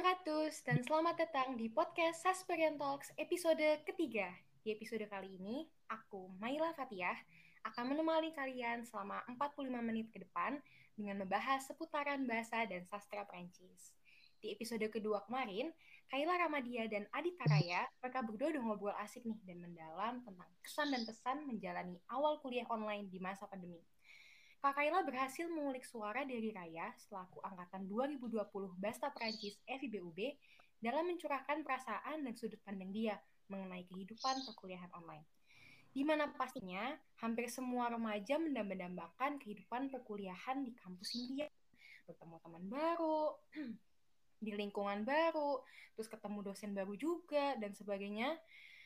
700 0.00 0.64
dan 0.64 0.80
selamat 0.80 1.28
datang 1.28 1.60
di 1.60 1.68
podcast 1.68 2.24
Sasperian 2.24 2.80
Talks 2.80 3.12
episode 3.20 3.84
ketiga. 3.84 4.32
Di 4.64 4.72
episode 4.72 5.04
kali 5.04 5.36
ini, 5.36 5.68
aku, 5.92 6.32
Maila 6.40 6.72
Fatiah, 6.72 7.20
akan 7.68 7.92
menemani 7.92 8.32
kalian 8.32 8.88
selama 8.88 9.20
45 9.28 9.60
menit 9.84 10.08
ke 10.08 10.24
depan 10.24 10.56
dengan 10.96 11.20
membahas 11.20 11.68
seputaran 11.68 12.24
bahasa 12.24 12.64
dan 12.64 12.80
sastra 12.88 13.28
Prancis. 13.28 13.92
Di 14.40 14.56
episode 14.56 14.88
kedua 14.88 15.20
kemarin, 15.28 15.68
Kaila 16.08 16.48
Ramadia 16.48 16.88
dan 16.88 17.04
Adita 17.12 17.44
Raya, 17.44 17.84
mereka 18.00 18.24
berdua 18.24 18.56
udah 18.56 18.62
ngobrol 18.64 18.96
asik 19.04 19.28
nih 19.28 19.36
dan 19.44 19.60
mendalam 19.60 20.24
tentang 20.24 20.48
kesan 20.64 20.96
dan 20.96 21.04
pesan 21.04 21.44
menjalani 21.44 22.00
awal 22.08 22.40
kuliah 22.40 22.64
online 22.72 23.12
di 23.12 23.20
masa 23.20 23.44
pandemi. 23.52 23.84
Kak 24.60 24.76
Kaila 24.76 25.00
berhasil 25.08 25.48
mengulik 25.48 25.88
suara 25.88 26.20
dari 26.20 26.52
Raya 26.52 26.92
selaku 27.08 27.40
angkatan 27.40 27.88
2020 27.88 28.44
Basta 28.76 29.08
Perancis 29.08 29.56
FIBUB 29.64 30.36
dalam 30.76 31.08
mencurahkan 31.08 31.64
perasaan 31.64 32.28
dan 32.28 32.36
sudut 32.36 32.60
pandang 32.60 32.92
dia 32.92 33.16
mengenai 33.48 33.88
kehidupan 33.88 34.44
perkuliahan 34.44 34.92
online. 34.92 35.24
Di 35.96 36.04
mana 36.04 36.28
pastinya 36.36 36.92
hampir 37.24 37.48
semua 37.48 37.88
remaja 37.88 38.36
mendambakan 38.36 39.40
kehidupan 39.40 39.88
perkuliahan 39.88 40.60
di 40.60 40.76
kampus 40.76 41.16
India. 41.16 41.48
Bertemu 42.04 42.36
teman 42.44 42.64
baru, 42.68 43.40
di 44.44 44.52
lingkungan 44.52 45.08
baru, 45.08 45.64
terus 45.96 46.12
ketemu 46.12 46.52
dosen 46.52 46.76
baru 46.76 46.92
juga, 47.00 47.56
dan 47.56 47.72
sebagainya. 47.72 48.36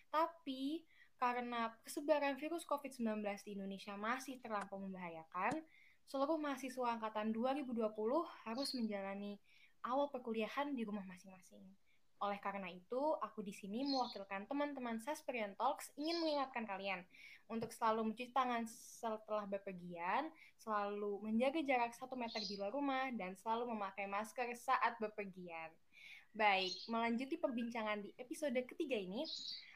Tapi 0.06 0.86
karena 1.18 1.72
kesebaran 1.86 2.36
virus 2.36 2.66
COVID-19 2.66 3.22
di 3.46 3.56
Indonesia 3.56 3.94
masih 3.94 4.38
terlampau 4.42 4.78
membahayakan, 4.82 5.62
seluruh 6.04 6.36
mahasiswa 6.36 6.98
angkatan 6.98 7.32
2020 7.32 7.80
harus 8.44 8.68
menjalani 8.76 9.40
awal 9.84 10.08
perkuliahan 10.12 10.72
di 10.72 10.84
rumah 10.84 11.04
masing-masing. 11.04 11.64
Oleh 12.24 12.40
karena 12.40 12.72
itu, 12.72 13.02
aku 13.20 13.44
di 13.44 13.52
sini 13.52 13.84
mewakilkan 13.84 14.48
teman-teman 14.48 14.96
Sasperian 15.02 15.52
Talks 15.60 15.92
ingin 16.00 16.24
mengingatkan 16.24 16.64
kalian 16.64 17.04
untuk 17.52 17.68
selalu 17.68 18.08
mencuci 18.12 18.32
tangan 18.32 18.64
setelah 18.64 19.44
bepergian, 19.44 20.32
selalu 20.56 21.20
menjaga 21.20 21.60
jarak 21.60 21.92
satu 21.92 22.16
meter 22.16 22.40
di 22.40 22.56
luar 22.56 22.72
rumah, 22.72 23.12
dan 23.12 23.36
selalu 23.36 23.76
memakai 23.76 24.08
masker 24.08 24.48
saat 24.56 24.96
bepergian. 24.96 25.68
Baik, 26.34 26.72
melanjuti 26.90 27.38
perbincangan 27.38 28.02
di 28.02 28.10
episode 28.18 28.56
ketiga 28.66 28.96
ini, 28.96 29.22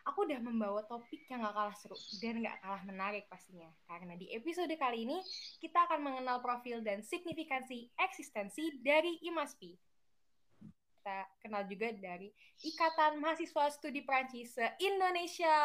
aku 0.09 0.25
udah 0.25 0.41
membawa 0.41 0.81
topik 0.89 1.29
yang 1.29 1.45
gak 1.45 1.53
kalah 1.53 1.77
seru 1.77 1.99
dan 2.25 2.41
gak 2.41 2.57
kalah 2.65 2.83
menarik 2.89 3.29
pastinya. 3.29 3.69
Karena 3.85 4.17
di 4.17 4.33
episode 4.33 4.73
kali 4.81 5.05
ini, 5.05 5.21
kita 5.61 5.85
akan 5.85 6.01
mengenal 6.01 6.41
profil 6.41 6.81
dan 6.81 7.05
signifikansi 7.05 7.93
eksistensi 8.01 8.81
dari 8.81 9.21
IMASPI. 9.29 9.73
Kita 10.99 11.19
kenal 11.45 11.69
juga 11.69 11.93
dari 11.93 12.33
Ikatan 12.65 13.21
Mahasiswa 13.21 13.69
Studi 13.69 14.01
Prancis 14.03 14.57
se-Indonesia. 14.57 15.57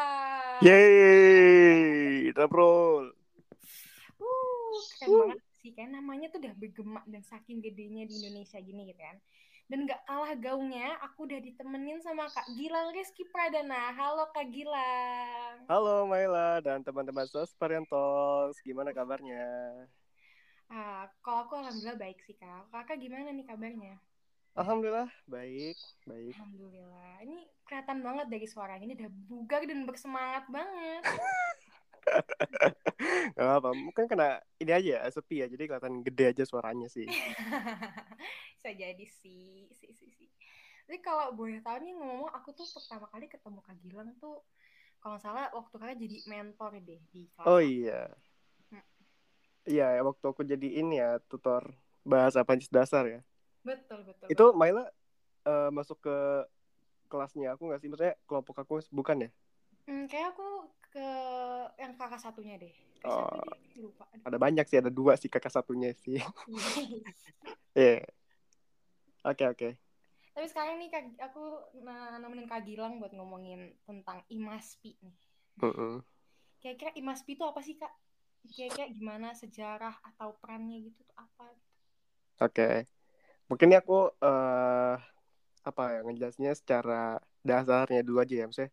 Yeay, 0.60 2.30
Dabrol. 2.36 3.10
Uh, 4.20 4.76
keren 5.00 5.08
uh. 5.08 5.18
banget 5.32 5.40
sih. 5.64 5.72
Kayak 5.72 5.96
namanya 5.96 6.28
tuh 6.28 6.44
udah 6.44 6.54
bergema 6.60 7.00
dan 7.08 7.24
saking 7.24 7.64
gedenya 7.64 8.04
di 8.04 8.20
Indonesia 8.20 8.60
gini 8.60 8.92
gitu 8.92 9.00
kan. 9.00 9.16
Dan 9.64 9.88
gak 9.88 10.04
kalah 10.04 10.36
gaungnya, 10.36 10.92
aku 11.00 11.24
udah 11.24 11.40
ditemenin 11.40 11.96
sama 12.04 12.28
Kak 12.28 12.44
Gilang 12.52 12.92
Rizky 12.92 13.24
Pradana. 13.32 13.96
Halo 13.96 14.28
Kak 14.28 14.52
Gilang. 14.52 15.64
Halo 15.64 16.04
Maila 16.04 16.60
dan 16.60 16.84
teman-teman 16.84 17.24
Sos 17.24 17.56
Parientos. 17.56 18.60
Gimana 18.60 18.92
kabarnya? 18.92 19.72
Ah, 20.68 21.08
kalau 21.24 21.48
aku 21.48 21.64
alhamdulillah 21.64 21.96
baik 21.96 22.20
sih 22.28 22.36
Kak. 22.36 22.68
Kakak 22.68 23.00
gimana 23.00 23.32
nih 23.32 23.48
kabarnya? 23.48 23.96
Alhamdulillah 24.52 25.08
baik, 25.24 25.80
baik. 26.04 26.36
Alhamdulillah. 26.36 27.24
Ini 27.24 27.48
kelihatan 27.64 27.98
banget 28.04 28.26
dari 28.28 28.44
suaranya 28.44 28.84
ini 28.84 28.94
udah 29.00 29.10
bugar 29.32 29.64
dan 29.64 29.88
bersemangat 29.88 30.44
banget. 30.52 31.02
Gak 33.36 33.48
apa, 33.60 33.70
mungkin 33.74 34.04
kena 34.06 34.40
ini 34.60 34.72
aja 34.72 34.90
ya, 34.98 35.10
sepi 35.10 35.42
ya, 35.42 35.46
jadi 35.50 35.68
kelihatan 35.68 36.04
gede 36.04 36.24
aja 36.36 36.44
suaranya 36.46 36.88
sih. 36.88 37.08
Bisa 38.56 38.70
jadi 38.72 39.04
sih, 39.04 39.68
sih, 39.74 39.92
sih, 39.92 40.10
sih. 40.14 40.28
Tapi 40.84 41.00
kalau 41.00 41.32
boleh 41.32 41.64
tahu 41.64 41.80
nih 41.80 41.96
ngomong, 41.96 42.30
aku 42.32 42.52
tuh 42.52 42.68
pertama 42.68 43.08
kali 43.08 43.26
ketemu 43.28 43.60
Kak 43.64 43.76
Gilang 43.80 44.12
tuh, 44.20 44.44
kalau 45.00 45.16
salah 45.20 45.52
waktu 45.52 45.76
kakak 45.76 46.00
jadi 46.00 46.16
mentor 46.28 46.80
deh 46.80 47.00
di 47.12 47.28
kelas. 47.36 47.44
Oh 47.48 47.60
iya. 47.60 48.08
Hmm. 48.72 48.84
Iya, 49.68 50.00
waktu 50.00 50.24
aku 50.24 50.42
jadi 50.44 50.68
ini 50.80 51.00
ya, 51.00 51.20
tutor 51.28 51.72
bahasa 52.04 52.44
Prancis 52.44 52.72
dasar 52.72 53.08
ya. 53.08 53.20
Betul, 53.64 54.04
betul. 54.04 54.28
Itu 54.28 54.44
betul. 54.52 54.60
Maila 54.60 54.84
uh, 55.48 55.70
masuk 55.72 56.00
ke 56.04 56.16
kelasnya 57.08 57.56
aku 57.56 57.68
nggak 57.68 57.80
sih? 57.80 57.88
Maksudnya 57.88 58.14
kelompok 58.28 58.60
aku 58.60 58.80
bukan 58.92 59.28
ya? 59.28 59.30
Hmm, 59.88 60.04
kayak 60.08 60.36
aku 60.36 60.68
ke 60.94 61.08
yang 61.82 61.92
kakak 61.98 62.22
satunya 62.22 62.54
deh. 62.54 62.70
oh, 63.02 63.26
lupa. 63.74 64.06
Ada 64.22 64.38
banyak 64.38 64.62
sih, 64.70 64.78
ada 64.78 64.94
dua 64.94 65.18
sih 65.18 65.26
kakak 65.26 65.50
satunya 65.50 65.90
sih. 65.98 66.22
Iya. 67.74 68.06
Oke 69.26 69.50
oke. 69.50 69.68
Tapi 70.30 70.46
sekarang 70.46 70.78
nih 70.78 70.94
kak, 70.94 71.18
aku 71.26 71.74
nemenin 72.22 72.46
Kak 72.46 72.62
Gilang 72.62 73.02
buat 73.02 73.10
ngomongin 73.10 73.74
tentang 73.82 74.22
IMASPI 74.30 74.94
nih. 75.02 75.18
Mm 75.58 75.72
-hmm. 75.74 75.94
Kira-kira 76.62 76.90
IMASPI 76.94 77.34
itu 77.34 77.42
apa 77.42 77.60
sih 77.66 77.74
kak? 77.74 77.90
Kira-kira 78.46 78.86
gimana 78.94 79.34
sejarah 79.34 79.98
atau 80.14 80.38
perannya 80.38 80.86
gitu 80.86 81.02
tuh 81.02 81.18
apa? 81.18 81.50
Oke. 81.50 82.54
Okay. 82.54 82.76
Mungkin 83.50 83.74
ini 83.74 83.76
aku 83.82 84.14
uh, 84.22 84.94
apa 85.66 85.82
ya 85.98 86.00
ngejelasinnya 86.06 86.54
secara 86.54 87.18
dasarnya 87.42 88.06
dulu 88.06 88.22
aja 88.22 88.34
ya, 88.38 88.46
maksudnya 88.46 88.72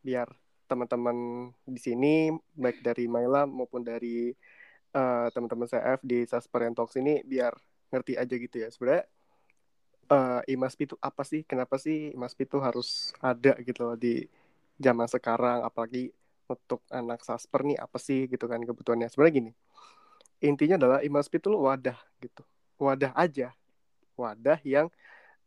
biar 0.00 0.28
teman-teman 0.68 1.48
di 1.64 1.80
sini 1.80 2.28
baik 2.54 2.84
dari 2.84 3.08
Maila 3.08 3.48
maupun 3.48 3.80
dari 3.80 4.30
uh, 4.92 5.26
teman-teman 5.32 5.66
CF 5.66 6.00
di 6.04 6.28
Sasperian 6.28 6.76
Talks 6.76 7.00
ini 7.00 7.24
biar 7.24 7.56
ngerti 7.88 8.20
aja 8.20 8.34
gitu 8.36 8.56
ya. 8.60 8.68
Sebenarnya 8.68 9.04
uh, 10.12 10.40
IMASPI 10.44 10.84
itu 10.92 10.96
apa 11.00 11.22
sih? 11.24 11.42
Kenapa 11.48 11.80
sih 11.80 12.12
IMASPI 12.12 12.44
itu 12.44 12.58
harus 12.60 13.16
ada 13.24 13.56
gitu 13.64 13.80
loh 13.88 13.96
di 13.96 14.28
zaman 14.76 15.08
sekarang? 15.08 15.64
Apalagi 15.64 16.12
untuk 16.48 16.84
anak 16.92 17.24
Sasper 17.24 17.64
nih 17.64 17.80
apa 17.80 17.96
sih 17.96 18.28
gitu 18.28 18.44
kan 18.44 18.60
kebutuhannya? 18.60 19.08
Sebenarnya 19.08 19.34
gini 19.48 19.52
intinya 20.38 20.78
adalah 20.78 20.98
IMASPI 21.02 21.36
itu 21.42 21.50
wadah 21.50 21.98
gitu. 22.22 22.42
Wadah 22.78 23.12
aja. 23.18 23.50
Wadah 24.14 24.58
yang 24.62 24.86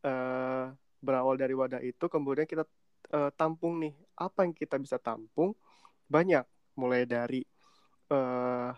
uh, 0.03 0.71
berawal 0.99 1.35
dari 1.39 1.55
wadah 1.55 1.79
itu 1.79 2.05
kemudian 2.11 2.45
kita 2.45 2.67
uh, 3.13 3.31
tampung 3.35 3.79
nih. 3.83 3.93
Apa 4.17 4.47
yang 4.47 4.53
kita 4.55 4.75
bisa 4.81 4.97
tampung? 4.97 5.55
Banyak. 6.07 6.43
Mulai 6.75 7.03
dari 7.03 7.43
uh, 8.11 8.71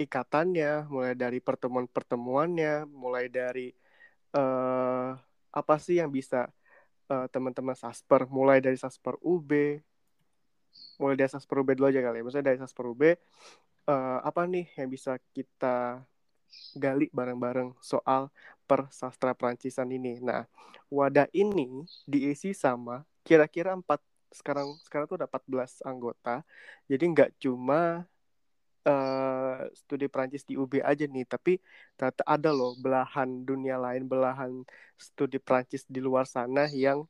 ikatannya 0.00 0.88
mulai 0.88 1.12
dari 1.12 1.44
pertemuan-pertemuannya 1.44 2.88
mulai 2.88 3.28
dari 3.28 3.68
uh, 4.32 5.12
apa 5.52 5.74
sih 5.76 6.00
yang 6.00 6.08
bisa 6.08 6.48
uh, 7.12 7.28
teman-teman 7.28 7.76
sasper 7.76 8.24
mulai 8.32 8.64
dari 8.64 8.80
sasper 8.80 9.20
UB 9.20 9.76
mulai 10.96 11.16
dari 11.20 11.28
sasper 11.28 11.60
UB 11.60 11.76
dulu 11.76 11.92
aja 11.92 12.00
kali 12.00 12.20
ya. 12.20 12.24
Maksudnya 12.24 12.46
dari 12.48 12.58
sasper 12.60 12.84
UB 12.88 13.02
uh, 13.04 13.14
apa 14.24 14.48
nih 14.48 14.66
yang 14.80 14.88
bisa 14.88 15.20
kita 15.36 16.00
gali 16.74 17.06
bareng-bareng 17.14 17.78
soal 17.78 18.32
per 18.66 18.90
sastra 18.90 19.34
Perancisan 19.34 19.90
ini. 19.90 20.18
Nah, 20.22 20.46
wadah 20.90 21.26
ini 21.34 21.86
diisi 22.06 22.54
sama 22.54 23.02
kira-kira 23.30 23.70
empat 23.78 24.02
sekarang 24.34 24.74
sekarang 24.82 25.06
tuh 25.06 25.18
ada 25.22 25.30
14 25.30 25.86
anggota. 25.86 26.42
Jadi 26.90 27.04
nggak 27.14 27.30
cuma 27.38 28.02
uh, 28.86 29.58
studi 29.78 30.06
Prancis 30.10 30.42
di 30.42 30.58
UB 30.58 30.82
aja 30.82 31.04
nih, 31.06 31.26
tapi 31.30 31.62
ternyata 31.94 32.22
ada 32.26 32.50
loh 32.50 32.74
belahan 32.78 33.46
dunia 33.46 33.78
lain, 33.78 34.10
belahan 34.10 34.66
studi 34.98 35.38
Prancis 35.38 35.86
di 35.86 36.02
luar 36.02 36.26
sana 36.26 36.66
yang 36.74 37.06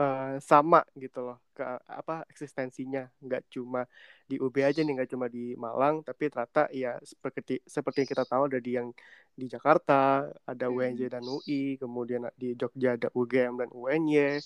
uh, 0.00 0.34
sama 0.40 0.80
gitu 0.96 1.20
loh 1.20 1.38
ke 1.52 1.62
apa 1.86 2.24
eksistensinya 2.32 3.04
nggak 3.20 3.52
cuma 3.52 3.84
di 4.24 4.40
UB 4.40 4.56
aja 4.64 4.80
nih 4.80 4.94
nggak 4.96 5.10
cuma 5.12 5.26
di 5.28 5.52
Malang 5.60 6.00
tapi 6.00 6.32
ternyata 6.32 6.72
ya 6.72 6.96
seperti 7.04 7.60
seperti 7.68 7.96
yang 8.04 8.10
kita 8.16 8.24
tahu 8.24 8.42
ada 8.48 8.58
di 8.58 8.72
yang 8.80 8.88
di 9.36 9.46
Jakarta 9.46 10.24
ada 10.48 10.66
UNJ 10.72 11.12
dan 11.12 11.24
UI 11.24 11.76
kemudian 11.76 12.28
di 12.36 12.56
Jogja 12.56 12.96
ada 12.96 13.08
UGM 13.12 13.60
dan 13.60 13.68
UNY 13.72 14.40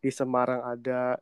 di 0.00 0.10
Semarang 0.10 0.64
ada 0.64 1.20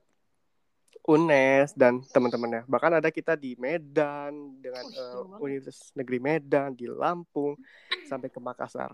UNES 1.08 1.72
dan 1.72 2.04
teman-temannya. 2.04 2.68
Bahkan 2.68 3.00
ada 3.00 3.08
kita 3.08 3.32
di 3.32 3.56
Medan 3.56 4.60
dengan 4.60 4.84
uh, 4.92 5.40
Universitas 5.40 5.90
Negeri 5.96 6.18
Medan 6.20 6.76
di 6.76 6.84
Lampung 6.84 7.56
sampai 8.04 8.28
ke 8.28 8.36
Makassar. 8.36 8.92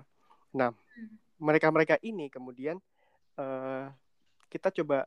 Nah, 0.55 0.71
hmm. 0.71 1.43
mereka-mereka 1.43 1.99
ini 2.07 2.31
kemudian 2.31 2.79
uh, 3.35 3.91
kita 4.47 4.71
coba 4.83 5.05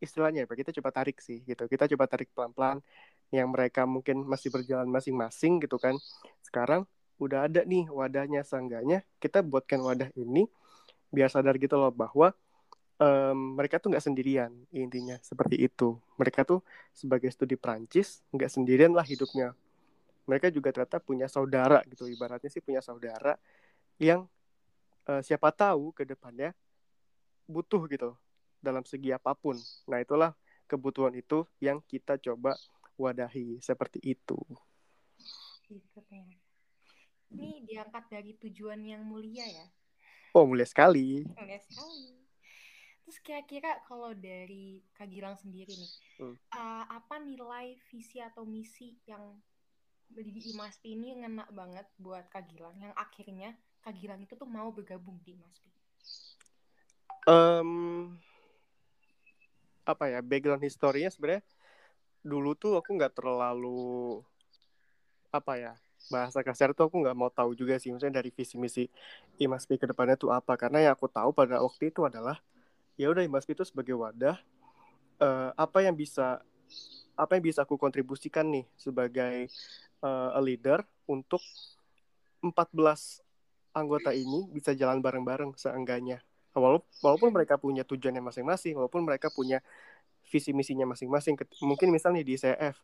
istilahnya 0.00 0.44
ya, 0.44 0.46
kita 0.48 0.76
coba 0.76 0.92
tarik 0.92 1.20
sih 1.24 1.40
gitu. 1.44 1.64
Kita 1.64 1.88
coba 1.88 2.04
tarik 2.04 2.28
pelan-pelan 2.36 2.84
yang 3.32 3.48
mereka 3.48 3.88
mungkin 3.88 4.20
masih 4.24 4.52
berjalan 4.52 4.88
masing-masing 4.92 5.60
gitu 5.64 5.80
kan. 5.80 5.96
Sekarang 6.44 6.84
udah 7.20 7.48
ada 7.48 7.60
nih 7.68 7.84
wadahnya 7.92 8.40
seenggaknya 8.40 9.04
kita 9.20 9.44
buatkan 9.44 9.84
wadah 9.84 10.08
ini 10.16 10.48
biar 11.12 11.28
sadar 11.28 11.60
gitu 11.60 11.76
loh 11.76 11.92
bahwa 11.92 12.32
um, 13.00 13.56
mereka 13.56 13.80
tuh 13.80 13.90
nggak 13.90 14.04
sendirian 14.04 14.52
intinya 14.70 15.16
seperti 15.24 15.56
itu. 15.56 15.96
Mereka 16.20 16.44
tuh 16.44 16.60
sebagai 16.92 17.32
studi 17.32 17.56
Prancis 17.56 18.20
nggak 18.30 18.52
sendirian 18.52 18.92
lah 18.92 19.02
hidupnya. 19.02 19.56
Mereka 20.28 20.52
juga 20.52 20.70
ternyata 20.70 21.00
punya 21.00 21.26
saudara 21.26 21.82
gitu 21.88 22.06
ibaratnya 22.06 22.52
sih 22.52 22.62
punya 22.62 22.84
saudara 22.84 23.34
yang 23.96 24.28
uh, 25.08 25.24
siapa 25.24 25.50
tahu 25.50 25.90
ke 25.96 26.04
depannya 26.04 26.52
butuh 27.50 27.82
gitu 27.90 28.14
dalam 28.60 28.84
segi 28.84 29.10
apa 29.10 29.32
pun. 29.34 29.56
Nah 29.88 29.98
itulah 29.98 30.36
kebutuhan 30.68 31.16
itu 31.16 31.42
yang 31.58 31.82
kita 31.88 32.20
coba 32.20 32.54
wadahi 32.94 33.58
seperti 33.58 33.98
itu. 34.04 34.38
Ini 37.30 37.62
diangkat 37.62 38.04
dari 38.10 38.34
tujuan 38.38 38.82
yang 38.82 39.02
mulia 39.06 39.46
ya? 39.46 39.66
Oh 40.34 40.46
mulia 40.46 40.66
sekali. 40.66 41.26
Mulia 41.26 41.58
sekali 41.58 42.19
Terus 43.10 43.26
kira-kira 43.26 43.74
kalau 43.90 44.14
dari 44.14 44.86
Kak 44.94 45.10
Gilang 45.10 45.34
sendiri 45.34 45.74
nih, 45.74 45.92
hmm. 46.22 46.36
uh, 46.54 46.86
apa 46.94 47.18
nilai 47.18 47.74
visi 47.90 48.22
atau 48.22 48.46
misi 48.46 48.94
yang 49.02 49.34
di 50.06 50.54
IMASPI 50.54 50.94
ini 50.94 51.18
ngena 51.18 51.42
banget 51.50 51.90
buat 51.98 52.30
Kak 52.30 52.46
Gilang 52.54 52.78
yang 52.78 52.94
akhirnya 52.94 53.58
Kak 53.82 53.98
Gilang 53.98 54.22
itu 54.22 54.38
tuh 54.38 54.46
mau 54.46 54.70
bergabung 54.70 55.18
di 55.26 55.34
IMASPI? 55.34 55.70
Um, 57.26 58.14
apa 59.82 60.06
ya 60.06 60.22
background 60.22 60.62
historinya 60.62 61.10
sebenarnya 61.10 61.42
dulu 62.22 62.54
tuh 62.54 62.78
aku 62.78 62.94
nggak 62.94 63.18
terlalu 63.18 64.22
apa 65.34 65.58
ya 65.58 65.74
bahasa 66.14 66.46
kasar 66.46 66.78
tuh 66.78 66.86
aku 66.86 67.02
nggak 67.02 67.18
mau 67.18 67.26
tahu 67.26 67.58
juga 67.58 67.74
sih 67.82 67.90
misalnya 67.90 68.22
dari 68.22 68.30
visi 68.30 68.54
misi 68.54 68.86
IMASPI 69.42 69.82
ke 69.82 69.90
depannya 69.90 70.14
tuh 70.14 70.30
apa 70.30 70.54
karena 70.54 70.86
yang 70.86 70.94
aku 70.94 71.10
tahu 71.10 71.34
pada 71.34 71.58
waktu 71.58 71.90
itu 71.90 72.06
adalah 72.06 72.38
ya 72.94 73.10
udah 73.10 73.22
Imaspi 73.26 73.54
itu 73.54 73.64
sebagai 73.66 73.94
wadah 73.98 74.38
uh, 75.20 75.50
apa 75.54 75.84
yang 75.84 75.94
bisa 75.94 76.40
apa 77.14 77.36
yang 77.36 77.44
bisa 77.44 77.68
aku 77.68 77.76
kontribusikan 77.76 78.48
nih 78.48 78.64
sebagai 78.80 79.52
uh, 80.00 80.32
a 80.32 80.40
leader 80.40 80.80
untuk 81.04 81.44
14 82.40 83.20
anggota 83.76 84.10
ini 84.16 84.48
bisa 84.50 84.72
jalan 84.72 85.04
bareng-bareng 85.04 85.52
seenggaknya. 85.54 86.24
Walaupun 86.56 86.88
walaupun 87.04 87.30
mereka 87.30 87.60
punya 87.60 87.86
tujuannya 87.86 88.24
masing-masing 88.24 88.74
walaupun 88.74 89.06
mereka 89.06 89.30
punya 89.30 89.62
visi 90.26 90.50
misinya 90.50 90.82
masing-masing 90.82 91.38
mungkin 91.62 91.94
misalnya 91.94 92.26
di 92.26 92.34
CF 92.34 92.74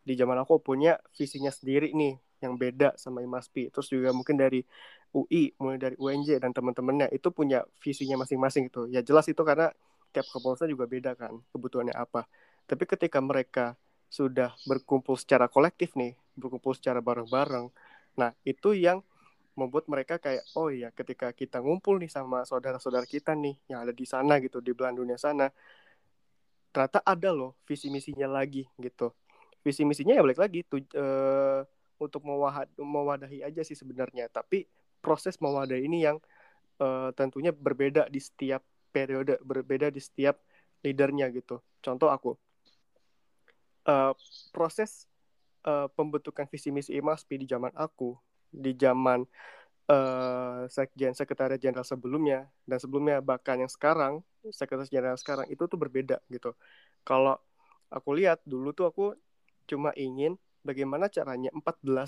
di 0.00 0.16
zaman 0.16 0.40
aku 0.40 0.56
punya 0.60 0.96
visinya 1.12 1.52
sendiri 1.52 1.92
nih 1.92 2.16
yang 2.40 2.56
beda 2.56 2.96
sama 2.96 3.20
Imaspi. 3.20 3.68
Terus 3.72 3.88
juga 3.92 4.10
mungkin 4.16 4.36
dari 4.40 4.64
UI, 5.12 5.54
mulai 5.60 5.78
dari 5.78 5.96
UNJ 6.00 6.40
dan 6.40 6.50
teman-temannya 6.56 7.12
itu 7.12 7.28
punya 7.30 7.64
visinya 7.80 8.20
masing-masing 8.20 8.72
itu. 8.72 8.88
Ya 8.88 9.04
jelas 9.04 9.28
itu 9.28 9.40
karena 9.44 9.70
tiap 10.10 10.26
kepolsa 10.28 10.66
juga 10.66 10.90
beda 10.90 11.14
kan 11.14 11.38
kebutuhannya 11.54 11.94
apa. 11.94 12.26
Tapi 12.66 12.84
ketika 12.88 13.18
mereka 13.22 13.78
sudah 14.10 14.54
berkumpul 14.66 15.14
secara 15.14 15.46
kolektif 15.46 15.94
nih, 15.94 16.18
berkumpul 16.34 16.74
secara 16.74 16.98
bareng-bareng, 16.98 17.70
nah 18.18 18.34
itu 18.42 18.74
yang 18.74 19.02
membuat 19.58 19.90
mereka 19.90 20.16
kayak 20.16 20.46
oh 20.56 20.70
iya 20.70 20.88
ketika 20.94 21.34
kita 21.34 21.60
ngumpul 21.60 21.98
nih 21.98 22.08
sama 22.08 22.46
saudara-saudara 22.46 23.04
kita 23.04 23.36
nih 23.36 23.58
yang 23.68 23.84
ada 23.84 23.92
di 23.92 24.06
sana 24.06 24.38
gitu 24.40 24.62
di 24.62 24.72
belahan 24.72 24.96
dunia 24.96 25.18
sana 25.18 25.50
ternyata 26.70 27.02
ada 27.02 27.30
loh 27.34 27.58
visi 27.66 27.90
misinya 27.90 28.30
lagi 28.30 28.64
gitu 28.78 29.10
visi 29.60 29.82
misinya 29.84 30.16
ya 30.16 30.22
balik 30.22 30.40
lagi 30.40 30.64
tuh 30.64 30.80
uh, 30.96 31.66
untuk 32.00 32.24
mewadahi 32.80 33.44
aja 33.44 33.60
sih 33.60 33.76
sebenarnya. 33.76 34.32
Tapi 34.32 34.64
proses 35.04 35.36
mewadahi 35.36 35.84
ini 35.84 36.08
yang 36.08 36.16
uh, 36.80 37.12
tentunya 37.12 37.52
berbeda 37.52 38.08
di 38.08 38.20
setiap 38.20 38.64
periode 38.90 39.38
berbeda 39.44 39.92
di 39.92 40.00
setiap 40.00 40.40
leadernya 40.82 41.28
gitu. 41.30 41.60
Contoh 41.84 42.08
aku 42.08 42.34
uh, 43.86 44.12
proses 44.50 45.06
uh, 45.68 45.86
pembentukan 45.92 46.48
visi 46.48 46.72
misi 46.72 46.96
IMASPI 46.96 47.44
di 47.44 47.46
zaman 47.46 47.72
aku 47.76 48.16
di 48.50 48.74
zaman 48.74 49.22
uh, 49.86 50.66
sekjen 50.66 51.14
sekretariat 51.14 51.60
jenderal 51.60 51.86
sebelumnya 51.86 52.50
dan 52.66 52.78
sebelumnya 52.82 53.22
bahkan 53.22 53.62
yang 53.62 53.70
sekarang 53.70 54.24
sekretaris 54.50 54.90
jenderal 54.90 55.20
sekarang 55.20 55.46
itu 55.52 55.62
tuh 55.68 55.78
berbeda 55.78 56.18
gitu. 56.32 56.56
Kalau 57.06 57.38
aku 57.92 58.10
lihat 58.16 58.42
dulu 58.42 58.74
tuh 58.74 58.90
aku 58.90 59.04
cuma 59.70 59.94
ingin 59.94 60.34
bagaimana 60.60 61.08
caranya 61.08 61.50
14 61.52 61.60
uh, 61.60 62.02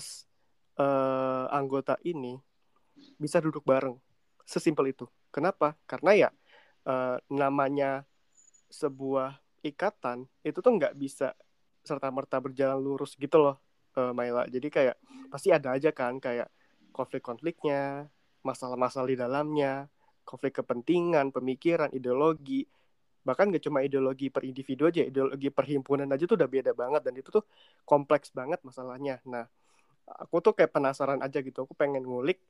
eh, 0.79 1.45
anggota 1.53 1.97
ini 2.05 2.37
bisa 3.17 3.41
duduk 3.41 3.65
bareng. 3.65 3.97
Sesimpel 4.43 4.91
itu. 4.93 5.05
Kenapa? 5.33 5.73
Karena 5.87 6.11
ya 6.13 6.29
uh, 6.85 7.17
namanya 7.31 8.05
sebuah 8.69 9.39
ikatan 9.63 10.27
itu 10.43 10.59
tuh 10.59 10.73
nggak 10.75 10.93
bisa 10.99 11.31
serta 11.83 12.11
merta 12.11 12.39
berjalan 12.39 12.79
lurus 12.79 13.15
gitu 13.15 13.39
loh, 13.39 13.57
uh, 13.95 14.11
Maila. 14.11 14.47
Jadi 14.47 14.67
kayak 14.69 14.95
pasti 15.31 15.49
ada 15.51 15.73
aja 15.75 15.89
kan 15.95 16.19
kayak 16.19 16.51
konflik-konfliknya, 16.93 18.07
masalah-masalah 18.45 19.09
di 19.09 19.17
dalamnya, 19.17 19.89
konflik 20.23 20.61
kepentingan, 20.61 21.33
pemikiran, 21.33 21.89
ideologi 21.91 22.67
bahkan 23.23 23.47
gak 23.51 23.63
cuma 23.63 23.79
ideologi 23.83 24.27
per 24.27 24.43
individu 24.43 24.87
aja 24.87 25.03
ideologi 25.07 25.47
perhimpunan 25.47 26.07
aja 26.11 26.23
tuh 26.27 26.35
udah 26.35 26.49
beda 26.51 26.71
banget 26.75 27.01
dan 27.07 27.13
itu 27.15 27.29
tuh 27.31 27.43
kompleks 27.87 28.29
banget 28.35 28.59
masalahnya. 28.67 29.19
Nah 29.27 29.47
aku 30.07 30.43
tuh 30.43 30.53
kayak 30.55 30.71
penasaran 30.75 31.19
aja 31.23 31.39
gitu 31.39 31.63
aku 31.63 31.73
pengen 31.75 32.03
ngulik 32.03 32.43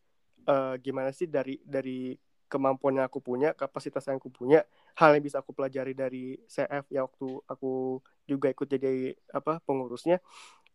uh, 0.50 0.76
gimana 0.82 1.14
sih 1.14 1.30
dari 1.30 1.62
dari 1.62 2.18
kemampuan 2.50 3.02
yang 3.02 3.10
aku 3.10 3.18
punya 3.18 3.58
kapasitas 3.58 4.06
yang 4.06 4.22
aku 4.22 4.30
punya 4.30 4.62
hal 4.94 5.18
yang 5.18 5.26
bisa 5.26 5.42
aku 5.42 5.58
pelajari 5.58 5.98
dari 5.98 6.38
CF 6.46 6.86
ya 6.94 7.02
waktu 7.02 7.42
aku 7.50 7.98
juga 8.30 8.54
ikut 8.54 8.68
jadi 8.70 9.18
apa 9.34 9.58
pengurusnya. 9.66 10.22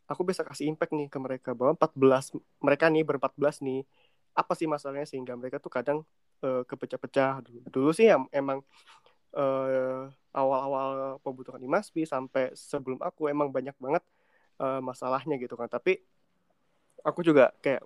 Aku 0.08 0.24
bisa 0.24 0.40
kasih 0.42 0.72
impact 0.72 0.96
nih 0.96 1.06
ke 1.06 1.18
mereka 1.20 1.50
bahwa 1.52 1.76
14 1.76 2.34
mereka 2.64 2.88
nih 2.88 3.04
berempat 3.04 3.32
belas 3.36 3.60
nih 3.60 3.84
apa 4.34 4.52
sih 4.58 4.66
masalahnya 4.66 5.06
sehingga 5.06 5.36
mereka 5.38 5.62
tuh 5.62 5.70
kadang 5.70 5.98
uh, 6.42 6.66
kepecah-pecah. 6.66 7.44
Dulu, 7.44 7.58
dulu 7.70 7.90
sih 7.94 8.10
ya, 8.10 8.18
emang 8.34 8.64
uh, 9.34 10.08
awal-awal 10.32 11.18
pembutuhan 11.20 11.60
Imaspi 11.60 12.04
sampai 12.04 12.52
sebelum 12.54 13.00
aku 13.02 13.28
emang 13.28 13.50
banyak 13.50 13.74
banget 13.76 14.04
uh, 14.62 14.80
masalahnya 14.80 15.36
gitu 15.40 15.58
kan. 15.58 15.66
Tapi 15.68 15.98
aku 17.02 17.20
juga 17.24 17.50
kayak 17.64 17.82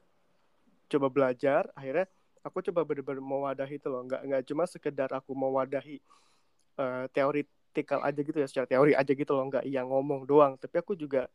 coba 0.93 1.09
belajar 1.09 1.73
akhirnya 1.73 2.05
aku 2.45 2.61
coba 2.69 2.85
benar-benar 2.85 3.23
mewadahi 3.23 3.81
itu 3.81 3.89
loh. 3.89 4.05
Nggak 4.05 4.21
nggak 4.29 4.43
cuma 4.51 4.65
sekedar 4.69 5.11
aku 5.15 5.33
mewadahi 5.33 6.03
uh, 6.77 7.07
teoritikal 7.15 8.03
aja 8.05 8.21
gitu 8.21 8.39
ya 8.39 8.49
secara 8.51 8.67
teori 8.69 8.93
aja 8.93 9.13
gitu 9.15 9.33
loh. 9.33 9.49
Nggak 9.49 9.65
yang 9.67 9.89
ngomong 9.89 10.29
doang. 10.29 10.59
Tapi 10.59 10.77
aku 10.83 10.99
juga 10.99 11.31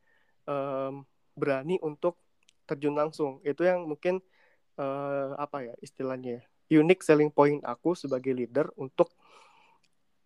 um, 0.45 1.01
berani 1.33 1.79
untuk 1.81 2.19
terjun 2.67 2.93
langsung. 2.93 3.39
Itu 3.41 3.63
yang 3.63 3.87
mungkin 3.87 4.19
uh, 4.77 5.33
apa 5.39 5.71
ya 5.71 5.73
istilahnya 5.79 6.41
ya, 6.41 6.43
unique 6.83 7.01
selling 7.01 7.31
point 7.31 7.63
aku 7.63 7.95
sebagai 7.95 8.35
leader 8.35 8.67
untuk 8.75 9.11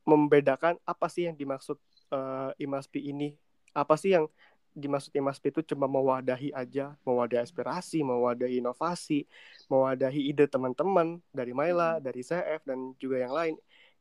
membedakan 0.08 0.78
apa 0.84 1.08
sih 1.08 1.30
yang 1.30 1.36
dimaksud 1.38 1.78
uh, 2.14 2.52
Imaspi 2.58 3.12
ini. 3.12 3.38
Apa 3.72 3.96
sih 3.96 4.14
yang 4.14 4.28
dimaksud 4.72 5.12
Imaspi 5.12 5.52
itu 5.52 5.76
cuma 5.76 5.84
mewadahi 5.84 6.56
aja 6.56 6.96
mewadahi 7.04 7.44
aspirasi 7.44 8.08
mewadahi 8.08 8.64
inovasi 8.64 9.28
mewadahi 9.68 10.32
ide 10.32 10.48
teman-teman 10.48 11.20
dari 11.36 11.52
Maila 11.52 12.00
hmm. 12.00 12.04
dari 12.08 12.22
CF 12.24 12.62
dan 12.64 12.96
juga 12.98 13.20
yang 13.20 13.34
lain. 13.36 13.56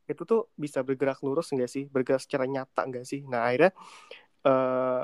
Itu 0.07 0.23
tuh 0.27 0.51
bisa 0.55 0.83
bergerak 0.83 1.19
lurus 1.23 1.51
enggak 1.51 1.71
sih? 1.71 1.87
Bergerak 1.91 2.23
secara 2.23 2.47
nyata 2.47 2.87
enggak 2.87 3.05
sih? 3.07 3.23
Nah 3.27 3.47
akhirnya 3.47 3.71
uh, 4.47 5.03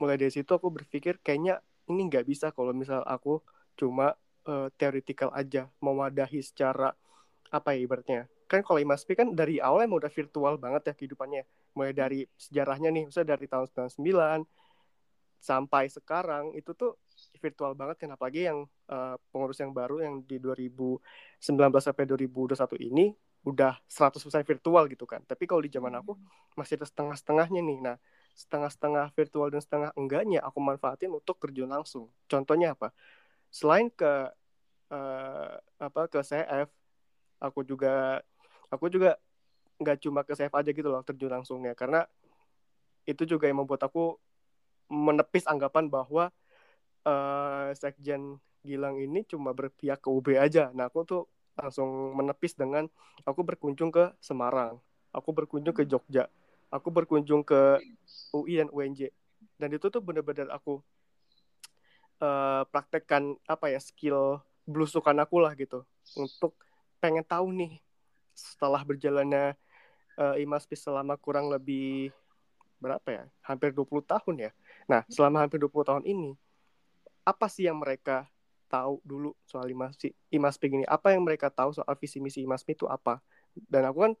mulai 0.00 0.16
dari 0.16 0.32
situ 0.32 0.48
aku 0.48 0.72
berpikir 0.72 1.20
kayaknya 1.20 1.60
ini 1.90 2.08
nggak 2.08 2.24
bisa 2.24 2.54
kalau 2.54 2.72
misal 2.72 3.04
aku 3.04 3.42
cuma 3.76 4.16
uh, 4.48 4.68
theoretical 4.78 5.28
aja 5.36 5.68
mewadahi 5.82 6.40
secara 6.40 6.94
apa 7.50 7.74
ya 7.74 7.78
ibaratnya 7.84 8.20
kan 8.50 8.66
kalau 8.66 8.82
Imaspi 8.82 9.14
kan 9.14 9.30
dari 9.30 9.62
awal 9.62 9.86
emang 9.86 10.02
udah 10.02 10.10
virtual 10.10 10.58
banget 10.58 10.90
ya 10.90 10.94
kehidupannya. 10.98 11.46
Mulai 11.78 11.94
dari 11.94 12.20
sejarahnya 12.34 12.90
nih 12.90 13.06
misalnya 13.06 13.38
dari 13.38 13.46
tahun 13.46 13.70
99 13.70 14.42
sampai 15.40 15.88
sekarang 15.88 16.52
itu 16.58 16.74
tuh 16.74 16.98
virtual 17.38 17.78
banget 17.78 18.02
kan. 18.02 18.10
Apalagi 18.18 18.50
yang 18.50 18.66
uh, 18.90 19.14
pengurus 19.30 19.62
yang 19.62 19.70
baru 19.70 20.02
yang 20.02 20.26
di 20.26 20.42
2019 20.42 20.98
sampai 21.78 22.04
2021 22.10 22.58
ini 22.90 23.14
udah 23.46 23.78
100% 23.86 24.18
virtual 24.42 24.84
gitu 24.90 25.06
kan. 25.06 25.22
Tapi 25.22 25.46
kalau 25.46 25.62
di 25.62 25.70
zaman 25.70 25.94
aku 26.02 26.18
hmm. 26.18 26.58
masih 26.58 26.74
ada 26.82 26.90
setengah-setengahnya 26.90 27.62
nih. 27.62 27.78
Nah 27.86 27.96
setengah-setengah 28.34 29.14
virtual 29.14 29.48
dan 29.54 29.62
setengah 29.62 29.90
enggaknya 29.94 30.42
aku 30.42 30.58
manfaatin 30.58 31.14
untuk 31.14 31.38
terjun 31.38 31.70
langsung. 31.70 32.10
Contohnya 32.26 32.74
apa? 32.74 32.90
Selain 33.54 33.86
ke 33.94 34.34
uh, 34.90 35.54
apa 35.78 36.02
ke 36.10 36.18
CF 36.18 36.68
aku 37.40 37.64
juga 37.64 38.20
aku 38.70 38.88
juga 38.88 39.18
nggak 39.80 39.98
cuma 40.04 40.20
ke 40.22 40.32
save 40.36 40.52
aja 40.52 40.70
gitu 40.70 40.88
loh 40.88 41.02
terjun 41.04 41.32
langsungnya 41.32 41.72
karena 41.72 42.04
itu 43.08 43.24
juga 43.24 43.48
yang 43.48 43.64
membuat 43.64 43.88
aku 43.88 44.16
menepis 44.90 45.46
anggapan 45.48 45.88
bahwa 45.88 46.28
uh, 47.06 47.70
sekjen 47.74 48.38
Gilang 48.60 49.00
ini 49.00 49.24
cuma 49.24 49.56
berpihak 49.56 50.04
ke 50.04 50.12
UB 50.12 50.36
aja. 50.36 50.68
Nah 50.76 50.92
aku 50.92 51.00
tuh 51.08 51.22
langsung 51.56 52.12
menepis 52.12 52.52
dengan 52.52 52.92
aku 53.24 53.40
berkunjung 53.40 53.88
ke 53.88 54.12
Semarang. 54.20 54.76
aku 55.16 55.32
berkunjung 55.32 55.72
ke 55.74 55.88
Jogja 55.88 56.30
aku 56.70 56.88
berkunjung 56.94 57.42
ke 57.42 57.82
UI 58.30 58.62
dan 58.62 58.70
UNJ 58.70 59.10
dan 59.58 59.68
itu 59.74 59.90
tuh 59.90 59.98
bener-bener 60.00 60.46
aku 60.54 60.78
uh, 62.22 62.62
praktekkan 62.70 63.34
apa 63.44 63.74
ya 63.74 63.82
skill 63.82 64.38
belusukan 64.64 65.18
aku 65.18 65.42
lah 65.42 65.52
gitu 65.58 65.82
untuk 66.14 66.54
pengen 67.02 67.26
tahu 67.26 67.50
nih 67.50 67.82
setelah 68.40 68.80
berjalannya 68.80 69.54
uh, 70.16 70.36
Imaspi 70.40 70.74
selama 70.74 71.20
kurang 71.20 71.52
lebih 71.52 72.10
berapa 72.80 73.08
ya? 73.08 73.24
Hampir 73.44 73.76
20 73.76 74.00
tahun 74.08 74.34
ya. 74.48 74.50
Nah 74.88 75.04
selama 75.12 75.44
hampir 75.44 75.60
20 75.60 75.84
tahun 75.84 76.04
ini 76.08 76.32
apa 77.28 77.46
sih 77.52 77.68
yang 77.68 77.76
mereka 77.76 78.24
tahu 78.72 79.02
dulu 79.04 79.36
soal 79.44 79.68
Imaspi 79.68 80.16
Imaspi 80.32 80.66
ini? 80.72 80.86
Apa 80.88 81.12
yang 81.12 81.22
mereka 81.22 81.52
tahu 81.52 81.76
soal 81.76 81.92
visi 82.00 82.18
misi 82.18 82.40
Imaspi 82.42 82.72
itu 82.72 82.88
apa? 82.88 83.20
Dan 83.52 83.84
aku 83.84 83.98
kan 84.08 84.12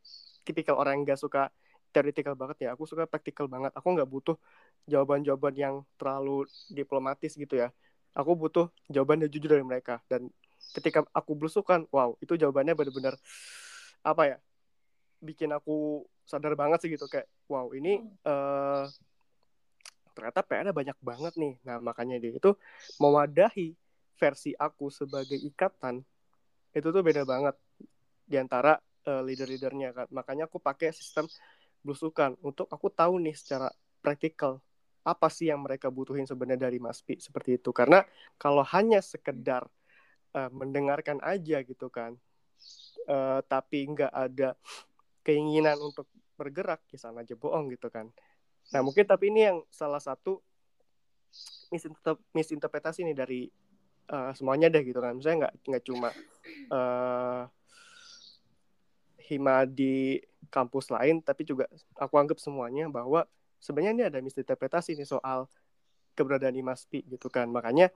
tipikal 0.44 0.76
orang 0.76 1.00
yang 1.00 1.14
gak 1.16 1.22
suka 1.22 1.48
teoretikal 1.90 2.38
banget 2.38 2.66
ya. 2.66 2.68
Aku 2.74 2.86
suka 2.86 3.04
praktikal 3.06 3.50
banget. 3.50 3.74
Aku 3.74 3.90
nggak 3.92 4.06
butuh 4.06 4.38
jawaban-jawaban 4.86 5.54
yang 5.58 5.74
terlalu 5.98 6.46
diplomatis 6.70 7.34
gitu 7.34 7.58
ya. 7.58 7.74
Aku 8.14 8.34
butuh 8.38 8.70
jawaban 8.90 9.26
yang 9.26 9.30
jujur 9.30 9.50
dari 9.58 9.66
mereka. 9.66 9.98
Dan 10.06 10.30
ketika 10.74 11.02
aku 11.10 11.34
belusukan 11.34 11.88
wow 11.90 12.14
itu 12.22 12.38
jawabannya 12.38 12.76
benar-benar 12.76 13.16
apa 14.00 14.22
ya 14.36 14.38
bikin 15.20 15.52
aku 15.52 16.06
sadar 16.24 16.56
banget 16.56 16.86
sih 16.86 16.90
gitu 16.92 17.04
kayak 17.10 17.28
wow 17.50 17.68
ini 17.76 18.00
uh, 18.24 18.88
ternyata 20.14 20.40
PR 20.44 20.68
banyak 20.74 20.98
banget 21.00 21.34
nih. 21.38 21.54
Nah 21.64 21.80
makanya 21.80 22.20
dia 22.20 22.36
itu 22.36 22.52
mewadahi 23.00 23.72
versi 24.20 24.52
aku 24.52 24.92
sebagai 24.92 25.38
ikatan 25.40 26.04
itu 26.76 26.88
tuh 26.92 27.02
beda 27.02 27.24
banget 27.24 27.56
di 28.28 28.36
antara 28.36 28.76
uh, 29.08 29.22
leader-leadernya 29.24 29.96
kan. 29.96 30.06
Makanya 30.12 30.46
aku 30.46 30.60
pakai 30.60 30.92
sistem 30.92 31.26
belusukan 31.80 32.36
untuk 32.44 32.68
aku 32.68 32.92
tahu 32.92 33.16
nih 33.16 33.32
secara 33.32 33.72
praktikal 34.04 34.60
apa 35.00 35.32
sih 35.32 35.48
yang 35.48 35.64
mereka 35.64 35.88
butuhin 35.88 36.28
sebenarnya 36.28 36.68
dari 36.68 36.76
Maspi 36.76 37.16
seperti 37.16 37.56
itu. 37.56 37.72
Karena 37.72 38.04
kalau 38.36 38.60
hanya 38.76 39.00
sekedar 39.00 39.64
uh, 40.36 40.50
mendengarkan 40.52 41.18
aja 41.24 41.64
gitu 41.64 41.88
kan 41.88 42.20
uh, 43.08 43.40
tapi 43.46 43.86
nggak 43.88 44.12
ada 44.12 44.56
keinginan 45.24 45.76
untuk 45.80 46.08
bergerak 46.36 46.84
ya 46.90 46.98
sama 46.98 47.22
aja 47.22 47.36
bohong 47.36 47.70
gitu 47.72 47.88
kan 47.92 48.08
nah 48.72 48.80
mungkin 48.80 49.04
tapi 49.04 49.32
ini 49.32 49.40
yang 49.48 49.58
salah 49.72 50.00
satu 50.00 50.40
misinterpretasi 52.34 53.06
nih 53.06 53.16
dari 53.16 53.40
uh, 54.10 54.34
semuanya 54.34 54.66
deh 54.72 54.82
gitu 54.82 54.98
kan 54.98 55.14
misalnya 55.14 55.48
nggak 55.48 55.54
nggak 55.70 55.84
cuma 55.86 56.08
uh, 56.74 57.46
hima 59.30 59.62
di 59.68 60.18
kampus 60.50 60.90
lain 60.90 61.22
tapi 61.22 61.46
juga 61.46 61.70
aku 61.94 62.18
anggap 62.18 62.42
semuanya 62.42 62.90
bahwa 62.90 63.22
sebenarnya 63.62 63.92
ini 63.94 64.04
ada 64.10 64.18
misinterpretasi 64.18 64.98
nih 64.98 65.06
soal 65.06 65.46
keberadaan 66.16 66.56
Imaspi 66.56 67.06
gitu 67.06 67.28
kan. 67.30 67.46
Makanya 67.52 67.92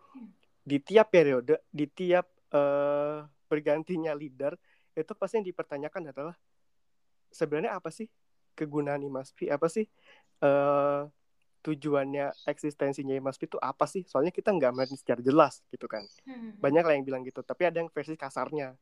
di 0.64 0.78
tiap 0.80 1.10
periode, 1.10 1.64
di 1.68 1.84
tiap 1.90 2.28
uh, 2.54 3.24
bergantinya 3.48 4.16
leader 4.16 4.54
itu 5.02 5.12
pasti 5.18 5.42
yang 5.42 5.46
dipertanyakan 5.50 6.14
adalah 6.14 6.36
sebenarnya 7.34 7.74
apa 7.74 7.90
sih 7.90 8.06
kegunaan 8.54 9.02
Imaspi? 9.02 9.50
Apa 9.50 9.66
sih 9.66 9.90
uh, 10.44 11.10
tujuannya 11.64 12.30
eksistensinya 12.46 13.16
Imaspi 13.18 13.50
itu 13.50 13.58
apa 13.58 13.88
sih? 13.90 14.06
Soalnya 14.06 14.30
kita 14.30 14.54
nggak 14.54 14.70
melihat 14.70 14.94
secara 14.94 15.20
jelas 15.24 15.64
gitu 15.74 15.90
kan. 15.90 16.06
Hmm. 16.28 16.54
Banyak 16.60 16.84
lah 16.86 16.94
yang 16.94 17.04
bilang 17.08 17.22
gitu, 17.26 17.42
tapi 17.42 17.66
ada 17.66 17.82
yang 17.82 17.90
versi 17.90 18.14
kasarnya. 18.14 18.78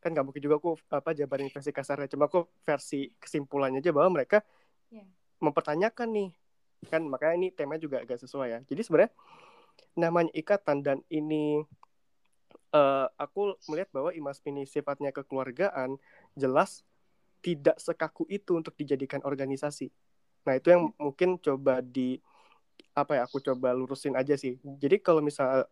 Kan 0.00 0.12
nggak 0.16 0.24
mungkin 0.24 0.40
juga 0.40 0.56
aku 0.60 0.76
apa 0.92 1.12
jabarin 1.12 1.52
versi 1.52 1.72
kasarnya, 1.72 2.08
cuma 2.08 2.28
aku 2.28 2.48
versi 2.64 3.12
kesimpulannya 3.20 3.80
aja 3.80 3.92
bahwa 3.92 4.20
mereka 4.20 4.44
yeah 4.92 5.04
mempertanyakan 5.44 6.08
nih 6.14 6.30
kan 6.88 7.04
makanya 7.04 7.34
ini 7.36 7.48
tema 7.52 7.80
juga 7.80 8.00
agak 8.00 8.20
sesuai 8.20 8.48
ya 8.48 8.58
jadi 8.64 8.80
sebenarnya 8.84 9.12
namanya 9.96 10.32
ikatan 10.36 10.84
dan 10.84 10.98
ini 11.08 11.64
uh, 12.74 13.06
aku 13.14 13.54
melihat 13.70 13.88
bahwa 13.94 14.10
imas 14.10 14.42
ini 14.42 14.66
sifatnya 14.66 15.14
kekeluargaan 15.14 15.94
jelas 16.34 16.82
tidak 17.38 17.78
sekaku 17.78 18.26
itu 18.26 18.58
untuk 18.58 18.74
dijadikan 18.74 19.22
organisasi. 19.22 19.94
Nah 20.44 20.58
itu 20.58 20.74
yang 20.74 20.90
mungkin 20.98 21.38
coba 21.38 21.80
di 21.80 22.18
apa 22.94 23.18
ya 23.18 23.22
aku 23.26 23.38
coba 23.38 23.70
lurusin 23.70 24.18
aja 24.18 24.34
sih. 24.34 24.58
Jadi 24.60 24.98
kalau 24.98 25.22
misal 25.22 25.64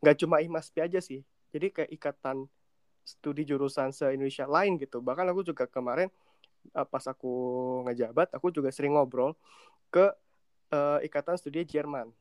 nggak 0.00 0.16
uh, 0.16 0.18
uh, 0.18 0.20
cuma 0.24 0.40
imaspi 0.40 0.80
aja 0.80 0.98
sih 0.98 1.20
jadi 1.52 1.72
kayak 1.72 1.90
ikatan 1.96 2.44
studi 3.04 3.48
jurusan 3.48 3.88
se 3.92 4.04
Indonesia 4.12 4.44
lain 4.44 4.76
gitu. 4.76 5.00
Bahkan 5.00 5.32
aku 5.32 5.40
juga 5.44 5.64
kemarin 5.64 6.12
uh, 6.76 6.84
pas 6.84 7.04
aku 7.08 7.32
ngejabat 7.88 8.32
aku 8.36 8.52
juga 8.52 8.68
sering 8.68 8.96
ngobrol 8.96 9.32
ke 9.88 10.12
uh, 10.72 10.98
ikatan 11.00 11.40
studi 11.40 11.64
Jerman. 11.64 12.12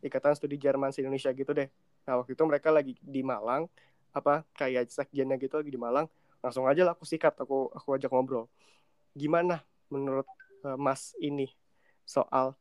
Ikatan 0.00 0.32
studi 0.38 0.56
Jerman 0.56 0.94
se 0.94 1.02
Indonesia 1.02 1.34
gitu 1.34 1.50
deh 1.50 1.68
nah 2.10 2.18
waktu 2.18 2.34
itu 2.34 2.42
mereka 2.42 2.74
lagi 2.74 2.98
di 2.98 3.22
Malang 3.22 3.70
apa 4.10 4.42
kayak 4.58 4.90
sekjennya 4.90 5.38
gitu 5.38 5.62
lagi 5.62 5.70
di 5.70 5.78
Malang 5.78 6.10
langsung 6.42 6.66
aja 6.66 6.82
lah 6.82 6.98
aku 6.98 7.06
sikat 7.06 7.38
aku 7.38 7.70
aku 7.70 7.94
ajak 7.94 8.10
ngobrol 8.10 8.50
gimana 9.14 9.62
menurut 9.94 10.26
uh, 10.66 10.74
Mas 10.74 11.14
ini 11.22 11.46
soal 12.02 12.58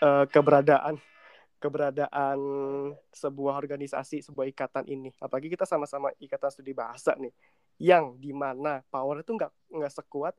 uh, 0.00 0.24
keberadaan 0.32 0.96
keberadaan 1.60 2.40
sebuah 3.12 3.60
organisasi 3.60 4.24
sebuah 4.24 4.48
ikatan 4.48 4.88
ini 4.88 5.12
apalagi 5.20 5.52
kita 5.52 5.68
sama-sama 5.68 6.08
ikatan 6.16 6.48
studi 6.48 6.72
bahasa 6.72 7.12
nih 7.20 7.36
yang 7.76 8.16
di 8.16 8.32
mana 8.32 8.80
power 8.88 9.20
itu 9.20 9.36
nggak 9.36 9.52
nggak 9.76 9.92
sekuat 9.92 10.32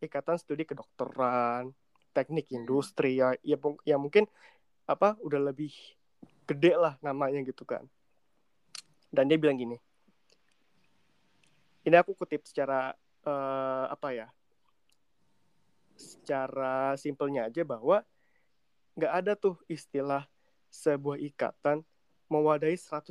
ikatan 0.00 0.40
studi 0.40 0.64
kedokteran 0.64 1.76
teknik 2.16 2.48
hmm. 2.48 2.56
industri 2.64 3.20
ya 3.20 3.36
ya, 3.44 3.60
ya 3.84 4.00
mungkin 4.00 4.24
apa 4.88 5.20
udah 5.20 5.52
lebih 5.52 5.99
gede 6.50 6.74
lah 6.74 6.98
namanya 6.98 7.38
gitu 7.46 7.62
kan 7.62 7.86
dan 9.14 9.30
dia 9.30 9.38
bilang 9.38 9.54
gini 9.54 9.78
ini 11.86 11.96
aku 11.96 12.12
kutip 12.18 12.42
secara 12.42 12.92
uh, 13.24 13.86
apa 13.88 14.08
ya 14.10 14.28
secara 15.94 16.96
simpelnya 16.96 17.46
aja 17.46 17.62
bahwa 17.62 18.02
nggak 18.98 19.12
ada 19.12 19.32
tuh 19.38 19.56
istilah 19.70 20.26
sebuah 20.72 21.18
ikatan 21.20 21.82
mewadahi 22.30 22.78
100% 22.78 23.10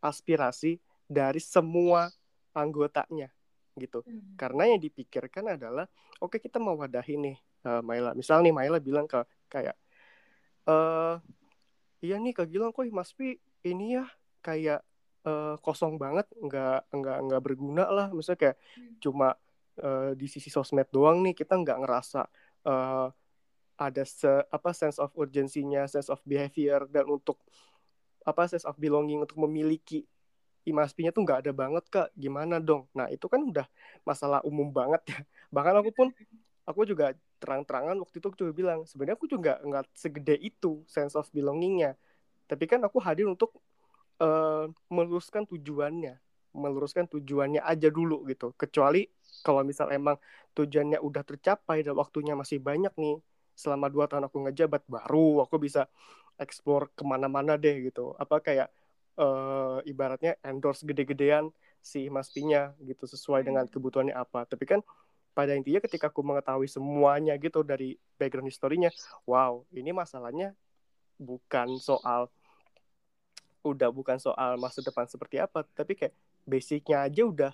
aspirasi 0.00 0.80
dari 1.04 1.38
semua 1.38 2.08
anggotanya 2.56 3.28
gitu. 3.76 4.00
Hmm. 4.06 4.34
Karena 4.38 4.72
yang 4.72 4.80
dipikirkan 4.80 5.58
adalah 5.58 5.84
oke 6.18 6.38
okay, 6.38 6.40
kita 6.48 6.56
mau 6.62 6.78
wadahi 6.78 7.14
nih 7.20 7.36
uh, 7.68 7.82
Maila. 7.84 8.16
Misal 8.16 8.40
nih 8.40 8.54
Maila 8.54 8.80
bilang 8.80 9.04
ke 9.04 9.20
kayak 9.52 9.76
eh 10.64 11.14
iya 12.04 12.20
nih 12.20 12.36
Kak 12.36 12.52
Gilang 12.52 12.76
kok 12.76 12.84
Mas 12.92 13.16
Pi 13.16 13.40
ini 13.64 13.96
ya 13.96 14.04
kayak 14.44 14.84
uh, 15.24 15.56
kosong 15.64 15.96
banget, 15.96 16.28
nggak 16.36 16.92
nggak 16.92 17.18
nggak 17.24 17.42
berguna 17.42 17.88
lah. 17.88 18.12
Misalnya 18.12 18.40
kayak 18.52 18.56
hmm. 18.60 18.96
cuma 19.00 19.28
uh, 19.80 20.12
di 20.12 20.26
sisi 20.28 20.52
sosmed 20.52 20.88
doang 20.92 21.24
nih 21.24 21.32
kita 21.32 21.56
nggak 21.56 21.80
ngerasa 21.80 22.28
uh, 22.68 23.08
ada 23.74 24.04
se 24.04 24.28
apa 24.52 24.70
sense 24.76 25.00
of 25.00 25.10
urgensinya, 25.16 25.88
sense 25.88 26.12
of 26.12 26.20
behavior 26.28 26.84
dan 26.92 27.08
untuk 27.08 27.40
apa 28.24 28.48
sense 28.48 28.68
of 28.68 28.76
belonging 28.76 29.24
untuk 29.24 29.40
memiliki 29.40 30.04
imaspinya 30.64 31.12
tuh 31.12 31.22
nggak 31.24 31.44
ada 31.44 31.52
banget 31.52 31.84
kak 31.92 32.08
gimana 32.16 32.56
dong 32.56 32.88
nah 32.96 33.06
itu 33.12 33.28
kan 33.28 33.40
udah 33.44 33.68
masalah 34.02 34.40
umum 34.48 34.72
banget 34.72 35.04
ya 35.12 35.18
bahkan 35.54 35.76
aku 35.76 35.92
pun 35.92 36.08
aku 36.64 36.88
juga 36.88 37.12
terang-terangan 37.40 37.96
waktu 38.00 38.16
itu 38.20 38.28
juga 38.36 38.52
bilang 38.52 38.80
sebenarnya 38.88 39.16
aku 39.20 39.28
juga 39.28 39.60
nggak 39.60 39.84
segede 39.92 40.36
itu 40.40 40.80
sense 40.88 41.12
of 41.14 41.28
belongingnya 41.30 41.96
tapi 42.48 42.64
kan 42.64 42.80
aku 42.84 43.00
hadir 43.00 43.28
untuk 43.28 43.56
uh, 44.20 44.68
meluruskan 44.88 45.44
tujuannya 45.44 46.16
meluruskan 46.54 47.10
tujuannya 47.10 47.60
aja 47.60 47.88
dulu 47.90 48.24
gitu 48.30 48.54
kecuali 48.56 49.10
kalau 49.42 49.66
misal 49.66 49.90
emang 49.90 50.16
tujuannya 50.54 51.02
udah 51.02 51.22
tercapai 51.26 51.82
dan 51.82 51.98
waktunya 51.98 52.32
masih 52.38 52.62
banyak 52.62 52.94
nih 52.94 53.18
selama 53.54 53.90
dua 53.90 54.06
tahun 54.06 54.30
aku 54.30 54.48
ngejabat 54.48 54.82
baru 54.86 55.44
aku 55.44 55.58
bisa 55.60 55.90
explore 56.38 56.90
ke 56.94 57.02
mana-mana 57.02 57.58
deh 57.58 57.90
gitu 57.90 58.14
apa 58.18 58.38
kayak 58.42 58.68
uh, 59.18 59.78
ibaratnya 59.86 60.38
endorse 60.42 60.82
gede-gedean 60.86 61.50
si 61.84 62.08
Mas 62.08 62.32
Pinya 62.32 62.72
gitu 62.80 63.04
sesuai 63.04 63.44
hmm. 63.44 63.48
dengan 63.52 63.64
kebutuhannya 63.68 64.16
apa. 64.16 64.48
Tapi 64.48 64.64
kan 64.64 64.80
pada 65.34 65.52
intinya 65.58 65.82
ketika 65.82 66.08
aku 66.08 66.22
mengetahui 66.22 66.70
semuanya 66.70 67.34
gitu 67.36 67.66
dari 67.66 67.98
background 68.16 68.48
historinya, 68.48 68.88
wow, 69.26 69.66
ini 69.74 69.90
masalahnya 69.90 70.54
bukan 71.18 71.76
soal 71.82 72.30
udah 73.66 73.90
bukan 73.90 74.20
soal 74.22 74.54
masa 74.56 74.80
depan 74.80 75.10
seperti 75.10 75.42
apa, 75.42 75.66
tapi 75.74 75.98
kayak 75.98 76.14
basicnya 76.46 77.02
aja 77.02 77.22
udah 77.26 77.52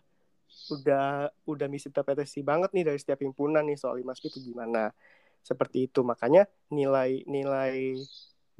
udah 0.74 1.30
udah 1.46 1.66
misinterpretasi 1.70 2.42
banget 2.42 2.74
nih 2.74 2.84
dari 2.90 2.98
setiap 2.98 3.22
himpunan 3.22 3.62
nih 3.64 3.78
soal 3.78 3.96
Mas 4.04 4.20
itu 4.20 4.38
gimana. 4.42 4.92
Seperti 5.40 5.88
itu 5.88 6.04
makanya 6.04 6.44
nilai-nilai 6.68 7.96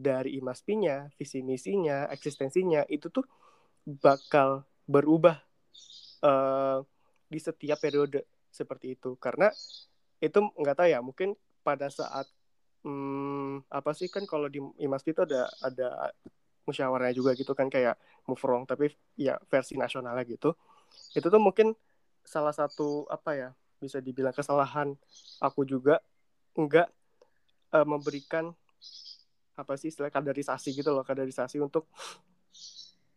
dari 0.01 0.41
imaspinya, 0.41 1.13
visi 1.21 1.45
misinya, 1.45 2.09
eksistensinya 2.09 2.89
itu 2.89 3.13
tuh 3.13 3.27
bakal 3.85 4.65
berubah 4.89 5.37
uh, 6.25 6.81
di 7.29 7.37
setiap 7.37 7.77
periode 7.77 8.25
seperti 8.51 8.99
itu 8.99 9.17
karena 9.17 9.49
itu 10.21 10.39
nggak 10.39 10.77
tahu 10.77 10.89
ya 10.91 11.01
mungkin 11.01 11.39
pada 11.65 11.89
saat 11.89 12.29
hmm, 12.85 13.65
apa 13.71 13.91
sih 13.97 14.11
kan 14.13 14.27
kalau 14.29 14.51
di 14.51 14.61
IMASP 14.83 15.17
itu 15.17 15.23
ada 15.25 15.49
ada 15.65 16.13
musyawarahnya 16.69 17.17
juga 17.17 17.33
gitu 17.35 17.57
kan 17.57 17.73
kayak 17.73 17.97
move 18.29 18.43
wrong 18.45 18.69
tapi 18.69 18.93
ya 19.17 19.41
versi 19.49 19.75
nasionalnya 19.81 20.23
gitu 20.29 20.53
itu 21.17 21.27
tuh 21.27 21.41
mungkin 21.41 21.73
salah 22.23 22.53
satu 22.53 23.09
apa 23.09 23.31
ya 23.33 23.49
bisa 23.81 23.99
dibilang 23.99 24.37
kesalahan 24.37 24.93
aku 25.41 25.65
juga 25.65 26.05
enggak 26.53 26.93
uh, 27.73 27.87
memberikan 27.89 28.53
apa 29.57 29.77
sih 29.77 29.89
istilah 29.93 30.13
kaderisasi 30.13 30.73
gitu 30.73 30.93
loh 30.93 31.05
kaderisasi 31.05 31.61
untuk 31.61 31.89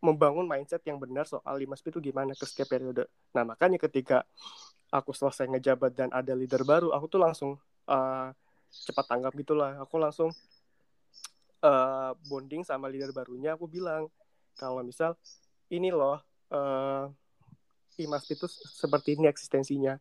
membangun 0.04 0.44
mindset 0.44 0.84
yang 0.84 1.00
benar 1.00 1.24
soal 1.24 1.56
lima 1.56 1.80
itu 1.80 2.00
gimana 2.04 2.36
ke 2.36 2.44
setiap 2.44 2.76
periode. 2.76 3.08
Nah 3.32 3.48
makanya 3.48 3.80
ketika 3.80 4.28
aku 4.94 5.10
selesai 5.10 5.50
ngejabat 5.50 5.98
dan 5.98 6.10
ada 6.14 6.38
leader 6.38 6.62
baru, 6.62 6.94
aku 6.94 7.10
tuh 7.10 7.22
langsung 7.26 7.58
uh, 7.90 8.30
cepat 8.70 9.06
tanggap 9.10 9.34
gitulah. 9.34 9.82
Aku 9.82 9.98
langsung 9.98 10.30
uh, 11.66 12.12
bonding 12.30 12.62
sama 12.62 12.86
leader 12.86 13.10
barunya. 13.10 13.58
Aku 13.58 13.66
bilang 13.66 14.06
kalau 14.54 14.86
misal 14.86 15.18
ini 15.74 15.90
loh 15.90 16.22
uh, 16.54 17.10
Imas 17.98 18.26
itu 18.30 18.46
seperti 18.50 19.18
ini 19.18 19.30
eksistensinya. 19.30 19.98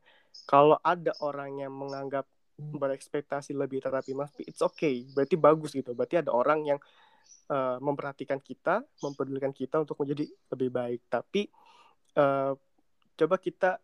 Kalau 0.48 0.80
ada 0.80 1.12
orang 1.24 1.60
yang 1.60 1.72
menganggap 1.72 2.24
berekspektasi 2.56 3.52
lebih 3.56 3.84
terhadap 3.84 4.04
Imas, 4.08 4.32
it's 4.44 4.64
okay. 4.64 5.04
Berarti 5.12 5.36
bagus 5.36 5.76
gitu. 5.76 5.92
Berarti 5.92 6.20
ada 6.24 6.32
orang 6.32 6.64
yang 6.64 6.80
uh, 7.52 7.76
memperhatikan 7.80 8.40
kita, 8.40 8.80
mempedulikan 9.04 9.52
kita 9.52 9.84
untuk 9.84 10.00
menjadi 10.00 10.24
lebih 10.52 10.68
baik. 10.72 11.00
Tapi 11.08 11.48
uh, 12.16 12.56
coba 13.12 13.36
kita 13.36 13.76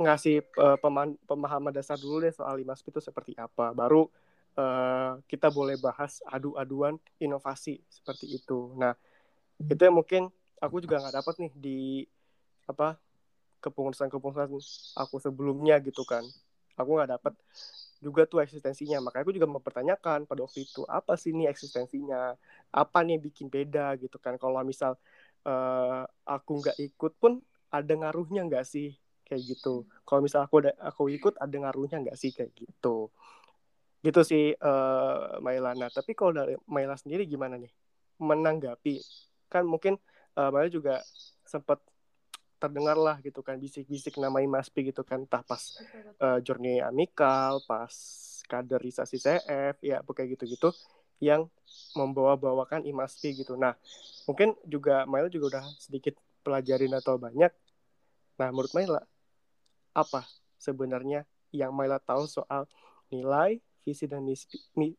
ngasih 0.00 0.40
uh, 0.56 0.80
pemahaman 1.28 1.72
dasar 1.76 2.00
dulu 2.00 2.24
deh 2.24 2.32
soal 2.32 2.56
lima 2.56 2.72
itu 2.72 3.00
seperti 3.04 3.36
apa. 3.36 3.76
Baru 3.76 4.08
uh, 4.56 5.20
kita 5.28 5.52
boleh 5.52 5.76
bahas 5.76 6.24
adu-aduan 6.24 6.96
inovasi 7.20 7.84
seperti 7.92 8.40
itu. 8.40 8.72
Nah, 8.80 8.96
itu 9.60 9.76
yang 9.76 10.00
mungkin 10.00 10.32
aku 10.56 10.80
juga 10.80 11.04
nggak 11.04 11.16
dapat 11.20 11.34
nih 11.44 11.52
di 11.52 11.78
apa 12.64 12.96
kepengurusan-kepengurusan 13.60 14.48
aku 14.96 15.16
sebelumnya 15.20 15.76
gitu 15.84 16.02
kan. 16.08 16.24
Aku 16.80 16.96
nggak 16.96 17.20
dapat 17.20 17.36
juga 18.00 18.24
tuh 18.24 18.40
eksistensinya. 18.40 19.04
Makanya 19.04 19.22
aku 19.28 19.36
juga 19.36 19.48
mempertanyakan 19.52 20.24
pada 20.24 20.40
waktu 20.48 20.64
itu 20.64 20.88
apa 20.88 21.20
sih 21.20 21.36
ini 21.36 21.44
eksistensinya, 21.44 22.32
apa 22.72 22.98
nih 23.04 23.20
yang 23.20 23.24
bikin 23.28 23.46
beda 23.52 24.00
gitu 24.00 24.16
kan. 24.16 24.40
Kalau 24.40 24.56
misal 24.64 24.96
uh, 25.44 26.08
aku 26.24 26.64
nggak 26.64 26.80
ikut 26.80 27.12
pun 27.20 27.44
ada 27.68 27.92
ngaruhnya 27.92 28.48
nggak 28.48 28.64
sih 28.64 28.96
kayak 29.30 29.46
gitu. 29.46 29.86
Kalau 30.02 30.20
misal 30.26 30.42
aku 30.42 30.66
ada 30.66 30.74
aku 30.82 31.06
ikut 31.14 31.38
ada 31.38 31.54
ngaruhnya 31.54 32.02
nggak 32.02 32.18
sih 32.18 32.34
kayak 32.34 32.50
gitu. 32.58 33.14
Gitu 34.02 34.20
sih 34.26 34.58
uh, 34.58 35.38
Mailana. 35.38 35.86
Tapi 35.94 36.18
kalau 36.18 36.34
dari 36.34 36.58
Maila 36.66 36.98
sendiri 36.98 37.30
gimana 37.30 37.54
nih 37.54 37.70
menanggapi? 38.18 38.98
Kan 39.46 39.70
mungkin 39.70 39.94
uh, 40.34 40.50
Maila 40.50 40.66
juga 40.66 40.98
sempat 41.46 41.78
terdengar 42.60 42.94
lah 43.00 43.16
gitu 43.24 43.40
kan 43.40 43.56
bisik-bisik 43.56 44.20
nama 44.20 44.44
Imaspi 44.44 44.92
gitu 44.92 45.00
kan 45.00 45.24
entah 45.24 45.40
pas 45.40 45.80
uh, 46.20 46.38
journey 46.44 46.84
amikal 46.84 47.64
pas 47.64 47.90
kaderisasi 48.44 49.16
CF 49.16 49.80
ya 49.80 50.04
kayak 50.04 50.36
gitu-gitu 50.36 50.68
yang 51.24 51.48
membawa-bawakan 51.96 52.84
Imaspi 52.84 53.32
gitu 53.40 53.56
nah 53.56 53.72
mungkin 54.28 54.52
juga 54.68 55.08
Maila 55.08 55.32
juga 55.32 55.56
udah 55.56 55.64
sedikit 55.80 56.20
pelajarin 56.44 56.92
atau 56.92 57.16
banyak 57.16 57.50
nah 58.36 58.48
menurut 58.52 58.70
Maila 58.76 59.00
apa 60.00 60.24
sebenarnya 60.56 61.28
yang 61.52 61.70
Maila 61.76 62.00
tahu 62.00 62.24
soal 62.24 62.64
nilai 63.12 63.60
visi 63.84 64.04
dan 64.04 64.24
misi 64.24 64.46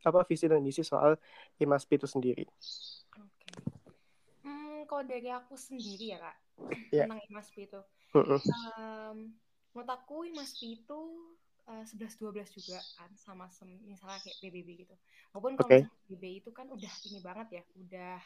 apa 0.01 0.25
visi 0.25 0.45
dan 0.49 0.61
misi 0.61 0.81
soal 0.81 1.17
Imaspi 1.57 1.97
itu 1.97 2.07
sendiri 2.09 2.45
kalau 4.91 5.07
dari 5.07 5.31
aku 5.31 5.55
sendiri 5.55 6.11
ya 6.11 6.19
kak 6.19 6.37
yeah. 6.91 7.07
tentang 7.07 7.23
IMASP 7.31 7.55
itu. 7.63 7.81
Um, 8.11 9.33
menurut 9.71 9.87
aku 9.87 10.27
IMASP 10.27 10.83
itu 10.83 10.99
uh, 11.71 11.87
11-12 11.87 12.59
juga 12.59 12.77
kan 12.99 13.09
sama 13.15 13.47
sem 13.47 13.71
misalnya 13.87 14.19
kayak 14.19 14.37
PBB 14.43 14.83
gitu. 14.83 14.95
Walaupun 15.31 15.55
kalau 15.57 15.71
okay. 15.71 15.81
PBB 16.05 16.43
itu 16.43 16.51
kan 16.51 16.67
udah 16.67 16.93
ini 17.07 17.23
banget 17.23 17.47
ya, 17.49 17.63
udah 17.79 18.19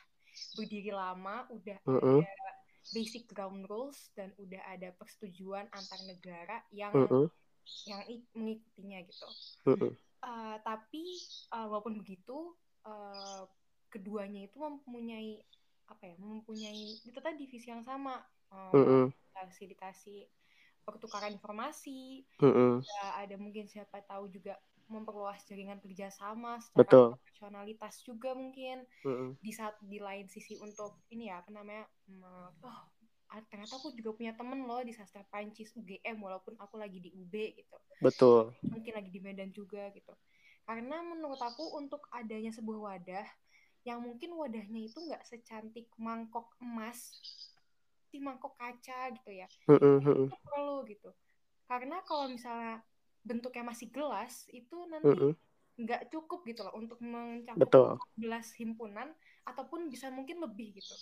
berdiri 0.57 0.91
lama, 0.91 1.45
udah 1.53 1.77
mm 1.85 1.99
-hmm. 2.01 2.19
ada 2.25 2.49
basic 2.93 3.25
ground 3.31 3.65
rules 3.65 4.13
dan 4.13 4.29
udah 4.37 4.61
ada 4.69 4.93
persetujuan 4.93 5.65
antar 5.73 5.99
negara 6.05 6.61
yang 6.69 6.93
mm 6.93 7.07
-hmm. 7.07 7.25
yang 7.89 8.01
mengikutinya 8.37 8.99
gitu. 9.09 9.27
Mm 9.65 9.75
-hmm. 9.79 9.91
uh, 10.21 10.57
tapi 10.61 11.03
uh, 11.55 11.65
walaupun 11.65 11.97
begitu, 11.97 12.53
uh, 12.85 13.49
keduanya 13.89 14.45
itu 14.45 14.57
mempunyai 14.59 15.41
apa 15.85 16.03
ya 16.09 16.15
mempunyai 16.17 16.97
itu 17.05 17.19
tadi 17.21 17.45
divisi 17.45 17.69
yang 17.69 17.85
sama 17.85 18.17
mm 18.49 18.73
-hmm. 18.73 19.05
fasilitasi 19.37 20.25
pertukaran 20.81 21.33
informasi 21.33 22.25
mm 22.41 22.51
-hmm. 22.51 22.71
ya, 22.81 23.05
ada 23.21 23.35
mungkin 23.37 23.69
siapa 23.69 24.01
tahu 24.05 24.29
juga 24.29 24.57
memperluas 24.85 25.41
jaringan 25.49 25.81
kerjasama 25.81 26.61
secara 26.61 26.79
Betul. 26.85 27.07
profesionalitas 27.17 27.93
juga 28.05 28.37
mungkin. 28.37 28.85
Mm 29.01 29.13
-hmm. 29.13 29.29
di 29.41 29.51
saat 29.51 29.75
di 29.81 29.97
lain 29.97 30.29
sisi 30.29 30.57
untuk 30.61 31.01
ini 31.09 31.29
ya 31.29 31.41
apa 31.41 31.49
namanya 31.49 31.85
oh 32.61 32.81
ternyata 33.49 33.75
aku 33.75 33.91
juga 33.97 34.15
punya 34.15 34.31
temen 34.37 34.63
loh 34.63 34.79
di 34.85 34.93
sastra 34.95 35.25
Prancis 35.27 35.73
UGM 35.75 36.21
walaupun 36.21 36.55
aku 36.55 36.79
lagi 36.79 37.01
di 37.03 37.11
UB 37.11 37.33
gitu. 37.33 37.77
Betul. 37.99 38.55
Mungkin 38.63 38.93
lagi 38.95 39.09
di 39.11 39.19
Medan 39.19 39.51
juga 39.51 39.91
gitu. 39.91 40.13
Karena 40.63 41.03
menurut 41.03 41.37
aku 41.41 41.75
untuk 41.77 42.07
adanya 42.15 42.49
sebuah 42.53 42.79
wadah 42.79 43.27
yang 43.85 44.01
mungkin 44.01 44.33
wadahnya 44.33 44.81
itu 44.89 44.97
nggak 44.97 45.21
secantik 45.29 45.85
mangkok 46.01 46.49
emas 46.57 47.21
di 48.09 48.17
mangkok 48.17 48.57
kaca 48.57 49.13
gitu 49.13 49.29
ya. 49.29 49.47
Itu 49.67 50.37
perlu 50.41 50.87
gitu. 50.89 51.11
Karena 51.69 52.01
kalau 52.05 52.31
misalnya 52.31 52.81
bentuknya 53.25 53.65
masih 53.65 53.89
gelas 53.89 54.45
itu 54.53 54.85
nanti 54.85 55.33
nggak 55.75 56.07
cukup 56.13 56.45
gitu 56.47 56.63
loh 56.63 56.77
untuk 56.77 57.01
mencakup 57.03 57.99
gelas 58.15 58.53
himpunan 58.55 59.11
ataupun 59.43 59.91
bisa 59.91 60.07
mungkin 60.13 60.39
lebih 60.39 60.79
gitu. 60.79 60.95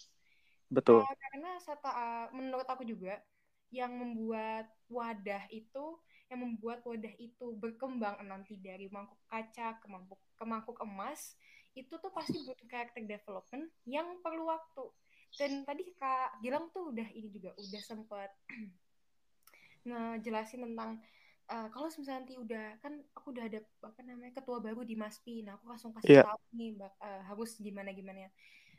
Betul. 0.74 1.06
Nah, 1.06 1.14
karena 1.30 1.52
serta, 1.62 1.90
uh, 1.94 2.28
menurut 2.34 2.66
aku 2.66 2.82
juga 2.82 3.22
yang 3.70 3.94
membuat 3.94 4.70
wadah 4.90 5.46
itu 5.50 5.98
yang 6.30 6.40
membuat 6.50 6.82
wadah 6.86 7.14
itu 7.22 7.54
berkembang 7.62 8.18
nanti 8.26 8.58
dari 8.58 8.90
mangkuk 8.90 9.22
kaca 9.30 9.78
ke 9.78 9.86
mangkuk 9.86 10.18
ke 10.34 10.46
mangkuk 10.46 10.78
emas 10.82 11.38
itu 11.74 11.94
tuh 11.98 12.10
pasti 12.14 12.38
butuh 12.42 12.66
karakter 12.70 13.06
development 13.06 13.70
yang 13.86 14.22
perlu 14.22 14.50
waktu. 14.50 14.86
Dan 15.34 15.66
tadi 15.66 15.90
kak 15.98 16.42
Gilang 16.46 16.70
tuh 16.70 16.94
udah 16.94 17.10
ini 17.10 17.30
juga 17.34 17.58
udah 17.58 17.82
sempet 17.82 18.30
ngejelasin 19.90 20.62
tentang 20.70 21.02
uh, 21.50 21.68
kalau 21.74 21.88
misalnya 21.92 22.24
nanti 22.24 22.36
udah 22.40 22.66
kan 22.80 22.94
aku 23.16 23.36
udah 23.36 23.46
ada 23.50 23.60
apa 23.84 24.00
namanya 24.06 24.34
ketua 24.40 24.58
baru 24.64 24.86
di 24.86 24.96
Maspi 24.96 25.44
nah 25.44 25.60
aku 25.60 25.66
langsung 25.68 25.92
kasih 25.98 26.22
yeah. 26.22 26.26
tahu 26.28 26.42
nih 26.56 26.78
uh, 26.80 27.22
harus 27.28 27.58
gimana 27.60 27.92
gimana 27.92 28.30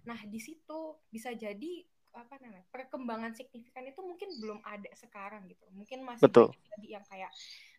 nah 0.05 0.18
di 0.29 0.40
situ 0.40 1.00
bisa 1.09 1.33
jadi 1.33 1.85
apa 2.14 2.38
namanya 2.38 2.62
perkembangan 2.70 3.35
signifikan 3.35 3.83
itu 3.90 3.98
mungkin 3.98 4.31
belum 4.38 4.62
ada 4.62 4.87
sekarang 4.94 5.50
gitu 5.50 5.66
mungkin 5.74 6.07
masih 6.07 6.31
Betul. 6.31 6.55
yang 6.87 7.03
kayak 7.11 7.27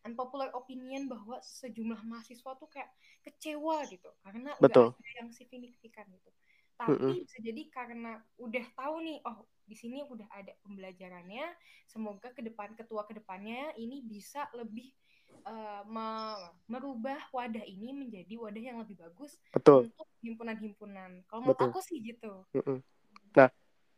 unpopular 0.04 0.52
opinion 0.52 1.08
bahwa 1.08 1.40
sejumlah 1.40 2.04
mahasiswa 2.04 2.52
tuh 2.60 2.68
kayak 2.68 2.92
kecewa 3.24 3.88
gitu 3.88 4.12
karena 4.22 4.52
Betul. 4.60 4.92
ada 4.92 5.12
yang 5.24 5.30
signifikan 5.32 6.06
gitu. 6.12 6.30
Tapi 6.76 6.92
mm 6.92 7.00
-hmm. 7.00 7.14
bisa 7.24 7.38
jadi 7.40 7.64
karena 7.72 8.12
udah 8.36 8.66
tahu 8.76 8.96
nih, 9.04 9.18
oh 9.24 9.48
di 9.66 9.76
sini 9.76 10.04
udah 10.04 10.28
ada 10.30 10.54
pembelajarannya. 10.62 11.46
Semoga 11.88 12.30
ke 12.36 12.44
depan 12.44 12.76
ketua 12.76 13.08
ke 13.08 13.16
depannya 13.18 13.72
ini 13.80 14.04
bisa 14.04 14.46
lebih 14.54 14.92
uh, 15.48 15.82
me 15.88 16.36
merubah 16.68 17.18
wadah 17.32 17.64
ini 17.64 17.96
menjadi 17.96 18.36
wadah 18.36 18.62
yang 18.62 18.78
lebih 18.82 19.00
bagus 19.00 19.40
Betul. 19.56 19.88
untuk 19.90 20.08
himpunan-himpunan. 20.22 21.24
Kalau 21.32 21.42
menurut 21.42 21.62
aku 21.64 21.80
sih 21.80 22.04
gitu. 22.04 22.44
Mm 22.52 22.64
-hmm. 22.64 22.78
Nah, 23.36 23.50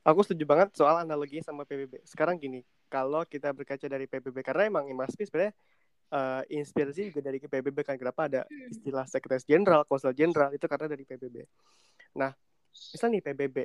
aku 0.06 0.20
setuju 0.24 0.44
banget 0.46 0.70
soal 0.78 1.02
analogi 1.02 1.42
sama 1.42 1.66
PBB. 1.66 2.06
Sekarang 2.06 2.38
gini, 2.38 2.62
kalau 2.88 3.26
kita 3.28 3.52
berkaca 3.52 3.86
dari 3.90 4.08
PBB 4.08 4.40
karena 4.46 4.70
emang 4.70 4.88
Imaspi 4.88 5.28
sebenarnya 5.28 5.54
uh, 6.12 6.44
inspirasi 6.48 7.12
juga 7.12 7.20
dari 7.28 7.38
PBB 7.44 7.84
kan 7.84 7.96
kenapa 8.00 8.32
ada 8.32 8.42
hmm. 8.48 8.72
istilah 8.72 9.06
sekretaris 9.08 9.44
jenderal, 9.44 9.84
konsul 9.84 10.16
jenderal 10.16 10.52
itu 10.56 10.64
karena 10.66 10.88
dari 10.88 11.04
PBB. 11.04 11.44
Nah, 12.16 12.32
misal 12.94 13.10
nih 13.14 13.24
PBB 13.24 13.58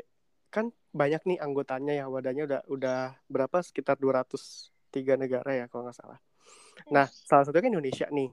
kan 0.52 0.68
banyak 0.92 1.24
nih 1.24 1.38
anggotanya 1.40 2.04
ya 2.04 2.06
wadahnya 2.12 2.44
udah 2.44 2.60
udah 2.68 3.00
berapa 3.24 3.64
sekitar 3.64 3.96
203 3.96 5.16
negara 5.16 5.50
ya 5.56 5.64
kalau 5.72 5.88
nggak 5.88 5.96
salah. 5.96 6.20
Nah, 6.92 7.08
salah 7.08 7.48
satunya 7.48 7.64
kan 7.64 7.72
Indonesia 7.72 8.06
nih. 8.12 8.30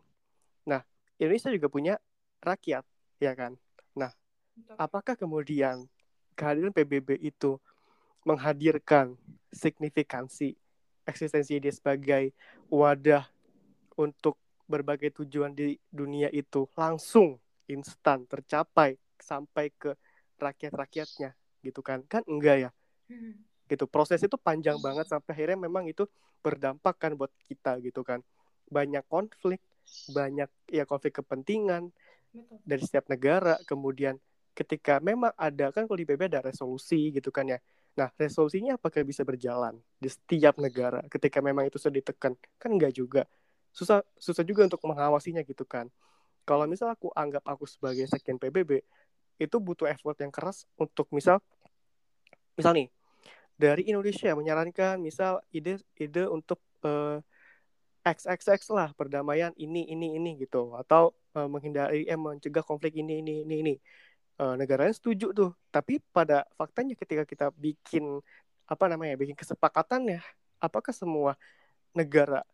Nah, 0.68 0.84
Indonesia 1.16 1.50
juga 1.52 1.68
punya 1.72 1.96
rakyat 2.44 2.84
ya 3.24 3.32
kan. 3.40 3.56
Nah, 3.96 4.12
apakah 4.76 5.16
kemudian 5.16 5.88
kehadiran 6.36 6.76
PBB 6.76 7.24
itu 7.24 7.56
menghadirkan 8.28 9.16
signifikansi 9.52 10.60
eksistensi 11.08 11.58
dia 11.58 11.74
sebagai 11.74 12.36
wadah 12.68 13.26
untuk 13.96 14.36
berbagai 14.70 15.24
tujuan 15.24 15.56
di 15.56 15.80
dunia 15.90 16.30
itu 16.30 16.70
langsung 16.78 17.42
instan 17.66 18.30
tercapai 18.30 19.00
sampai 19.18 19.74
ke 19.74 19.98
rakyat-rakyatnya 20.40 21.36
gitu 21.62 21.84
kan. 21.84 22.04
Kan 22.08 22.24
enggak 22.26 22.58
ya? 22.68 22.72
Hmm. 23.10 23.42
gitu. 23.70 23.86
Proses 23.86 24.18
itu 24.22 24.34
panjang 24.38 24.82
banget 24.82 25.06
sampai 25.10 25.34
akhirnya 25.34 25.58
memang 25.70 25.86
itu 25.86 26.10
berdampak 26.42 26.98
kan 26.98 27.14
buat 27.14 27.30
kita 27.46 27.78
gitu 27.86 28.02
kan. 28.02 28.26
Banyak 28.70 29.06
konflik 29.06 29.62
banyak 30.10 30.50
ya 30.70 30.86
konflik 30.86 31.22
kepentingan 31.22 31.90
Betul. 32.34 32.58
dari 32.66 32.82
setiap 32.86 33.06
negara. 33.10 33.58
Kemudian 33.66 34.18
ketika 34.58 34.98
memang 35.00 35.34
ada 35.38 35.70
kan 35.70 35.86
kalau 35.86 36.00
di 36.02 36.06
PB 36.06 36.34
ada 36.34 36.42
resolusi 36.42 37.14
gitu 37.14 37.30
kan 37.30 37.50
ya. 37.50 37.60
Nah 37.98 38.10
resolusinya 38.18 38.78
apakah 38.78 39.02
bisa 39.06 39.26
berjalan 39.26 39.78
di 39.98 40.10
setiap 40.10 40.58
negara 40.58 41.04
ketika 41.10 41.42
memang 41.42 41.70
itu 41.70 41.78
sudah 41.82 42.02
ditekan? 42.02 42.34
Kan 42.58 42.78
enggak 42.78 42.94
juga. 42.98 43.26
Susah 43.70 44.02
susah 44.18 44.42
juga 44.46 44.66
untuk 44.66 44.82
mengawasinya 44.86 45.46
gitu 45.46 45.66
kan. 45.66 45.90
Kalau 46.46 46.66
misal 46.66 46.90
aku 46.90 47.14
anggap 47.14 47.46
aku 47.46 47.70
sebagai 47.70 48.10
sekjen 48.10 48.42
PBB 48.42 48.82
itu 49.40 49.58
butuh 49.58 49.88
effort 49.88 50.20
yang 50.20 50.30
keras 50.30 50.68
untuk 50.76 51.08
misal 51.16 51.40
misal 52.60 52.76
nih 52.76 52.92
dari 53.60 53.92
Indonesia 53.92 54.32
menyarankan 54.36 55.00
misal 55.00 55.44
ide 55.52 55.80
ide 56.00 56.24
untuk 56.28 56.64
eh, 56.88 57.20
XXX 58.08 58.72
lah 58.72 58.90
perdamaian 58.96 59.52
ini 59.60 59.84
ini 59.92 60.16
ini 60.16 60.40
gitu. 60.40 60.74
Atau 60.80 61.12
eh, 61.36 61.44
menghindari 61.44 62.08
eh 62.08 62.16
mencegah 62.16 62.64
konflik 62.64 62.96
ini 62.96 63.20
ini 63.20 63.44
ini 63.44 63.56
ini. 63.60 63.76
Eh, 64.40 64.56
negaranya 64.56 64.96
setuju 64.96 65.36
tuh. 65.36 65.52
Tapi 65.68 66.00
pada 66.16 66.48
faktanya 66.56 66.96
ketika 66.96 67.28
kita 67.28 67.52
bikin 67.52 68.24
apa 68.70 68.86
namanya 68.88 69.18
bikin 69.20 69.34
kesepakatan 69.36 70.20
ya 70.20 70.22
apakah 70.62 70.94
semua 70.94 71.34
negara 71.92 72.46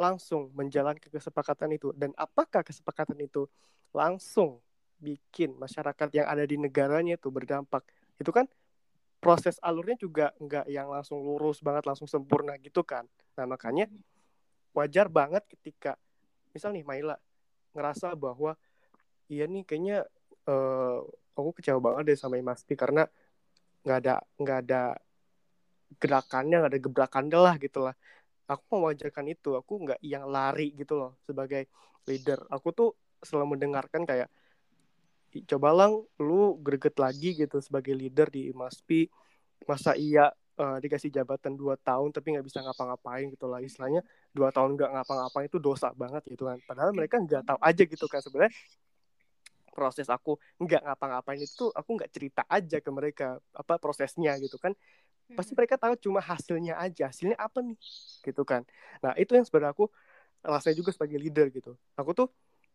langsung 0.00 0.50
menjalankan 0.56 1.12
kesepakatan 1.12 1.76
itu? 1.76 1.94
Dan 1.94 2.10
apakah 2.18 2.66
kesepakatan 2.66 3.20
itu 3.22 3.46
langsung 3.94 4.58
bikin 5.00 5.56
masyarakat 5.56 6.08
yang 6.14 6.26
ada 6.28 6.44
di 6.44 6.56
negaranya 6.60 7.16
itu 7.16 7.28
berdampak. 7.32 7.82
Itu 8.20 8.30
kan 8.30 8.46
proses 9.20 9.56
alurnya 9.60 9.96
juga 10.00 10.32
nggak 10.40 10.66
yang 10.72 10.88
langsung 10.92 11.20
lurus 11.24 11.60
banget 11.60 11.84
langsung 11.88 12.08
sempurna 12.08 12.56
gitu 12.60 12.84
kan. 12.84 13.04
Nah 13.36 13.44
makanya 13.48 13.88
wajar 14.76 15.08
banget 15.10 15.44
ketika 15.50 15.98
misal 16.54 16.72
nih 16.74 16.84
Maila 16.86 17.16
ngerasa 17.74 18.14
bahwa 18.18 18.54
iya 19.30 19.46
nih 19.46 19.62
kayaknya 19.68 20.06
eh, 20.48 20.98
aku 21.36 21.50
kecewa 21.60 21.80
banget 21.82 22.02
deh 22.14 22.18
sama 22.18 22.36
Imaspi 22.40 22.74
karena 22.78 23.06
nggak 23.84 23.98
ada 24.04 24.14
nggak 24.40 24.58
ada 24.68 24.82
gerakannya 26.00 26.56
nggak 26.62 26.72
ada 26.72 26.80
gebrakannya 26.82 27.38
lah 27.38 27.54
gitu 27.60 27.78
lah. 27.86 27.94
Aku 28.50 28.64
mewajarkan 28.82 29.26
itu 29.30 29.54
aku 29.56 29.72
nggak 29.86 30.00
yang 30.04 30.26
lari 30.28 30.74
gitu 30.76 30.94
loh 30.98 31.12
sebagai 31.26 31.68
leader. 32.08 32.40
Aku 32.50 32.70
tuh 32.74 32.88
selalu 33.22 33.56
mendengarkan 33.58 34.02
kayak 34.08 34.28
"I- 34.28 34.39
coba 35.46 35.70
lang 35.70 35.92
lu 36.18 36.58
greget 36.58 36.98
lagi 36.98 37.38
gitu 37.38 37.62
sebagai 37.62 37.94
leader 37.94 38.26
di 38.26 38.50
Imaspi 38.50 39.06
masa 39.68 39.94
iya 39.94 40.34
eh, 40.58 40.78
dikasih 40.82 41.14
jabatan 41.14 41.54
dua 41.54 41.78
tahun 41.78 42.10
tapi 42.10 42.34
nggak 42.34 42.46
bisa 42.46 42.58
ngapa-ngapain 42.64 43.30
gitu 43.30 43.46
lah. 43.46 43.62
Istilahnya 43.62 44.02
dua 44.34 44.50
tahun 44.50 44.74
nggak 44.74 44.90
ngapa-ngapain 44.90 45.46
itu 45.46 45.58
dosa 45.62 45.94
banget 45.94 46.26
gitu 46.26 46.44
kan. 46.50 46.58
Padahal 46.66 46.90
mereka 46.90 47.22
nggak 47.22 47.42
tahu 47.46 47.58
aja 47.62 47.82
gitu 47.86 48.06
kan. 48.10 48.20
Sebenarnya 48.20 48.52
proses 49.70 50.10
aku 50.10 50.34
nggak 50.58 50.82
ngapa-ngapain 50.82 51.40
itu 51.40 51.70
aku 51.70 51.90
nggak 51.94 52.10
cerita 52.10 52.42
aja 52.50 52.82
ke 52.82 52.90
mereka 52.90 53.38
apa 53.54 53.78
prosesnya 53.78 54.34
gitu 54.42 54.58
kan. 54.58 54.74
Pasti 55.30 55.54
mereka 55.54 55.78
tahu 55.78 55.94
cuma 55.94 56.18
hasilnya 56.18 56.74
aja. 56.74 57.06
Hasilnya 57.06 57.38
apa 57.38 57.62
nih? 57.62 57.78
Gitu 58.26 58.42
kan. 58.42 58.66
Nah 58.98 59.14
itu 59.14 59.38
yang 59.38 59.46
sebenarnya 59.46 59.72
aku 59.78 59.86
rasanya 60.42 60.76
juga 60.76 60.90
sebagai 60.90 61.22
leader 61.22 61.54
gitu. 61.54 61.78
Aku 61.94 62.10
tuh 62.16 62.28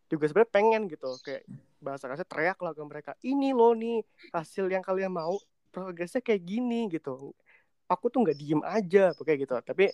juga 0.06 0.24
sebenarnya 0.30 0.52
pengen 0.54 0.82
gitu 0.86 1.10
kayak 1.22 1.42
bahasa 1.82 2.08
kasar 2.08 2.26
teriak 2.26 2.58
lah 2.62 2.72
ke 2.72 2.82
mereka 2.82 3.12
ini 3.26 3.50
loh 3.52 3.74
nih 3.76 4.00
hasil 4.32 4.70
yang 4.70 4.82
kalian 4.82 5.12
mau 5.12 5.36
progresnya 5.74 6.24
kayak 6.24 6.42
gini 6.46 6.88
gitu. 6.88 7.36
Aku 7.86 8.10
tuh 8.10 8.24
nggak 8.26 8.38
diem 8.38 8.62
aja 8.64 9.12
kayak 9.12 9.38
gitu. 9.46 9.54
Tapi 9.60 9.92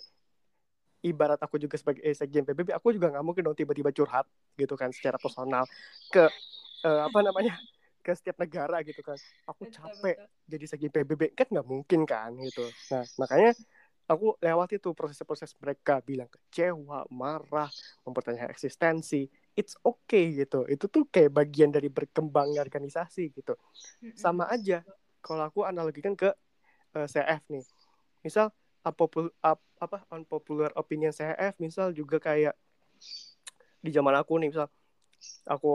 ibarat 1.03 1.37
aku 1.43 1.59
juga 1.59 1.75
sebagai 1.75 1.99
eh, 1.99 2.15
sekjen 2.15 2.47
PBB 2.47 2.71
aku 2.71 2.95
juga 2.95 3.11
nggak 3.11 3.25
mungkin 3.27 3.43
dong 3.43 3.57
tiba-tiba 3.59 3.91
curhat 3.91 4.23
gitu 4.55 4.79
kan 4.79 4.89
secara 4.95 5.19
personal 5.19 5.67
ke 6.07 6.23
eh, 6.87 7.01
apa 7.03 7.19
namanya 7.19 7.59
ke 7.99 8.11
setiap 8.15 8.39
negara 8.39 8.79
gitu 8.87 9.03
kan. 9.03 9.19
Aku 9.51 9.67
Betul, 9.67 9.83
capek 9.83 10.15
betul. 10.15 10.27
jadi 10.47 10.65
sekjen 10.71 10.91
PBB 10.95 11.35
kan 11.35 11.47
nggak 11.51 11.67
mungkin 11.67 12.07
kan 12.07 12.31
gitu. 12.39 12.63
Nah 12.95 13.03
makanya 13.19 13.51
aku 14.07 14.35
lewati 14.39 14.79
tuh 14.79 14.95
proses-proses 14.95 15.51
mereka 15.59 15.99
bilang 16.03 16.27
kecewa 16.31 17.07
marah 17.11 17.71
mempertanyakan 18.07 18.51
eksistensi 18.51 19.27
it's 19.53 19.77
okay 19.81 20.33
gitu. 20.35 20.65
Itu 20.65 20.85
tuh 20.87 21.05
kayak 21.07 21.33
bagian 21.33 21.69
dari 21.69 21.87
berkembangnya 21.87 22.61
organisasi 22.61 23.31
gitu. 23.31 23.53
Sama 24.13 24.49
aja 24.49 24.81
kalau 25.19 25.45
aku 25.45 25.63
analogikan 25.63 26.13
ke 26.13 26.33
eh, 26.93 27.07
CF 27.07 27.41
nih. 27.49 27.63
Misal 28.21 28.49
apopul, 28.81 29.31
ap- 29.39 29.63
apa 29.77 30.03
unpopular 30.11 30.71
opinion 30.75 31.11
CF 31.11 31.55
misal 31.57 31.91
juga 31.91 32.19
kayak 32.19 32.55
di 33.79 33.91
zaman 33.91 34.15
aku 34.15 34.39
nih 34.39 34.47
misal 34.47 34.67
aku 35.43 35.71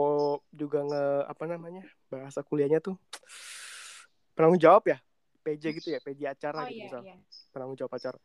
juga 0.49 0.81
nge 0.81 1.03
apa 1.25 1.43
namanya 1.45 1.81
bahasa 2.05 2.41
kuliahnya 2.41 2.81
tuh 2.81 2.97
penanggung 4.33 4.61
jawab 4.61 4.85
ya 4.85 4.97
PJ 5.41 5.63
gitu 5.77 5.89
ya 5.89 5.99
PJ 6.01 6.21
acara 6.27 6.65
Oh 6.65 6.69
gitu 6.69 6.77
iya, 6.77 6.85
misal. 6.85 7.01
iya. 7.05 7.15
penanggung 7.49 7.77
jawab 7.77 7.93
acara. 7.97 8.17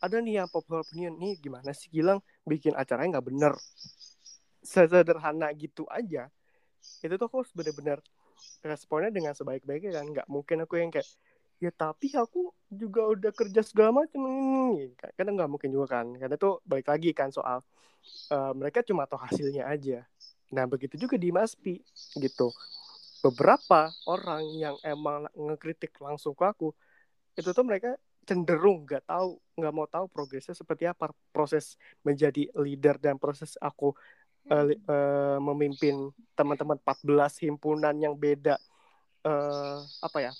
Ada 0.00 0.20
nih 0.20 0.44
yang 0.44 0.48
popular 0.52 0.84
opinion 0.84 1.16
nih 1.16 1.40
gimana 1.40 1.72
sih 1.72 1.88
Gilang 1.88 2.20
bikin 2.44 2.76
acaranya 2.76 3.16
nggak 3.20 3.26
bener 3.32 3.52
sederhana 4.64 5.52
gitu 5.52 5.84
aja. 5.92 6.32
Itu 7.04 7.14
tuh 7.20 7.26
aku 7.28 7.44
harus 7.44 7.52
bener-bener 7.52 8.00
responnya 8.64 9.12
dengan 9.12 9.36
sebaik-baiknya 9.36 10.00
kan. 10.00 10.04
Nggak 10.08 10.26
mungkin 10.26 10.64
aku 10.64 10.80
yang 10.80 10.90
kayak 10.90 11.06
ya 11.62 11.70
tapi 11.70 12.10
aku 12.16 12.50
juga 12.66 13.06
udah 13.14 13.30
kerja 13.30 13.62
segala 13.62 14.04
macam 14.04 14.26
ini 14.26 14.90
karena 15.14 15.30
nggak 15.44 15.50
mungkin 15.52 15.70
juga 15.70 16.00
kan. 16.00 16.16
Karena 16.16 16.34
itu 16.34 16.50
balik 16.64 16.88
lagi 16.88 17.10
kan 17.12 17.28
soal 17.30 17.60
eh, 18.32 18.52
mereka 18.56 18.80
cuma 18.82 19.04
tahu 19.04 19.20
hasilnya 19.20 19.68
aja. 19.68 20.02
Nah 20.56 20.64
begitu 20.64 20.96
juga 20.96 21.20
di 21.20 21.28
Maspi 21.30 21.78
gitu. 22.18 22.50
Beberapa 23.24 23.88
orang 24.04 24.44
yang 24.56 24.76
emang 24.84 25.28
ngekritik 25.32 25.96
langsung 26.00 26.36
ke 26.36 26.44
aku 26.44 26.72
itu 27.34 27.50
tuh 27.50 27.64
mereka 27.66 27.98
cenderung 28.24 28.88
nggak 28.88 29.04
tahu 29.04 29.36
nggak 29.54 29.74
mau 29.74 29.86
tahu 29.86 30.08
progresnya 30.08 30.56
seperti 30.56 30.88
apa 30.88 31.12
proses 31.30 31.76
menjadi 32.02 32.48
leader 32.56 32.96
dan 32.96 33.20
proses 33.20 33.54
aku 33.60 33.92
li- 34.48 34.80
eh, 34.80 35.38
memimpin 35.40 36.12
teman-teman 36.36 36.76
14 36.80 37.40
himpunan 37.40 37.94
yang 37.96 38.14
beda. 38.16 38.60
Eh, 39.24 39.78
apa 40.04 40.18
ya? 40.20 40.32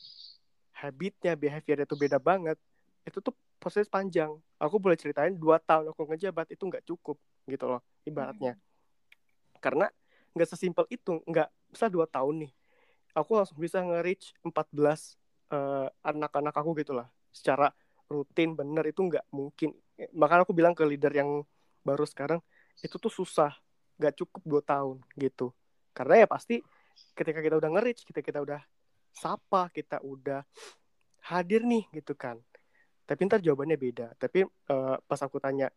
Habitnya 0.76 1.32
behavior 1.38 1.84
itu 1.84 1.94
beda 1.96 2.18
banget. 2.20 2.60
Itu 3.08 3.24
tuh 3.24 3.32
proses 3.56 3.88
panjang. 3.88 4.36
Aku 4.60 4.76
boleh 4.76 4.98
ceritain 4.98 5.32
dua 5.32 5.56
tahun 5.62 5.92
aku 5.92 6.04
ngejabat 6.12 6.52
itu 6.52 6.62
nggak 6.68 6.84
cukup 6.84 7.16
gitu 7.48 7.64
loh 7.64 7.80
ibaratnya. 8.04 8.60
Karena 9.60 9.88
nggak 10.36 10.48
sesimpel 10.50 10.84
itu 10.92 11.22
nggak 11.24 11.48
bisa 11.72 11.86
dua 11.88 12.04
tahun 12.10 12.44
nih 12.46 12.52
aku 13.14 13.38
langsung 13.38 13.58
bisa 13.62 13.78
nge-reach 13.80 14.34
14 14.42 15.14
eh, 15.54 15.88
anak-anak 16.02 16.54
aku 16.54 16.74
gitu 16.82 16.92
lah. 16.92 17.06
Secara 17.30 17.70
rutin 18.10 18.58
bener 18.58 18.84
itu 18.90 19.00
nggak 19.00 19.24
mungkin. 19.30 19.72
Makanya 20.12 20.42
aku 20.44 20.52
bilang 20.52 20.74
ke 20.74 20.82
leader 20.84 21.14
yang 21.14 21.46
baru 21.86 22.04
sekarang 22.04 22.42
itu 22.82 22.98
tuh 22.98 23.08
susah 23.08 23.54
nggak 23.98 24.14
cukup 24.18 24.42
dua 24.42 24.62
tahun 24.64 24.96
gitu. 25.18 25.54
Karena 25.94 26.24
ya 26.24 26.26
pasti 26.26 26.60
ketika 27.14 27.42
kita 27.42 27.58
udah 27.58 27.70
nge-reach 27.74 28.06
kita 28.06 28.20
kita 28.22 28.42
udah 28.42 28.60
sapa 29.14 29.70
kita 29.70 30.02
udah 30.02 30.42
hadir 31.30 31.62
nih 31.62 31.86
gitu 31.94 32.12
kan. 32.18 32.38
Tapi 33.06 33.20
ntar 33.28 33.40
jawabannya 33.40 33.78
beda. 33.78 34.06
Tapi 34.18 34.44
eh, 34.46 34.96
pas 35.06 35.20
aku 35.22 35.38
tanya 35.38 35.70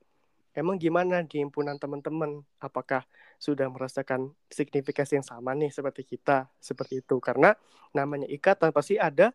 emang 0.57 0.81
gimana 0.81 1.21
di 1.21 1.43
himpunan 1.43 1.77
teman-teman? 1.77 2.41
Apakah 2.57 3.05
sudah 3.37 3.69
merasakan 3.69 4.33
signifikasi 4.49 5.21
yang 5.21 5.27
sama 5.27 5.53
nih 5.53 5.69
seperti 5.69 6.03
kita? 6.03 6.49
Seperti 6.57 7.05
itu. 7.05 7.21
Karena 7.21 7.53
namanya 7.93 8.25
ikatan 8.27 8.73
pasti 8.73 8.97
ada 8.97 9.29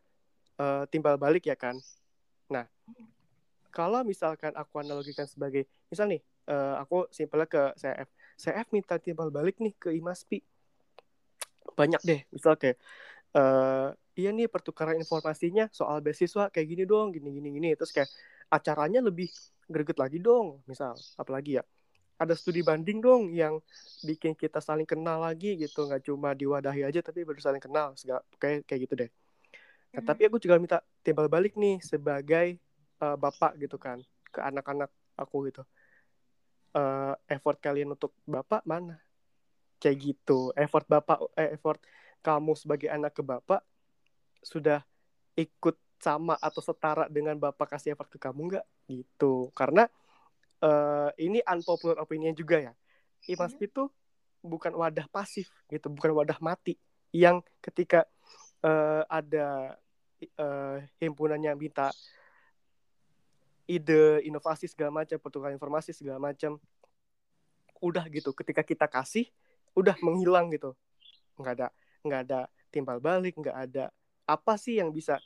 eh, 0.58 0.84
timbal 0.90 1.16
balik 1.16 1.46
ya 1.46 1.54
kan. 1.54 1.78
Nah 2.50 2.66
kalau 3.72 4.04
misalkan 4.04 4.52
aku 4.52 4.84
analogikan 4.84 5.24
sebagai 5.24 5.64
misal 5.88 6.10
nih 6.12 6.20
eh, 6.50 6.74
aku 6.76 7.08
simpelnya 7.08 7.48
ke 7.48 7.72
CF 7.80 8.08
CF 8.36 8.68
minta 8.72 8.96
timbal 8.98 9.28
balik 9.28 9.58
nih 9.58 9.74
ke 9.76 9.92
Imaspi 9.92 10.40
banyak 11.72 12.02
deh 12.04 12.20
misal 12.28 12.54
kayak 12.58 12.76
eh 13.32 13.88
iya 14.20 14.28
nih 14.28 14.44
pertukaran 14.44 15.00
informasinya 15.00 15.72
soal 15.72 16.04
beasiswa 16.04 16.52
kayak 16.52 16.66
gini 16.68 16.84
dong 16.84 17.16
gini 17.16 17.32
gini 17.32 17.48
gini. 17.56 17.68
Terus 17.72 17.92
kayak 17.96 18.10
acaranya 18.52 19.00
lebih 19.00 19.32
greget 19.72 19.96
lagi 19.96 20.20
dong 20.20 20.60
misal. 20.68 20.92
Apalagi 21.16 21.56
ya 21.60 21.64
ada 22.20 22.36
studi 22.36 22.60
banding 22.60 23.00
dong 23.00 23.32
yang 23.32 23.56
bikin 24.04 24.36
kita 24.36 24.60
saling 24.60 24.84
kenal 24.84 25.24
lagi 25.24 25.56
gitu. 25.56 25.88
Nggak 25.88 26.04
cuma 26.04 26.36
diwadahi 26.36 26.84
aja 26.84 27.00
tapi 27.00 27.24
baru 27.24 27.40
saling 27.40 27.62
kenal 27.62 27.96
segala 27.96 28.20
kayak 28.36 28.68
kayak 28.68 28.80
gitu 28.84 28.94
deh. 29.00 29.10
Nah, 29.96 30.00
Mhm. 30.04 30.08
tapi 30.08 30.22
aku 30.28 30.36
juga 30.40 30.56
minta 30.60 30.78
timbal 31.00 31.28
balik 31.32 31.56
nih 31.56 31.80
sebagai 31.80 32.60
eh, 33.02 33.16
bapak 33.18 33.58
gitu 33.58 33.80
kan 33.82 33.98
ke 34.30 34.38
anak-anak 34.38 34.86
aku 35.18 35.50
gitu 35.50 35.66
uh, 36.76 37.14
effort 37.28 37.58
kalian 37.60 37.94
untuk 37.94 38.12
bapak 38.24 38.64
mana? 38.64 39.00
Kayak 39.78 39.96
gitu. 40.12 40.50
Effort 40.54 40.86
bapak 40.86 41.18
eh, 41.38 41.56
effort 41.56 41.80
kamu 42.22 42.54
sebagai 42.54 42.88
anak 42.92 43.16
ke 43.16 43.22
bapak 43.24 43.60
sudah 44.42 44.82
ikut 45.38 45.78
sama 46.02 46.34
atau 46.42 46.58
setara 46.58 47.06
dengan 47.06 47.38
bapak 47.38 47.78
kasih 47.78 47.94
effort 47.94 48.10
ke 48.10 48.18
kamu 48.18 48.56
nggak? 48.56 48.66
Gitu. 48.90 49.50
Karena 49.54 49.86
uh, 50.62 51.10
ini 51.18 51.42
unpopular 51.46 51.98
opinion 52.02 52.34
juga 52.34 52.58
ya. 52.58 52.72
Imas 53.30 53.54
hmm. 53.54 53.66
itu 53.66 53.86
bukan 54.42 54.74
wadah 54.74 55.06
pasif 55.06 55.46
gitu 55.70 55.86
bukan 55.86 56.10
wadah 56.18 56.34
mati 56.42 56.74
yang 57.14 57.38
ketika 57.62 58.02
uh, 58.66 59.06
ada 59.06 59.78
uh, 60.34 60.82
himpunan 60.98 61.38
yang 61.38 61.54
minta 61.54 61.94
ide 63.66 64.22
inovasi 64.26 64.66
segala 64.66 65.02
macam 65.02 65.18
pertukaran 65.18 65.54
informasi 65.54 65.94
segala 65.94 66.18
macam 66.18 66.58
udah 67.82 68.04
gitu. 68.10 68.30
Ketika 68.34 68.62
kita 68.62 68.86
kasih 68.86 69.26
udah 69.74 69.96
menghilang 70.04 70.52
gitu. 70.52 70.74
Nggak 71.38 71.52
ada 71.58 71.68
nggak 72.02 72.20
ada 72.28 72.40
timbal 72.74 72.98
balik 72.98 73.38
nggak 73.38 73.56
ada 73.70 73.84
apa 74.26 74.54
sih 74.58 74.78
yang 74.78 74.90
bisa 74.90 75.18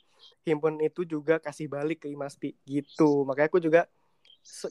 himpunan 0.45 0.81
itu 0.81 1.05
juga 1.05 1.37
kasih 1.37 1.69
balik 1.69 2.05
ke 2.05 2.07
Imaspi 2.11 2.57
gitu. 2.65 3.23
Makanya 3.25 3.49
aku 3.49 3.61
juga 3.61 3.81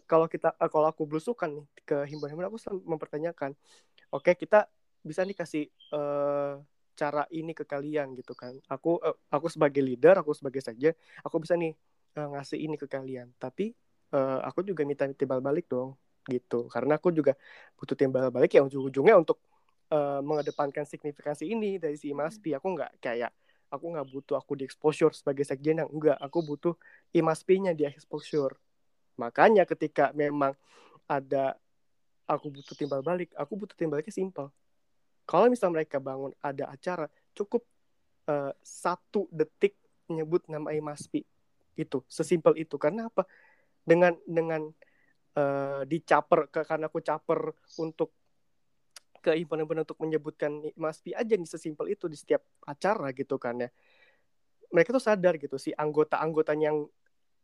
kalau 0.08 0.26
kita 0.26 0.54
eh, 0.56 0.70
kalau 0.70 0.88
aku 0.88 1.04
belusukan 1.04 1.50
nih 1.52 1.66
ke 1.84 1.96
himpunan 2.08 2.48
aku 2.48 2.56
selalu 2.56 2.80
mempertanyakan 2.88 3.52
oke 4.10 4.24
okay, 4.24 4.34
kita 4.34 4.64
bisa 5.04 5.22
nih 5.22 5.36
kasih 5.36 5.64
uh, 5.94 6.58
cara 6.96 7.28
ini 7.30 7.52
ke 7.52 7.62
kalian 7.62 8.16
gitu 8.16 8.32
kan. 8.32 8.56
Aku 8.66 8.98
uh, 8.98 9.14
aku 9.30 9.46
sebagai 9.52 9.84
leader 9.84 10.18
aku 10.18 10.32
sebagai 10.34 10.64
sekjen 10.64 10.96
aku 11.22 11.44
bisa 11.44 11.54
nih 11.54 11.76
uh, 12.16 12.28
ngasih 12.32 12.58
ini 12.58 12.80
ke 12.80 12.88
kalian. 12.88 13.30
Tapi 13.36 13.76
uh, 14.16 14.40
aku 14.42 14.64
juga 14.64 14.82
minta 14.88 15.04
timbal 15.12 15.44
balik 15.44 15.68
dong 15.68 15.94
gitu. 16.26 16.66
Karena 16.72 16.98
aku 16.98 17.14
juga 17.14 17.36
butuh 17.78 17.94
timbal 17.94 18.32
balik 18.32 18.56
yang 18.56 18.66
ujung-ujungnya 18.66 19.14
untuk 19.14 19.38
uh, 19.92 20.18
mengedepankan 20.24 20.82
signifikansi 20.88 21.46
ini 21.46 21.78
dari 21.78 21.94
si 21.94 22.10
Imaspi 22.10 22.56
aku 22.56 22.66
nggak 22.74 22.98
kayak 22.98 23.30
aku 23.70 23.84
nggak 23.94 24.06
butuh 24.10 24.36
aku 24.38 24.58
di 24.58 24.64
exposure 24.66 25.12
sebagai 25.14 25.46
sekjen 25.46 25.84
yang 25.84 25.90
enggak. 25.92 26.18
Aku 26.18 26.42
butuh 26.42 26.74
Imaspi-nya 27.14 27.76
di 27.76 27.86
exposure 27.86 28.56
makanya 29.16 29.64
ketika 29.64 30.12
memang 30.12 30.52
ada 31.08 31.56
aku 32.28 32.52
butuh 32.52 32.76
timbal 32.76 33.00
balik 33.00 33.32
aku 33.32 33.56
butuh 33.56 33.76
timbal 33.78 34.00
baliknya 34.00 34.12
simpel. 34.12 34.52
Kalau 35.26 35.50
misalnya 35.50 35.82
mereka 35.82 35.98
bangun 35.98 36.30
ada 36.38 36.70
acara 36.70 37.10
cukup 37.34 37.66
uh, 38.30 38.54
satu 38.62 39.26
detik 39.34 39.74
nyebut 40.06 40.46
nama 40.46 40.70
Imaspi 40.70 41.26
itu 41.76 42.02
sesimpel 42.08 42.56
itu. 42.58 42.76
Karena 42.80 43.08
apa? 43.08 43.28
Dengan 43.86 44.16
dengan 44.26 44.66
uh, 45.36 45.82
dicaper 45.86 46.50
ke 46.50 46.64
karena 46.66 46.90
aku 46.90 46.98
caper 47.04 47.54
untuk 47.78 48.10
ke 49.20 49.34
himpunan 49.34 49.66
untuk 49.82 49.98
menyebutkan 49.98 50.70
Maspi 50.78 51.10
aja 51.10 51.34
nih 51.34 51.50
sesimpel 51.50 51.90
itu 51.92 52.06
di 52.06 52.16
setiap 52.18 52.42
acara 52.66 53.12
gitu 53.12 53.36
kan 53.36 53.58
ya. 53.62 53.70
Mereka 54.74 54.90
tuh 54.90 55.02
sadar 55.02 55.38
gitu 55.38 55.60
si 55.60 55.70
anggota-anggotanya 55.76 56.74
yang 56.74 56.86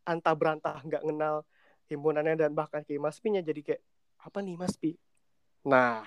antah 0.03 0.35
berantah 0.35 0.83
nggak 0.83 1.03
kenal 1.03 1.47
himpunannya 1.87 2.35
dan 2.35 2.51
bahkan 2.55 2.83
ke 2.83 2.95
Maspi-nya 2.99 3.43
jadi 3.43 3.61
kayak 3.63 3.81
apa 4.23 4.39
nih 4.39 4.55
Maspi 4.55 4.91
nah 5.63 6.03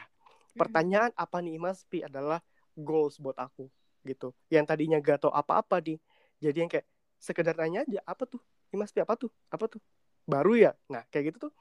pertanyaan 0.56 1.12
apa 1.16 1.40
nih 1.40 1.56
Maspi 1.60 2.04
adalah 2.04 2.40
goals 2.76 3.16
buat 3.20 3.36
aku 3.40 3.68
gitu. 4.04 4.36
Yang 4.52 4.64
tadinya 4.72 5.00
gak 5.00 5.28
tau 5.28 5.32
apa-apa 5.32 5.80
nih 5.80 6.00
jadi 6.40 6.56
yang 6.64 6.70
kayak 6.72 6.86
sekedar 7.18 7.56
nanya 7.56 7.82
aja 7.86 8.00
apa 8.04 8.24
tuh? 8.28 8.42
Maspi 8.76 9.00
apa 9.00 9.16
tuh? 9.16 9.32
Apa 9.48 9.66
tuh? 9.70 9.80
Baru 10.28 10.54
ya? 10.58 10.76
Nah 10.90 11.04
kayak 11.08 11.34
gitu 11.34 11.48
tuh 11.48 11.52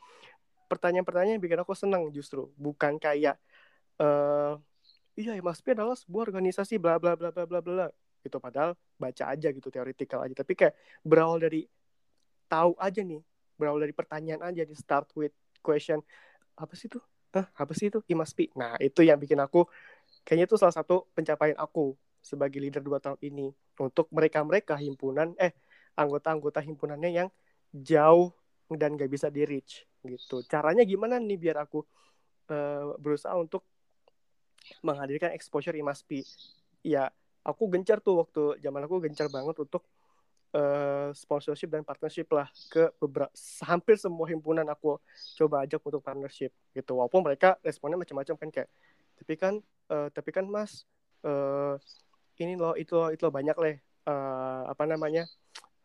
pertanyaan-pertanyaan 0.65 1.38
yang 1.38 1.44
bikin 1.44 1.60
aku 1.62 1.74
seneng 1.78 2.10
justru. 2.12 2.50
Bukan 2.58 2.98
kayak 2.98 3.39
uh, 4.02 4.58
iya 5.15 5.38
MSP 5.39 5.78
adalah 5.78 5.96
sebuah 5.96 6.32
organisasi 6.34 6.82
bla 6.82 7.00
bla 7.00 7.15
bla 7.15 7.32
bla 7.32 7.46
bla 7.46 7.60
bla 7.62 7.88
gitu. 8.26 8.38
Padahal 8.41 8.74
baca 8.98 9.24
aja 9.32 9.48
gitu 9.54 9.68
teoritikal 9.72 10.26
aja. 10.26 10.36
Tapi 10.36 10.54
kayak 10.58 10.74
berawal 11.06 11.39
dari 11.39 11.63
tahu 12.48 12.78
aja 12.78 13.02
nih 13.02 13.22
berawal 13.56 13.82
dari 13.82 13.94
pertanyaan 13.96 14.44
aja 14.46 14.63
di 14.68 14.76
start 14.76 15.10
with 15.18 15.34
question 15.63 16.00
apa 16.56 16.74
sih 16.78 16.88
itu 16.91 17.00
Hah, 17.36 17.52
apa 17.52 17.76
sih 17.76 17.91
itu? 17.91 18.00
IMASPI 18.08 18.56
nah 18.56 18.80
itu 18.80 19.04
yang 19.04 19.20
bikin 19.20 19.39
aku 19.44 19.68
kayaknya 20.24 20.48
itu 20.48 20.56
salah 20.56 20.76
satu 20.76 21.08
pencapaian 21.12 21.58
aku 21.60 21.96
sebagai 22.25 22.57
leader 22.57 22.81
dua 22.81 22.97
tahun 22.97 23.21
ini 23.21 23.53
untuk 23.77 24.09
mereka-mereka 24.09 24.73
himpunan 24.81 25.38
eh 25.38 25.53
anggota-anggota 25.93 26.65
himpunannya 26.65 27.13
yang 27.13 27.29
jauh 27.69 28.33
dan 28.73 28.97
gak 28.97 29.13
bisa 29.13 29.29
di 29.29 29.45
reach 29.45 29.85
gitu. 30.01 30.41
Caranya 30.49 30.81
gimana 30.81 31.21
nih 31.21 31.38
biar 31.38 31.61
aku 31.61 31.85
uh, 32.49 32.97
berusaha 32.97 33.38
untuk 33.38 33.61
menghadirkan 34.81 35.29
exposure 35.38 35.77
Imaspi 35.77 36.25
ya 36.81 37.05
aku 37.45 37.69
gencar 37.69 38.01
tuh 38.01 38.25
waktu 38.25 38.57
zaman 38.57 38.81
aku 38.89 38.97
gencar 39.05 39.29
banget 39.29 39.61
untuk 39.61 39.85
uh, 40.57 41.13
sponsorship 41.13 41.69
dan 41.69 41.85
partnership 41.85 42.25
lah 42.33 42.49
ke 42.73 42.89
beberapa 42.97 43.29
hampir 43.69 44.01
semua 44.01 44.25
himpunan 44.25 44.65
aku 44.65 44.97
coba 45.38 45.61
ajak 45.69 45.81
untuk 45.85 46.01
partnership 46.01 46.49
gitu. 46.73 46.97
Walaupun 46.97 47.21
mereka 47.21 47.61
responnya 47.61 48.01
macam-macam 48.01 48.35
kan 48.41 48.49
kayak 48.49 48.69
tapi 49.15 49.33
kan 49.38 49.53
uh, 49.93 50.09
tapi 50.09 50.29
kan 50.33 50.49
mas 50.49 50.89
uh, 51.21 51.77
ini 52.39 52.60
loh 52.60 52.76
itu 52.76 52.93
loh 52.95 53.10
itu 53.12 53.21
loh 53.24 53.34
banyak 53.34 53.58
leh 53.60 53.76
uh, 54.08 54.67
apa 54.69 54.84
namanya 54.88 55.26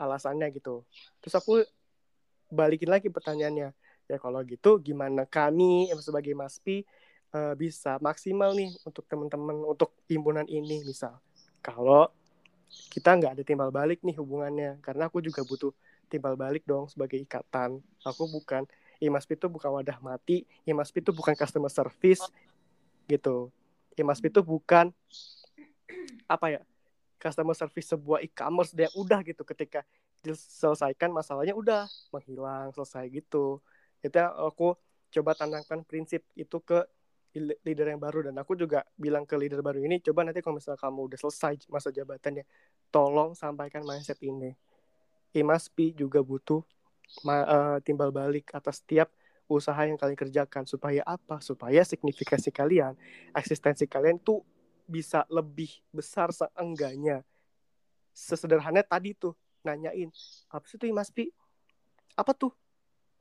alasannya 0.01 0.49
gitu. 0.57 0.83
Terus 1.21 1.35
aku 1.37 1.63
balikin 2.51 2.91
lagi 2.91 3.13
pertanyaannya. 3.13 3.71
Ya 4.11 4.17
kalau 4.19 4.43
gitu 4.43 4.83
gimana 4.83 5.23
kami 5.23 5.87
sebagai 6.03 6.35
Maspi 6.35 6.83
uh, 7.31 7.55
bisa 7.55 8.01
maksimal 8.03 8.51
nih 8.59 8.75
untuk 8.83 9.07
teman-teman 9.07 9.55
untuk 9.63 9.95
himpunan 10.11 10.47
ini 10.51 10.83
misal. 10.83 11.19
Kalau 11.63 12.11
kita 12.91 13.15
nggak 13.19 13.33
ada 13.39 13.43
timbal 13.47 13.71
balik 13.71 14.03
nih 14.03 14.19
hubungannya 14.19 14.79
karena 14.83 15.11
aku 15.11 15.23
juga 15.23 15.43
butuh 15.47 15.71
timbal 16.11 16.35
balik 16.35 16.67
dong 16.67 16.91
sebagai 16.91 17.19
ikatan. 17.23 17.79
Aku 18.03 18.27
bukan 18.27 18.67
Imaspi 19.01 19.33
itu 19.33 19.49
bukan 19.49 19.81
wadah 19.81 19.97
mati 20.05 20.45
Imaspi 20.69 21.01
itu 21.01 21.15
bukan 21.15 21.33
customer 21.39 21.71
service 21.71 22.27
gitu. 23.07 23.55
Imaspi 23.95 24.31
itu 24.31 24.43
bukan 24.43 24.91
apa 26.29 26.47
ya 26.59 26.63
customer 27.21 27.53
service 27.53 27.93
sebuah 27.93 28.25
e-commerce 28.25 28.73
dia 28.73 28.89
udah 28.97 29.21
gitu 29.21 29.45
ketika 29.45 29.85
diselesaikan 30.25 31.13
masalahnya 31.13 31.53
udah 31.53 31.85
menghilang 32.13 32.73
selesai 32.73 33.09
gitu. 33.13 33.61
Itu 34.01 34.17
aku 34.21 34.77
coba 35.13 35.37
tanamkan 35.37 35.85
prinsip 35.85 36.25
itu 36.33 36.61
ke 36.65 36.85
leader 37.37 37.93
yang 37.93 38.01
baru. 38.01 38.33
Dan 38.33 38.41
aku 38.41 38.57
juga 38.57 38.85
bilang 38.97 39.29
ke 39.29 39.37
leader 39.37 39.61
baru 39.61 39.85
ini 39.85 40.01
coba 40.01 40.25
nanti 40.25 40.41
kalau 40.41 40.57
misalnya 40.57 40.81
kamu 40.81 41.01
udah 41.13 41.19
selesai 41.21 41.55
masa 41.69 41.93
jabatannya 41.93 42.45
tolong 42.89 43.37
sampaikan 43.37 43.85
mindset 43.85 44.17
ini. 44.25 44.57
Imaspi 45.31 45.95
juga 45.95 46.25
butuh 46.25 46.65
uh, 47.29 47.79
timbal 47.87 48.11
balik 48.11 48.51
atas 48.51 48.83
setiap 48.83 49.13
usaha 49.47 49.79
yang 49.85 50.01
kalian 50.01 50.19
kerjakan. 50.19 50.65
Supaya 50.65 51.05
apa? 51.05 51.39
Supaya 51.45 51.85
signifikasi 51.85 52.49
kalian 52.49 52.97
eksistensi 53.37 53.85
kalian 53.87 54.19
tuh 54.21 54.41
bisa 54.90 55.22
lebih 55.31 55.70
besar 55.94 56.35
seenggaknya. 56.35 57.22
Sesederhana 58.11 58.83
tadi 58.83 59.14
tuh 59.14 59.38
nanyain 59.62 60.11
apa 60.50 60.66
sih 60.66 60.74
tuh 60.74 60.90
Mas 60.90 61.14
Pi? 61.14 61.31
Apa 62.18 62.35
tuh? 62.35 62.50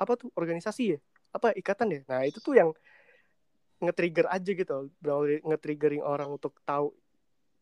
Apa 0.02 0.18
tuh 0.18 0.34
organisasi 0.34 0.98
ya? 0.98 1.00
Apa 1.30 1.54
ikatan 1.54 1.94
ya? 1.94 2.02
Nah 2.10 2.26
itu 2.26 2.42
tuh 2.42 2.58
yang 2.58 2.74
nge-trigger 3.80 4.28
aja 4.28 4.52
gitu 4.52 4.92
nge-triggering 5.46 6.04
orang 6.04 6.28
untuk 6.36 6.58
tahu 6.68 6.92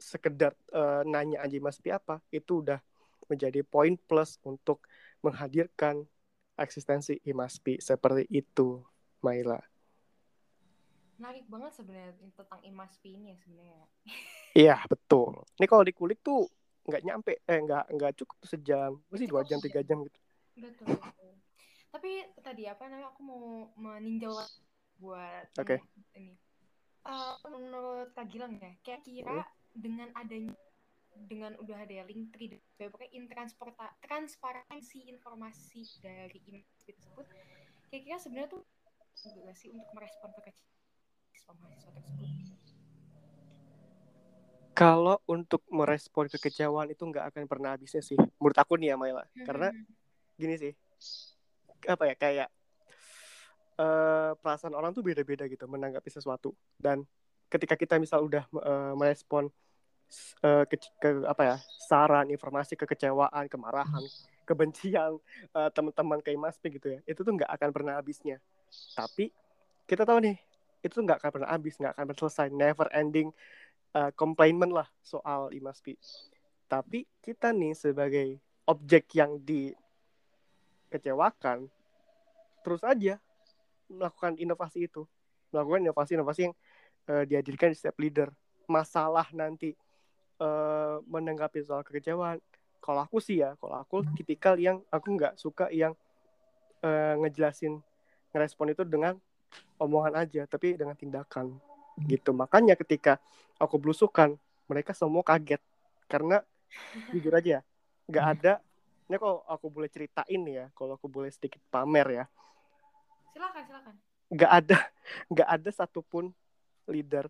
sekedar 0.01 0.55
uh, 0.73 1.05
nanya 1.05 1.43
aja 1.43 1.59
Mas 1.59 1.77
Pi 1.83 1.91
apa? 1.91 2.23
Itu 2.31 2.63
udah 2.63 2.79
menjadi 3.27 3.59
poin 3.67 3.99
plus 4.07 4.39
untuk 4.47 4.87
menghadirkan 5.19 6.07
eksistensi 6.55 7.19
Imaspi 7.27 7.83
seperti 7.83 8.23
itu 8.31 8.81
Maila 9.21 9.59
menarik 11.17 11.45
banget 11.49 11.71
sebenarnya 11.77 12.13
tentang 12.33 12.61
Imaspi 12.61 13.09
ini 13.17 13.33
ya 13.33 13.37
sebenarnya. 13.41 13.85
Iya 14.57 14.77
betul. 14.89 15.45
Ini 15.61 15.65
kalau 15.69 15.83
dikulik 15.85 16.17
tuh 16.25 16.49
nggak 16.87 17.03
nyampe 17.03 17.33
eh 17.45 17.59
nggak 17.61 17.85
nggak 17.93 18.13
cukup 18.17 18.39
sejam. 18.45 18.91
Masih 19.13 19.29
dua 19.29 19.45
jam 19.45 19.61
tiga 19.61 19.85
jam 19.85 20.01
gitu. 20.01 20.19
Betul, 20.57 20.97
betul. 20.97 21.33
Tapi 21.93 22.11
tadi 22.41 22.63
apa 22.65 22.89
namanya 22.89 23.13
aku 23.13 23.21
mau 23.21 23.69
meninjau 23.77 24.33
buat 24.97 25.45
okay. 25.57 25.77
ini. 26.17 26.33
Uh, 27.05 27.37
menurut 27.47 28.11
Kak 28.11 28.27
Gilang 28.27 28.59
ya 28.59 28.73
kayak 28.83 29.05
kira 29.05 29.39
hmm. 29.39 29.49
dengan 29.77 30.09
adanya 30.17 30.51
dengan 31.25 31.57
udah 31.57 31.81
ada 31.81 32.05
link 32.05 32.29
tree 32.35 32.61
pokoknya 32.77 33.09
in 33.15 33.25
transporta 33.25 33.89
transparansi 34.05 35.09
informasi 35.09 35.81
dari 35.97 36.37
informasi 36.37 36.93
tersebut 36.93 37.25
kira-kira 37.89 38.17
sebenarnya 38.21 38.49
tuh 38.53 38.63
juga 39.17 39.55
sih 39.57 39.73
untuk 39.73 39.89
merespon 39.97 40.29
kekecewaan 40.37 40.76
mahasiswa 41.45 41.91
tersebut 41.93 42.29
kalau 44.77 45.17
untuk 45.25 45.65
merespon 45.73 46.29
kekecewaan 46.29 46.93
itu 46.93 47.03
nggak 47.05 47.33
akan 47.33 47.43
pernah 47.49 47.73
habisnya 47.73 48.01
sih 48.01 48.17
menurut 48.37 48.57
aku 48.57 48.77
nih 48.77 48.93
ya 48.93 48.95
Maila 48.95 49.25
karena 49.45 49.73
gini 50.37 50.55
sih 50.57 50.73
apa 51.87 52.03
ya 52.09 52.15
kayak 52.17 52.49
uh, 53.77 54.31
perasaan 54.37 54.73
orang 54.73 54.91
tuh 54.91 55.05
beda-beda 55.05 55.45
gitu 55.45 55.65
menanggapi 55.69 56.09
sesuatu. 56.09 56.53
Dan 56.75 57.05
ketika 57.47 57.77
kita 57.77 57.95
misal 58.01 58.25
udah 58.25 58.43
uh, 58.59 58.93
merespon 58.97 59.47
uh, 60.43 60.65
ke, 60.67 60.75
ke 60.99 61.09
apa 61.23 61.41
ya 61.43 61.55
saran 61.87 62.27
informasi 62.33 62.75
kekecewaan 62.75 63.47
kemarahan 63.47 64.03
kebencian 64.43 65.19
uh, 65.55 65.69
teman-teman 65.71 66.19
kayak 66.23 66.39
Mas 66.39 66.57
P 66.59 66.71
gitu 66.71 66.91
ya 66.91 66.99
itu 67.07 67.19
tuh 67.23 67.33
nggak 67.35 67.51
akan 67.51 67.69
pernah 67.71 67.93
habisnya. 67.95 68.41
Tapi 68.97 69.31
kita 69.87 70.03
tahu 70.03 70.19
nih 70.19 70.35
itu 70.85 71.01
nggak 71.01 71.17
akan 71.21 71.31
pernah 71.39 71.49
habis 71.49 71.73
nggak 71.77 71.93
akan 71.97 72.05
pernah 72.11 72.21
selesai. 72.27 72.49
Never 72.53 72.87
ending 72.93 73.33
uh, 73.97 74.11
complainment 74.13 74.71
lah 74.73 74.87
soal 75.01 75.49
Imas 75.53 75.81
P. 75.81 75.97
Tapi 76.67 77.07
kita 77.23 77.53
nih 77.55 77.73
sebagai 77.73 78.39
objek 78.67 79.15
yang 79.15 79.39
dikecewakan 79.41 81.69
terus 82.61 82.83
aja 82.83 83.19
melakukan 83.87 84.35
inovasi 84.35 84.91
itu. 84.91 85.07
Melakukan 85.55 85.87
inovasi-inovasi 85.87 86.51
yang 86.51 86.55
uh, 87.07 87.23
dihadirkan 87.23 87.71
di 87.71 87.79
setiap 87.79 87.95
leader. 88.03 88.27
Masalah 88.67 89.31
nanti 89.31 89.71
uh, 90.43 90.99
menanggapi 91.07 91.63
soal 91.63 91.87
kekecewaan. 91.87 92.43
Kalau 92.83 92.99
aku 93.03 93.19
sih 93.23 93.39
ya 93.41 93.55
kalau 93.57 93.79
aku 93.79 94.03
tipikal 94.15 94.59
yang 94.59 94.83
aku 94.91 95.11
nggak 95.15 95.39
suka 95.39 95.71
yang 95.71 95.95
uh, 96.83 97.15
ngejelasin 97.23 97.81
ngerespon 98.35 98.69
itu 98.75 98.83
dengan 98.85 99.17
omongan 99.77 100.13
aja 100.25 100.43
tapi 100.49 100.77
dengan 100.77 100.97
tindakan. 100.97 101.57
Gitu. 101.97 102.29
Makanya 102.33 102.77
ketika 102.77 103.17
aku 103.57 103.81
belusukan 103.81 104.37
mereka 104.69 104.93
semua 104.93 105.25
kaget. 105.25 105.61
Karena 106.07 106.39
jujur 107.11 107.31
aja 107.35 107.63
nggak 108.07 108.25
ada 108.39 108.53
ini 109.07 109.15
kalau 109.19 109.43
aku 109.47 109.67
boleh 109.71 109.87
ceritain 109.91 110.41
ya 110.47 110.67
kalau 110.75 110.95
aku 110.99 111.07
boleh 111.07 111.31
sedikit 111.31 111.59
pamer 111.71 112.07
ya. 112.23 112.25
Silakan 113.31 113.63
silakan. 113.63 113.93
Nggak 114.27 114.51
ada 114.51 114.77
nggak 115.31 115.49
ada 115.59 115.69
satupun 115.71 116.31
leader 116.87 117.27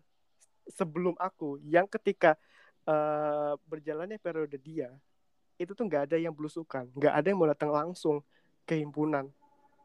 sebelum 0.70 1.14
aku 1.18 1.58
yang 1.62 1.86
ketika 1.86 2.34
uh, 2.86 3.54
berjalannya 3.66 4.18
periode 4.18 4.58
dia 4.58 4.90
itu 5.58 5.74
tuh 5.74 5.86
nggak 5.86 6.10
ada 6.10 6.16
yang 6.18 6.34
belusukan. 6.34 6.86
Nggak 6.94 7.14
ada 7.14 7.26
yang 7.26 7.38
mau 7.38 7.50
datang 7.50 7.70
langsung 7.74 8.22
ke 8.62 8.78
himpunan. 8.78 9.26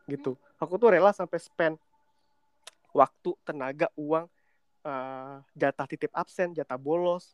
Gitu. 0.06 0.38
Aku 0.62 0.78
tuh 0.78 0.94
rela 0.94 1.10
sampai 1.10 1.42
spend 1.42 1.76
waktu 2.94 3.34
tenaga 3.44 3.90
uang 3.98 4.30
uh, 4.86 5.42
jatah 5.58 5.88
titip 5.90 6.14
absen 6.14 6.54
jatah 6.54 6.78
bolos. 6.78 7.34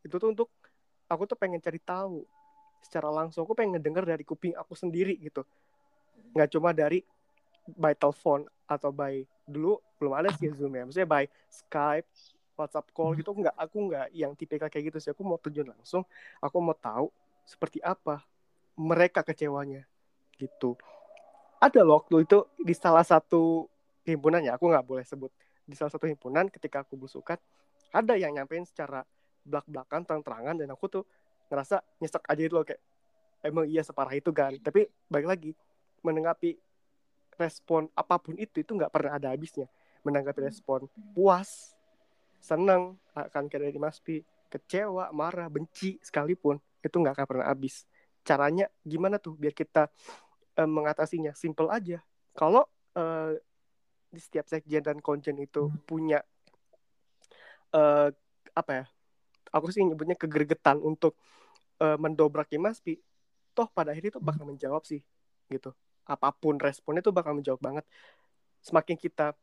Itu 0.00 0.16
tuh 0.16 0.32
untuk 0.32 0.48
aku 1.06 1.28
tuh 1.28 1.36
pengen 1.36 1.60
cari 1.60 1.78
tahu 1.78 2.24
secara 2.80 3.12
langsung. 3.12 3.44
Aku 3.44 3.52
pengen 3.52 3.78
ngedenger 3.78 4.04
dari 4.04 4.24
kuping 4.24 4.56
aku 4.56 4.72
sendiri 4.72 5.16
gitu. 5.20 5.44
Nggak 6.32 6.48
cuma 6.56 6.72
dari 6.72 7.04
by 7.64 7.96
telepon 7.96 8.44
atau 8.64 8.90
by 8.92 9.24
dulu 9.44 9.80
belum 10.00 10.12
ada 10.16 10.32
sih 10.36 10.50
zoom 10.56 10.72
ya. 10.74 10.88
Maksudnya 10.88 11.08
by 11.08 11.24
skype 11.52 12.08
WhatsApp 12.54 12.90
call 12.96 13.12
gitu 13.16 13.30
nggak. 13.32 13.54
Aku 13.56 13.76
nggak 13.92 14.08
yang 14.16 14.32
tipikal 14.32 14.72
kayak 14.72 14.92
gitu 14.92 14.98
sih. 15.00 15.10
Aku 15.12 15.22
mau 15.24 15.36
tujuan 15.40 15.72
langsung. 15.72 16.04
Aku 16.40 16.60
mau 16.60 16.76
tahu 16.76 17.12
seperti 17.44 17.80
apa 17.84 18.24
mereka 18.74 19.22
kecewanya 19.22 19.84
gitu. 20.40 20.74
Ada 21.62 21.80
loh 21.80 22.02
waktu 22.02 22.26
itu 22.28 22.44
di 22.60 22.74
salah 22.76 23.06
satu 23.06 23.70
himpunan 24.04 24.44
ya 24.44 24.56
aku 24.56 24.68
nggak 24.68 24.84
boleh 24.84 25.04
sebut 25.04 25.32
di 25.64 25.72
salah 25.72 25.92
satu 25.92 26.04
himpunan 26.04 26.48
ketika 26.52 26.84
aku 26.84 26.96
belusukan 26.96 27.40
ada 27.94 28.14
yang 28.18 28.36
nyampein 28.36 28.66
secara 28.68 29.06
belak-belakan 29.44 30.02
terang-terangan 30.02 30.54
dan 30.60 30.68
aku 30.72 30.88
tuh 30.88 31.04
ngerasa 31.52 31.84
nyesek 32.00 32.24
aja 32.26 32.42
itu 32.42 32.54
loh 32.56 32.66
kayak 32.66 32.80
emang 33.44 33.68
iya 33.68 33.84
separah 33.84 34.16
itu 34.16 34.32
kan. 34.32 34.56
Tapi 34.58 34.88
balik 35.06 35.28
lagi 35.28 35.50
menanggapi 36.00 36.56
respon 37.36 37.86
apa 37.92 38.16
pun 38.16 38.34
itu 38.40 38.64
itu 38.64 38.72
nggak 38.72 38.90
pernah 38.90 39.20
ada 39.20 39.30
habisnya. 39.30 39.68
Menanggapi 40.02 40.40
hmm. 40.40 40.48
respon 40.48 40.80
puas 41.12 41.76
senang 42.40 42.96
akan 43.16 43.48
dari 43.48 43.78
Mas 43.80 44.00
Pi 44.00 44.20
kecewa 44.52 45.08
marah 45.12 45.48
benci 45.48 45.96
sekalipun 46.04 46.60
itu 46.80 46.96
nggak 46.96 47.20
akan 47.20 47.26
pernah 47.28 47.46
habis. 47.52 47.84
Caranya 48.24 48.66
gimana 48.80 49.20
tuh 49.20 49.36
biar 49.36 49.52
kita 49.52 49.92
uh, 50.56 50.68
mengatasinya? 50.68 51.36
Simple 51.36 51.68
aja. 51.68 52.00
Kalau 52.32 52.64
uh, 52.96 53.36
di 54.14 54.22
setiap 54.22 54.46
sekjen 54.46 54.80
dan 54.80 55.02
konjen 55.02 55.34
itu 55.42 55.68
punya 55.84 56.22
uh, 57.74 58.08
apa 58.54 58.70
ya 58.70 58.84
aku 59.50 59.70
sih 59.74 59.82
nyebutnya 59.82 60.14
kegergetan 60.14 60.78
untuk 60.78 61.18
uh, 61.82 61.98
mendobrak 61.98 62.50
Pi. 62.82 62.98
Toh 63.54 63.70
pada 63.70 63.94
akhirnya 63.94 64.18
itu 64.18 64.22
bakal 64.22 64.46
menjawab 64.50 64.82
sih 64.82 65.02
gitu. 65.46 65.70
Apa 66.06 66.34
pun 66.34 66.58
responnya 66.58 67.02
itu 67.02 67.14
bakal 67.14 67.38
menjawab 67.38 67.62
banget. 67.62 67.84
Semakin 68.62 68.98
kita 68.98 69.38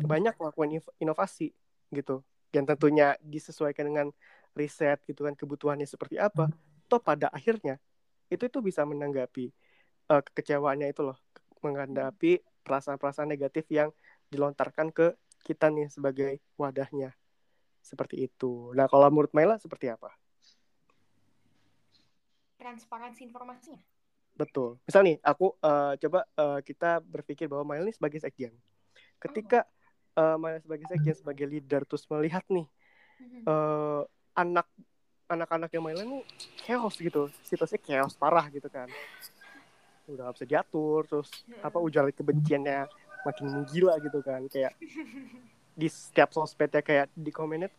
banyak 0.00 0.32
melakukan 0.40 0.80
inovasi 0.96 1.52
gitu. 1.92 2.24
Yang 2.56 2.76
tentunya 2.76 3.20
disesuaikan 3.20 3.84
dengan 3.92 4.08
riset 4.56 4.98
gitu 5.06 5.28
kan 5.28 5.36
kebutuhannya 5.38 5.86
seperti 5.86 6.18
apa 6.18 6.50
toh 6.90 6.98
pada 6.98 7.30
akhirnya 7.30 7.78
itu 8.26 8.50
itu 8.50 8.58
bisa 8.58 8.82
menanggapi 8.82 9.54
uh, 10.10 10.22
kekecewaannya 10.24 10.90
itu 10.90 11.06
loh. 11.06 11.18
Menghadapi 11.62 12.42
perasaan-perasaan 12.66 13.28
negatif 13.30 13.68
yang 13.70 13.92
dilontarkan 14.30 14.94
ke 14.94 15.18
kita 15.42 15.68
nih 15.68 15.90
sebagai 15.90 16.38
wadahnya. 16.54 17.12
Seperti 17.80 18.28
itu. 18.28 18.70
Nah 18.76 18.86
kalau 18.86 19.10
menurut 19.10 19.32
Maila 19.34 19.58
seperti 19.58 19.90
apa? 19.90 20.14
Transparansi 22.60 23.26
informasinya? 23.26 23.80
Betul. 24.36 24.78
Misal 24.86 25.02
nih 25.04 25.16
aku 25.20 25.56
uh, 25.60 25.96
coba 25.96 26.24
uh, 26.38 26.60
kita 26.62 27.02
berpikir 27.02 27.50
bahwa 27.50 27.74
Maila 27.74 27.90
ini 27.90 27.94
sebagai 27.96 28.20
sekjen. 28.22 28.54
Ketika 29.18 29.66
uh, 30.16 30.36
Maila 30.38 30.60
sebagai 30.62 30.86
sekjen 30.86 31.16
sebagai 31.16 31.48
leader 31.48 31.82
terus 31.88 32.06
melihat 32.08 32.44
nih 32.52 32.68
uh, 33.48 34.04
anak 34.36 34.68
anak-anak 35.30 35.70
yang 35.72 35.82
mainnya 35.86 36.04
nih 36.04 36.22
chaos 36.62 37.00
gitu. 37.00 37.32
Situasinya 37.42 37.80
chaos 37.80 38.14
parah 38.14 38.46
gitu 38.52 38.68
kan. 38.68 38.86
Udah 40.10 40.30
gak 40.30 40.42
bisa 40.42 40.46
diatur 40.46 41.06
terus 41.06 41.30
apa 41.62 41.78
ujaran 41.78 42.12
kebenciannya 42.12 42.99
makin 43.26 43.46
menggila 43.52 44.00
gitu 44.00 44.20
kan 44.24 44.44
kayak 44.48 44.72
di 45.80 45.88
setiap 45.88 46.32
sosmednya 46.34 46.84
kayak 46.84 47.06
di 47.16 47.32
komennya 47.32 47.72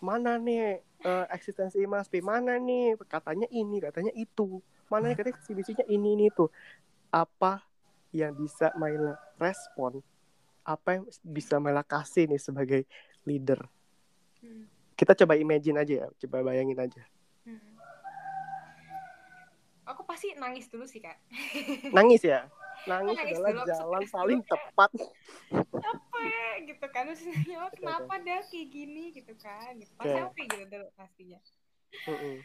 mana 0.00 0.36
nih 0.36 0.82
uh, 1.04 1.24
eksistensi 1.32 1.80
Mas 1.88 2.08
P 2.10 2.20
mana 2.20 2.60
nih? 2.60 2.98
Katanya 3.08 3.48
ini 3.48 3.80
katanya 3.80 4.12
itu. 4.12 4.60
Mana 4.92 5.10
nih 5.10 5.16
katanya 5.16 5.40
visi 5.40 5.72
ini 5.88 6.08
ini 6.14 6.26
tuh 6.30 6.52
apa 7.08 7.64
yang 8.12 8.36
bisa 8.36 8.74
Maila 8.76 9.16
respon? 9.40 10.04
Apa 10.66 11.00
yang 11.00 11.04
bisa 11.24 11.56
Maila 11.56 11.80
kasih 11.86 12.28
nih 12.28 12.40
sebagai 12.40 12.80
leader? 13.24 13.64
Hmm. 14.42 14.68
Kita 14.96 15.16
coba 15.16 15.36
imagine 15.36 15.80
aja 15.80 15.94
ya 16.04 16.06
coba 16.26 16.52
bayangin 16.52 16.78
aja. 16.78 17.02
Hmm. 17.46 17.62
aku 19.86 20.02
pasti 20.02 20.34
nangis 20.34 20.66
dulu 20.66 20.82
sih 20.82 20.98
kak. 20.98 21.14
Nangis 21.94 22.26
ya 22.26 22.50
nangis, 22.86 23.18
nangis 23.18 23.34
adalah 23.34 23.52
dulu, 23.52 23.66
jalan 23.68 24.02
paling 24.10 24.40
tepat 24.46 24.90
capek 25.74 26.54
gitu 26.66 26.86
kan 26.90 27.04
maksudnya 27.10 27.56
oh, 27.62 27.70
kenapa 27.74 28.14
dah 28.22 28.40
kayak 28.48 28.68
gini 28.70 29.04
gitu 29.12 29.32
kan 29.38 29.74
gitu 29.78 29.92
pasti 29.98 30.20
okay. 30.22 30.44
gitu 30.46 30.64
dulu 30.70 30.86
pastinya 30.94 31.40
uh 32.06 32.10
-uh. 32.10 32.38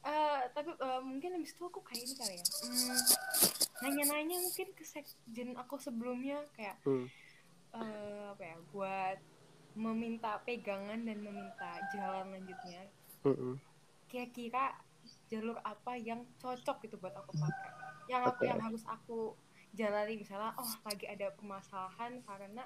Uh, 0.00 0.40
tapi 0.56 0.72
uh, 0.80 1.04
mungkin 1.04 1.36
habis 1.36 1.52
itu 1.52 1.60
aku 1.60 1.84
kayak 1.84 2.08
ini 2.08 2.14
kali 2.16 2.34
ya 2.40 2.44
hmm, 2.48 2.98
nanya-nanya 3.84 4.36
mungkin 4.40 4.72
ke 4.72 4.80
sekjen 4.80 5.52
aku 5.60 5.76
sebelumnya 5.76 6.40
kayak 6.56 6.80
hmm. 6.88 7.04
uh, 7.76 8.32
apa 8.32 8.40
ya 8.40 8.56
buat 8.72 9.18
meminta 9.76 10.40
pegangan 10.48 11.04
dan 11.04 11.20
meminta 11.20 11.84
jalan 11.92 12.32
lanjutnya 12.32 12.88
kira-kira 14.08 14.72
jalur 15.30 15.60
apa 15.62 15.94
yang 16.00 16.26
cocok 16.42 16.80
gitu 16.88 16.96
buat 16.98 17.14
aku 17.14 17.36
pakai 17.36 17.70
yang 18.10 18.22
aku 18.26 18.42
okay. 18.42 18.50
yang 18.50 18.60
harus 18.60 18.82
aku 18.90 19.38
jalani 19.74 20.18
misalnya 20.18 20.52
oh 20.58 20.72
lagi 20.86 21.06
ada 21.06 21.30
permasalahan 21.34 22.22
karena 22.26 22.64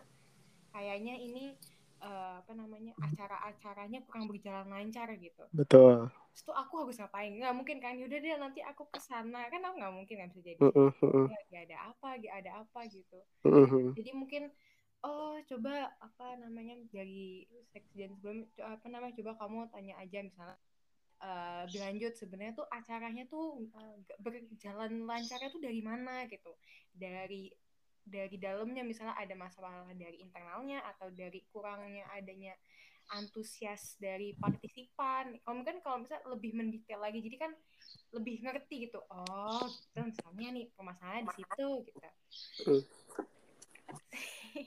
kayaknya 0.72 1.14
ini 1.20 1.54
uh, 2.02 2.40
apa 2.42 2.52
namanya 2.56 2.92
acara-acaranya 2.98 4.02
kurang 4.08 4.26
berjalan 4.26 4.66
lancar 4.68 5.08
gitu. 5.16 5.44
Betul. 5.54 6.10
Terus 6.34 6.42
tuh 6.42 6.56
aku 6.56 6.82
harus 6.82 6.98
ngapain? 6.98 7.30
Nggak 7.30 7.54
mungkin 7.54 7.76
kan? 7.78 7.94
Yaudah 7.94 8.18
deh 8.18 8.34
nanti 8.40 8.60
aku 8.64 8.88
ke 8.90 8.98
sana 8.98 9.46
kan 9.52 9.62
aku 9.62 9.74
nggak 9.78 9.94
mungkin 9.94 10.14
nggak 10.18 10.30
bisa 10.34 10.42
jadi 10.42 10.58
uh-uh. 10.60 11.26
lagi 11.30 11.56
ada 11.56 11.76
apa 11.94 12.06
lagi 12.18 12.28
ada 12.28 12.50
apa 12.66 12.80
gitu. 12.90 13.18
Uh-uh. 13.46 13.94
jadi 13.94 14.10
mungkin 14.16 14.50
oh 15.04 15.36
coba 15.44 15.92
apa 16.00 16.26
namanya 16.40 16.80
dari 16.88 17.44
sekjen 17.70 18.16
sebelum 18.16 18.48
apa 18.56 18.86
namanya 18.88 19.12
coba 19.20 19.36
kamu 19.36 19.68
tanya 19.68 19.94
aja 20.00 20.18
misalnya 20.24 20.56
berlanjut 21.72 22.12
sebenarnya 22.20 22.54
tuh 22.58 22.68
acaranya 22.68 23.24
tuh 23.26 23.64
uh, 23.72 23.96
berjalan 24.20 25.08
lancarnya 25.08 25.48
tuh 25.48 25.62
dari 25.62 25.80
mana 25.80 26.28
gitu 26.28 26.52
dari 26.92 27.48
dari 28.04 28.36
dalamnya 28.36 28.84
misalnya 28.84 29.16
ada 29.16 29.32
masalah 29.32 29.88
dari 29.96 30.20
internalnya 30.20 30.84
atau 30.84 31.08
dari 31.08 31.40
kurangnya 31.48 32.04
adanya 32.12 32.52
antusias 33.12 34.00
dari 34.00 34.32
partisipan. 34.36 35.36
Kalau 35.44 35.54
mungkin 35.60 35.80
kalau 35.84 36.00
misalnya 36.00 36.24
lebih 36.28 36.56
mendetail 36.56 37.00
lagi, 37.04 37.20
jadi 37.20 37.36
kan 37.48 37.52
lebih 38.16 38.40
ngerti 38.44 38.88
gitu. 38.88 39.00
Oh, 39.12 39.64
gitu 39.68 40.00
misalnya 40.04 40.48
nih 40.56 40.66
permasalahannya 40.72 41.24
di 41.28 41.34
situ 41.36 41.68
gitu. 41.84 42.08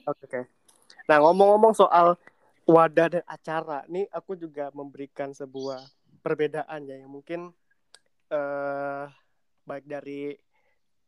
Oke, 0.06 0.26
okay, 0.28 0.44
Nah, 1.08 1.18
ngomong-ngomong 1.24 1.72
soal 1.72 2.14
wadah 2.68 3.08
dan 3.08 3.24
acara, 3.24 3.82
nih 3.88 4.06
aku 4.12 4.36
juga 4.36 4.68
memberikan 4.76 5.32
sebuah 5.32 5.80
perbedaan 6.28 6.84
ya 6.84 7.00
yang 7.00 7.08
mungkin 7.08 7.56
uh, 8.28 9.08
baik 9.64 9.88
dari 9.88 10.36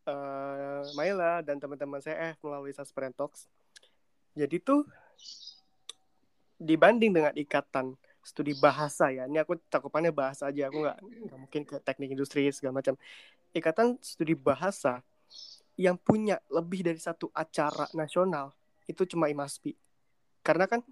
uh, 0.09 0.81
Maila 0.97 1.45
dan 1.45 1.61
teman-teman 1.61 2.01
saya 2.01 2.33
melalui 2.41 2.73
Suspend 2.73 3.13
Talks. 3.13 3.45
Jadi 4.33 4.57
tuh 4.65 4.89
dibanding 6.57 7.13
dengan 7.13 7.37
ikatan 7.37 8.01
studi 8.25 8.57
bahasa 8.57 9.13
ya, 9.13 9.29
ini 9.29 9.37
aku 9.41 9.61
cakupannya 9.69 10.13
bahasa 10.13 10.49
aja, 10.49 10.73
aku 10.73 10.89
nggak 10.89 10.99
mungkin 11.37 11.63
ke 11.69 11.77
teknik 11.85 12.17
industri 12.17 12.49
segala 12.53 12.81
macam. 12.81 12.97
Ikatan 13.53 14.01
studi 14.01 14.33
bahasa 14.33 15.05
yang 15.77 15.97
punya 16.01 16.41
lebih 16.49 16.85
dari 16.85 17.01
satu 17.01 17.29
acara 17.33 17.89
nasional 17.93 18.57
itu 18.89 19.05
cuma 19.05 19.29
IMASPI. 19.29 19.73
Karena 20.45 20.65
kan 20.65 20.85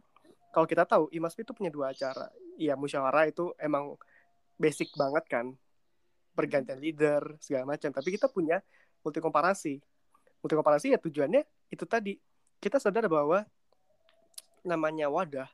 kalau 0.53 0.65
kita 0.65 0.85
tahu 0.89 1.13
IMASPI 1.13 1.45
itu 1.45 1.53
punya 1.53 1.71
dua 1.73 1.93
acara. 1.93 2.33
Ya 2.59 2.75
musyawarah 2.75 3.31
itu 3.31 3.55
emang 3.61 3.95
basic 4.59 4.93
banget 4.99 5.25
kan. 5.31 5.47
Pergantian 6.35 6.79
leader 6.79 7.39
segala 7.39 7.75
macam. 7.75 7.91
Tapi 7.95 8.09
kita 8.15 8.27
punya 8.29 8.61
multi 9.01 9.23
komparasi. 9.23 9.81
Multi 10.43 10.55
komparasi 10.55 10.87
ya 10.93 10.99
tujuannya 10.99 11.43
itu 11.73 11.85
tadi. 11.87 12.19
Kita 12.59 12.83
sadar 12.83 13.07
bahwa 13.07 13.47
namanya 14.67 15.07
wadah 15.09 15.49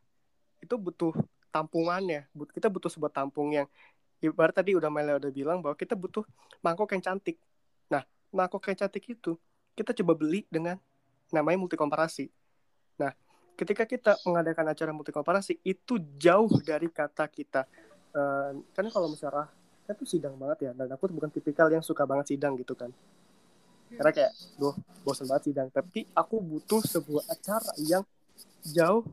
itu 0.64 0.74
butuh 0.80 1.12
tampungannya. 1.52 2.26
Kita 2.50 2.72
butuh 2.72 2.88
sebuah 2.88 3.12
tampung 3.12 3.52
yang 3.52 3.68
ibarat 4.24 4.56
tadi 4.56 4.72
udah 4.72 4.88
Mela 4.88 5.20
udah 5.20 5.28
bilang 5.28 5.60
bahwa 5.60 5.76
kita 5.76 5.92
butuh 5.92 6.24
mangkok 6.64 6.96
yang 6.96 7.04
cantik. 7.04 7.36
Nah, 7.92 8.02
mangkok 8.32 8.64
yang 8.72 8.80
cantik 8.80 9.04
itu 9.04 9.36
kita 9.76 9.92
coba 9.92 10.16
beli 10.16 10.48
dengan 10.48 10.80
namanya 11.28 11.60
multi 11.60 11.76
komparasi. 11.76 12.32
Nah, 12.96 13.12
ketika 13.54 13.84
kita 13.84 14.16
mengadakan 14.24 14.72
acara 14.72 14.90
multi 14.96 15.12
komparasi 15.12 15.60
itu 15.62 16.00
jauh 16.16 16.50
dari 16.64 16.88
kata 16.88 17.28
kita 17.28 17.68
kan 18.72 18.86
kalau 18.88 19.10
misalnya 19.10 19.50
itu 19.84 20.16
sidang 20.16 20.38
banget 20.40 20.70
ya 20.70 20.72
dan 20.72 20.88
aku 20.88 21.10
bukan 21.12 21.28
tipikal 21.28 21.68
yang 21.68 21.84
suka 21.84 22.06
banget 22.06 22.34
sidang 22.36 22.54
gitu 22.56 22.72
kan. 22.72 22.88
Karena 23.94 24.10
kayak 24.10 24.32
duh 24.56 24.74
bosan 25.02 25.28
banget 25.28 25.52
sidang. 25.52 25.68
Tapi 25.70 26.08
aku 26.14 26.40
butuh 26.40 26.82
sebuah 26.82 27.28
acara 27.28 27.74
yang 27.82 28.02
jauh 28.64 29.04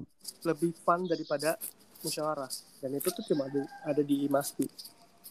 lebih 0.48 0.72
fun 0.86 1.06
daripada 1.06 1.60
musyawarah. 2.02 2.50
Dan 2.82 2.98
itu 2.98 3.10
tuh 3.12 3.26
cuma 3.34 3.52
ada, 3.86 4.02
di 4.02 4.26
IMASPI. 4.26 4.66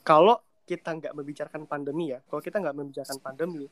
Kalau 0.04 0.38
kita 0.70 0.94
nggak 0.94 1.18
membicarakan 1.18 1.66
pandemi 1.66 2.14
ya 2.14 2.22
kalau 2.30 2.38
kita 2.38 2.62
nggak 2.62 2.76
membicarakan 2.78 3.18
pandemi 3.18 3.66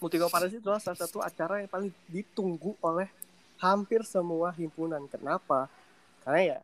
multi 0.00 0.16
adalah 0.16 0.80
salah 0.80 0.98
satu 0.98 1.20
acara 1.20 1.60
yang 1.60 1.68
paling 1.68 1.92
ditunggu 2.08 2.74
oleh 2.82 3.06
hampir 3.62 4.02
semua 4.02 4.50
himpunan. 4.50 5.06
Kenapa? 5.06 5.70
Karena 6.26 6.40
ya 6.42 6.58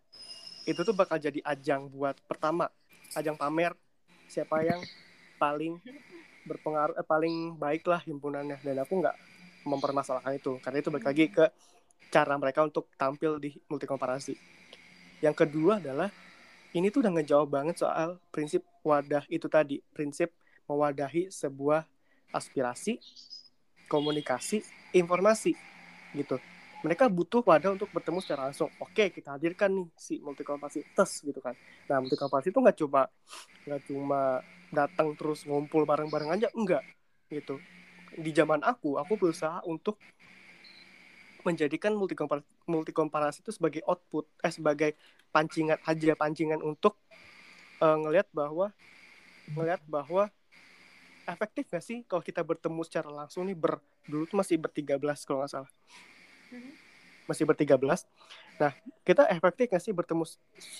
itu 0.68 0.80
tuh 0.84 0.92
bakal 0.92 1.16
jadi 1.16 1.40
ajang 1.48 1.88
buat 1.88 2.20
pertama. 2.28 2.68
Ajang 3.16 3.40
pamer 3.40 3.72
siapa 4.28 4.60
yang 4.60 4.84
paling 5.40 5.80
berpengaruh 6.44 7.00
eh, 7.00 7.06
paling 7.08 7.56
baik 7.56 7.88
lah 7.88 8.04
himpunannya. 8.04 8.60
Dan 8.60 8.84
aku 8.84 9.00
nggak 9.00 9.16
mempermasalahkan 9.64 10.36
itu. 10.36 10.60
Karena 10.60 10.84
itu 10.84 10.92
balik 10.92 11.06
lagi 11.08 11.24
ke 11.32 11.48
cara 12.12 12.36
mereka 12.36 12.64
untuk 12.64 12.92
tampil 13.00 13.40
di 13.40 13.56
multi 13.68 13.88
komparasi 13.88 14.58
yang 15.18 15.34
kedua 15.34 15.82
adalah 15.82 16.10
ini 16.70 16.94
tuh 16.94 17.02
udah 17.02 17.12
ngejawab 17.18 17.48
banget 17.50 17.76
soal 17.82 18.22
prinsip 18.30 18.62
wadah 18.86 19.26
itu 19.26 19.50
tadi. 19.50 19.82
Prinsip 19.90 20.30
mewadahi 20.70 21.32
sebuah 21.32 21.82
aspirasi 22.30 23.00
komunikasi 23.88 24.60
informasi 24.92 25.56
gitu 26.12 26.36
mereka 26.78 27.10
butuh 27.10 27.42
wadah 27.42 27.74
untuk 27.74 27.90
bertemu 27.90 28.18
secara 28.22 28.50
langsung. 28.50 28.70
Oke, 28.78 29.10
kita 29.10 29.34
hadirkan 29.34 29.74
nih 29.74 29.86
si 29.98 30.22
multikomparasi 30.22 30.94
tes 30.94 31.10
gitu 31.26 31.42
kan. 31.42 31.54
Nah, 31.90 31.98
multikomparasi 31.98 32.54
itu 32.54 32.60
nggak 32.62 32.78
cuma 32.78 33.02
nggak 33.66 33.82
cuma 33.90 34.20
datang 34.70 35.16
terus 35.18 35.42
ngumpul 35.42 35.82
bareng-bareng 35.82 36.38
aja, 36.38 36.48
enggak 36.54 36.86
gitu. 37.32 37.58
Di 38.14 38.30
zaman 38.30 38.62
aku, 38.62 38.94
aku 38.96 39.18
berusaha 39.18 39.58
untuk 39.66 39.98
menjadikan 41.42 41.96
multikomparasi, 41.98 42.46
multikomparasi 42.68 43.38
itu 43.42 43.50
sebagai 43.54 43.82
output, 43.88 44.28
eh 44.44 44.52
sebagai 44.52 44.90
pancingan 45.34 45.80
aja, 45.82 46.12
pancingan 46.14 46.62
untuk 46.62 46.94
uh, 47.82 47.96
ngelihat 47.98 48.28
bahwa 48.30 48.70
ngelihat 49.54 49.82
bahwa 49.88 50.28
efektif 51.28 51.68
gak 51.68 51.84
sih 51.84 52.04
kalau 52.08 52.24
kita 52.24 52.40
bertemu 52.40 52.80
secara 52.84 53.08
langsung 53.12 53.48
nih 53.48 53.56
ber 53.56 53.80
dulu 54.08 54.24
tuh 54.24 54.40
masih 54.40 54.56
bertiga 54.56 54.96
belas 54.96 55.24
kalau 55.28 55.44
nggak 55.44 55.52
salah 55.52 55.72
masih 57.28 57.44
bertiga 57.44 57.76
belas. 57.76 58.08
Nah, 58.56 58.72
kita 59.04 59.28
efektif 59.28 59.68
nggak 59.68 59.84
sih 59.84 59.92
bertemu 59.92 60.24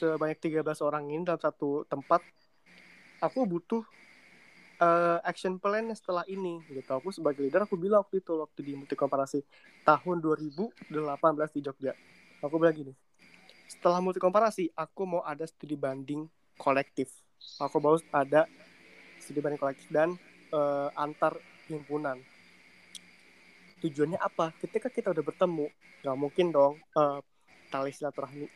sebanyak 0.01 0.39
13 0.41 0.65
orang 0.81 1.05
ini 1.13 1.23
dalam 1.23 1.39
satu 1.39 1.85
tempat? 1.87 2.25
Aku 3.21 3.45
butuh 3.45 3.83
uh, 4.81 5.19
action 5.23 5.61
plan 5.61 5.87
setelah 5.93 6.25
ini 6.27 6.63
gitu. 6.71 6.89
Aku 6.89 7.13
sebagai 7.13 7.45
leader 7.45 7.67
aku 7.69 7.77
bilang 7.77 8.03
waktu 8.07 8.25
itu 8.25 8.33
waktu 8.35 8.61
di 8.65 8.73
multi 8.79 8.95
komparasi 8.97 9.45
tahun 9.85 10.17
2018 10.23 10.89
di 11.55 11.61
Jogja. 11.61 11.93
Aku 12.43 12.57
bilang 12.57 12.75
gini. 12.75 12.93
Setelah 13.69 14.01
multi 14.01 14.23
komparasi, 14.23 14.73
aku 14.73 15.05
mau 15.05 15.23
ada 15.27 15.45
studi 15.45 15.77
banding 15.77 16.25
kolektif. 16.57 17.13
Aku 17.61 17.79
mau 17.79 18.01
ada 18.11 18.49
studi 19.21 19.45
banding 19.45 19.61
kolektif 19.61 19.87
dan 19.93 20.17
uh, 20.55 20.89
antar 20.97 21.37
himpunan 21.69 22.17
tujuannya 23.83 24.19
apa? 24.19 24.55
Ketika 24.59 24.91
kita 24.91 25.15
udah 25.15 25.25
bertemu 25.25 25.67
nggak 26.03 26.17
mungkin 26.19 26.47
dong 26.55 26.75
uh, 26.95 27.19
tali 27.69 27.93
silaturahmi 27.93 28.47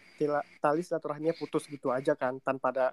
tali 0.63 0.83
silaturahminya 0.87 1.35
putus 1.35 1.67
gitu 1.67 1.91
aja 1.91 2.15
kan 2.15 2.39
tanpa 2.43 2.71
ada 2.71 2.87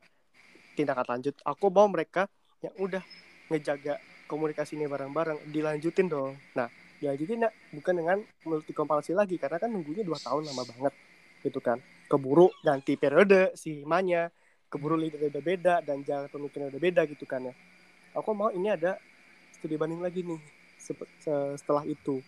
tindakan 0.73 1.05
lanjut. 1.17 1.35
Aku 1.45 1.69
mau 1.69 1.85
mereka 1.85 2.25
yang 2.65 2.73
udah 2.81 3.03
ngejaga 3.49 4.01
komunikasi 4.25 4.77
ini 4.77 4.85
bareng-bareng 4.85 5.49
dilanjutin 5.49 6.07
dong. 6.09 6.37
Nah 6.57 6.69
dilanjutin 6.99 7.47
ya 7.47 7.49
bukan 7.73 7.93
dengan 7.95 8.17
multi 8.45 8.71
komparasi 8.75 9.15
lagi 9.15 9.39
karena 9.39 9.57
kan 9.61 9.69
nunggunya 9.71 10.03
dua 10.03 10.17
tahun 10.19 10.49
lama 10.49 10.63
banget 10.65 10.93
gitu 11.45 11.59
kan. 11.61 11.77
Keburu 12.09 12.49
ganti 12.65 12.97
periode 12.97 13.53
si 13.53 13.85
himanya 13.85 14.33
keburu 14.69 14.97
leader 14.97 15.29
udah 15.29 15.43
beda 15.43 15.75
dan 15.85 16.01
jalan 16.05 16.29
pemikiran 16.29 16.73
udah 16.73 16.81
beda 16.81 17.01
gitu 17.09 17.25
kan 17.29 17.49
ya. 17.49 17.53
Aku 18.17 18.33
mau 18.33 18.49
ini 18.49 18.73
ada 18.73 18.97
studi 19.53 19.77
banding 19.77 20.01
lagi 20.01 20.25
nih 20.25 20.58
setelah 20.79 21.83
itu. 21.85 22.23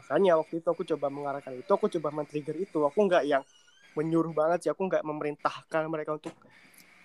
Makanya 0.00 0.40
waktu 0.40 0.64
itu 0.64 0.68
aku 0.72 0.82
coba 0.82 1.06
mengarahkan 1.12 1.52
itu 1.54 1.70
aku 1.70 1.86
coba 1.98 2.08
men-trigger 2.10 2.56
itu. 2.56 2.82
Aku 2.82 2.98
nggak 3.06 3.24
yang 3.28 3.44
menyuruh 3.92 4.32
banget 4.32 4.64
sih 4.66 4.70
aku 4.72 4.88
nggak 4.88 5.04
memerintahkan 5.04 5.84
mereka 5.92 6.16
untuk 6.16 6.32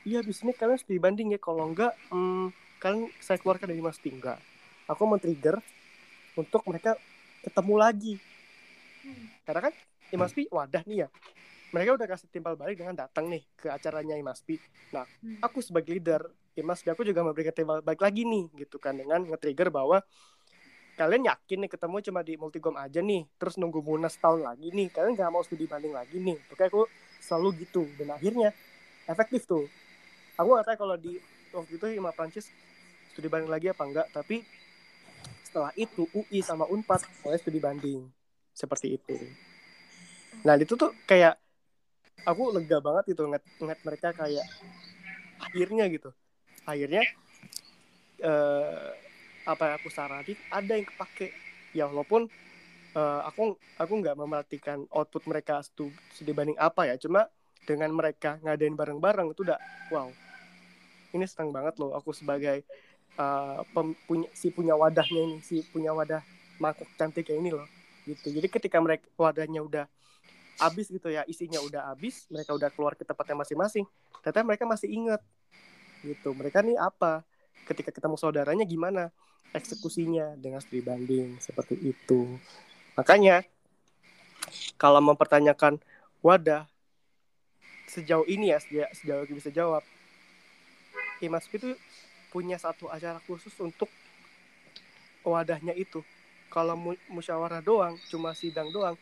iya 0.07 0.23
di 0.23 0.31
sini 0.31 0.55
kalian 0.55 0.79
harus 0.79 0.87
dibanding 0.87 1.35
ya 1.35 1.39
kalau 1.43 1.67
enggak 1.67 1.91
hmm, 2.07 2.47
kalian 2.79 3.11
saya 3.19 3.35
keluarkan 3.43 3.67
dari 3.67 3.83
mas 3.83 3.99
tinggal 3.99 4.39
aku 4.87 5.03
men-trigger 5.03 5.59
untuk 6.39 6.63
mereka 6.63 6.95
ketemu 7.43 7.75
lagi. 7.75 8.13
Karena 9.43 9.67
kan 9.67 9.73
Imaspi 10.15 10.47
wadah 10.47 10.83
nih 10.87 11.07
ya 11.07 11.07
mereka 11.71 11.99
udah 11.99 12.07
kasih 12.07 12.27
timbal 12.31 12.55
balik 12.55 12.79
dengan 12.79 12.95
datang 12.95 13.27
nih 13.27 13.43
ke 13.59 13.67
acaranya 13.67 14.15
Imaspi 14.15 14.55
nah 14.95 15.03
aku 15.43 15.59
sebagai 15.59 15.91
leader 15.91 16.23
Imaspi 16.55 16.87
aku 16.89 17.03
juga 17.03 17.21
memberikan 17.27 17.51
timbal 17.51 17.83
balik 17.83 18.01
lagi 18.01 18.23
nih 18.23 18.47
gitu 18.55 18.79
kan 18.79 18.95
dengan 18.95 19.27
nge-trigger 19.27 19.67
bahwa 19.67 19.99
kalian 20.97 21.29
yakin 21.29 21.57
nih 21.61 21.69
ketemu 21.69 21.95
cuma 22.09 22.25
di 22.25 22.33
multigom 22.41 22.73
aja 22.73 23.05
nih 23.05 23.29
terus 23.37 23.61
nunggu 23.61 23.85
munas 23.85 24.17
tahun 24.17 24.41
lagi 24.41 24.73
nih 24.73 24.89
kalian 24.89 25.13
nggak 25.13 25.29
mau 25.29 25.45
studi 25.45 25.69
banding 25.69 25.93
lagi 25.93 26.17
nih. 26.17 26.37
Oke 26.49 26.65
aku 26.65 26.89
selalu 27.21 27.61
gitu. 27.61 27.85
Dan 28.01 28.17
akhirnya 28.17 28.49
efektif 29.05 29.45
tuh. 29.45 29.69
Aku 30.41 30.57
nggak 30.57 30.73
tahu 30.73 30.77
kalau 30.89 30.97
di 30.97 31.21
waktu 31.53 31.77
itu 31.77 31.85
Ima 31.93 32.09
Prancis 32.17 32.49
studi 33.13 33.29
banding 33.29 33.53
lagi 33.53 33.69
apa 33.69 33.85
enggak 33.85 34.09
tapi 34.09 34.41
setelah 35.45 35.71
itu 35.77 36.09
UI 36.11 36.41
sama 36.41 36.65
Unpad 36.65 37.05
oleh 37.29 37.37
studi 37.37 37.61
banding. 37.61 38.09
Seperti 38.57 38.97
itu. 38.97 39.15
Nah 40.41 40.57
itu 40.57 40.73
tuh 40.73 40.97
kayak 41.05 41.37
aku 42.25 42.57
lega 42.57 42.81
banget 42.81 43.13
gitu 43.13 43.29
ngeliat, 43.29 43.45
ngeliat 43.61 43.79
mereka 43.85 44.09
kayak 44.17 44.45
akhirnya 45.37 45.85
gitu. 45.93 46.09
Akhirnya 46.65 47.05
uh, 48.25 48.91
apa 49.47 49.71
yang 49.71 49.75
aku 49.79 49.89
saranin 49.89 50.37
ada 50.51 50.75
yang 50.75 50.83
kepake. 50.83 51.31
Ya 51.71 51.87
walaupun 51.87 52.27
uh, 52.93 53.21
aku 53.23 53.55
aku 53.79 53.93
nggak 54.03 54.19
memerhatikan 54.19 54.83
output 54.91 55.23
mereka 55.25 55.63
dibanding 56.19 56.59
apa 56.59 56.91
ya. 56.91 56.99
Cuma 56.99 57.31
dengan 57.63 57.91
mereka 57.95 58.39
ngadain 58.43 58.75
bareng-bareng 58.75 59.31
itu 59.31 59.47
udah 59.47 59.59
wow. 59.89 60.11
Ini 61.15 61.23
senang 61.23 61.55
banget 61.55 61.79
loh 61.79 61.95
aku 61.95 62.11
sebagai 62.11 62.67
uh, 63.15 63.63
punya 64.05 64.27
si 64.35 64.51
punya 64.51 64.75
wadahnya 64.75 65.21
ini 65.23 65.37
si 65.39 65.63
punya 65.71 65.95
wadah 65.95 66.19
mangkok 66.59 66.87
cantik 66.99 67.31
ini 67.31 67.55
loh 67.55 67.65
gitu. 68.03 68.31
Jadi 68.31 68.47
ketika 68.51 68.77
mereka 68.83 69.07
wadahnya 69.15 69.63
udah 69.63 69.85
habis 70.57 70.89
gitu 70.89 71.13
ya 71.13 71.21
isinya 71.29 71.61
udah 71.61 71.93
habis 71.93 72.25
mereka 72.33 72.51
udah 72.57 72.73
keluar 72.73 72.97
ke 72.97 73.05
tempatnya 73.05 73.45
masing-masing 73.45 73.85
ternyata 74.25 74.41
mereka 74.43 74.63
masih 74.65 74.89
inget 74.89 75.21
gitu. 76.03 76.33
Mereka 76.33 76.65
nih 76.65 76.75
apa 76.75 77.23
ketika 77.67 77.91
ketemu 77.91 78.15
saudaranya 78.15 78.63
gimana 78.63 79.11
eksekusinya 79.51 80.39
dengan 80.39 80.63
studi 80.63 80.83
banding 80.83 81.35
seperti 81.43 81.75
itu. 81.77 82.39
Makanya 82.95 83.43
kalau 84.79 85.03
mempertanyakan 85.03 85.79
wadah 86.23 86.65
sejauh 87.87 88.25
ini 88.27 88.51
ya 88.51 88.59
sejauh, 88.59 88.91
sejauh 88.95 89.21
aku 89.23 89.33
bisa 89.37 89.51
jawab 89.51 89.83
Imas 91.17 91.49
itu 91.49 91.73
punya 92.29 92.61
satu 92.61 92.93
acara 92.93 93.17
khusus 93.25 93.53
untuk 93.57 93.89
wadahnya 95.25 95.73
itu. 95.73 96.05
Kalau 96.53 96.77
mu 96.77 96.93
musyawarah 97.11 97.59
doang 97.59 97.97
cuma 98.07 98.31
sidang 98.37 98.69
doang 98.71 98.95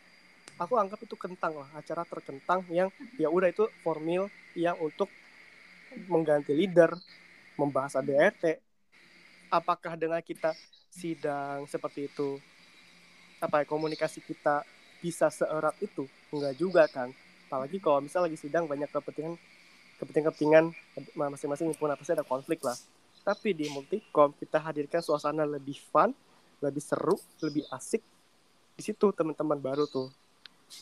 aku 0.56 0.80
anggap 0.80 1.00
itu 1.04 1.16
kentang 1.20 1.54
lah 1.56 1.70
acara 1.76 2.08
terkentang 2.08 2.64
yang 2.72 2.88
ya 3.20 3.28
udah 3.28 3.52
itu 3.52 3.68
formil 3.84 4.32
yang 4.56 4.80
untuk 4.80 5.12
mengganti 6.08 6.56
leader 6.56 6.96
membahas 7.56 7.96
ADRT 8.00 8.60
apakah 9.50 9.96
dengan 9.96 10.20
kita 10.20 10.52
sidang 10.92 11.68
seperti 11.68 12.08
itu 12.12 12.40
apa 13.40 13.62
ya 13.62 13.66
komunikasi 13.68 14.24
kita 14.24 14.64
bisa 15.04 15.28
seerat 15.28 15.76
itu? 15.84 16.08
Enggak 16.32 16.56
juga 16.56 16.84
kan 16.88 17.12
apalagi 17.46 17.78
kalau 17.78 18.02
misal 18.02 18.26
lagi 18.26 18.36
sidang 18.36 18.66
banyak 18.66 18.90
kepentingan 18.90 19.38
kepentingan-kepentingan 20.02 20.76
masing-masing 21.16 21.72
pun 21.78 21.94
pasti 21.96 22.12
ada 22.12 22.26
konflik 22.26 22.60
lah. 22.66 22.76
Tapi 23.24 23.56
di 23.56 23.72
multikom 23.72 24.36
kita 24.36 24.60
hadirkan 24.60 25.02
suasana 25.02 25.48
lebih 25.48 25.78
fun 25.90 26.12
lebih 26.60 26.84
seru 26.84 27.16
lebih 27.44 27.68
asik 27.72 28.02
di 28.76 28.82
situ 28.84 29.12
teman-teman 29.16 29.60
baru 29.62 29.88
tuh. 29.88 30.12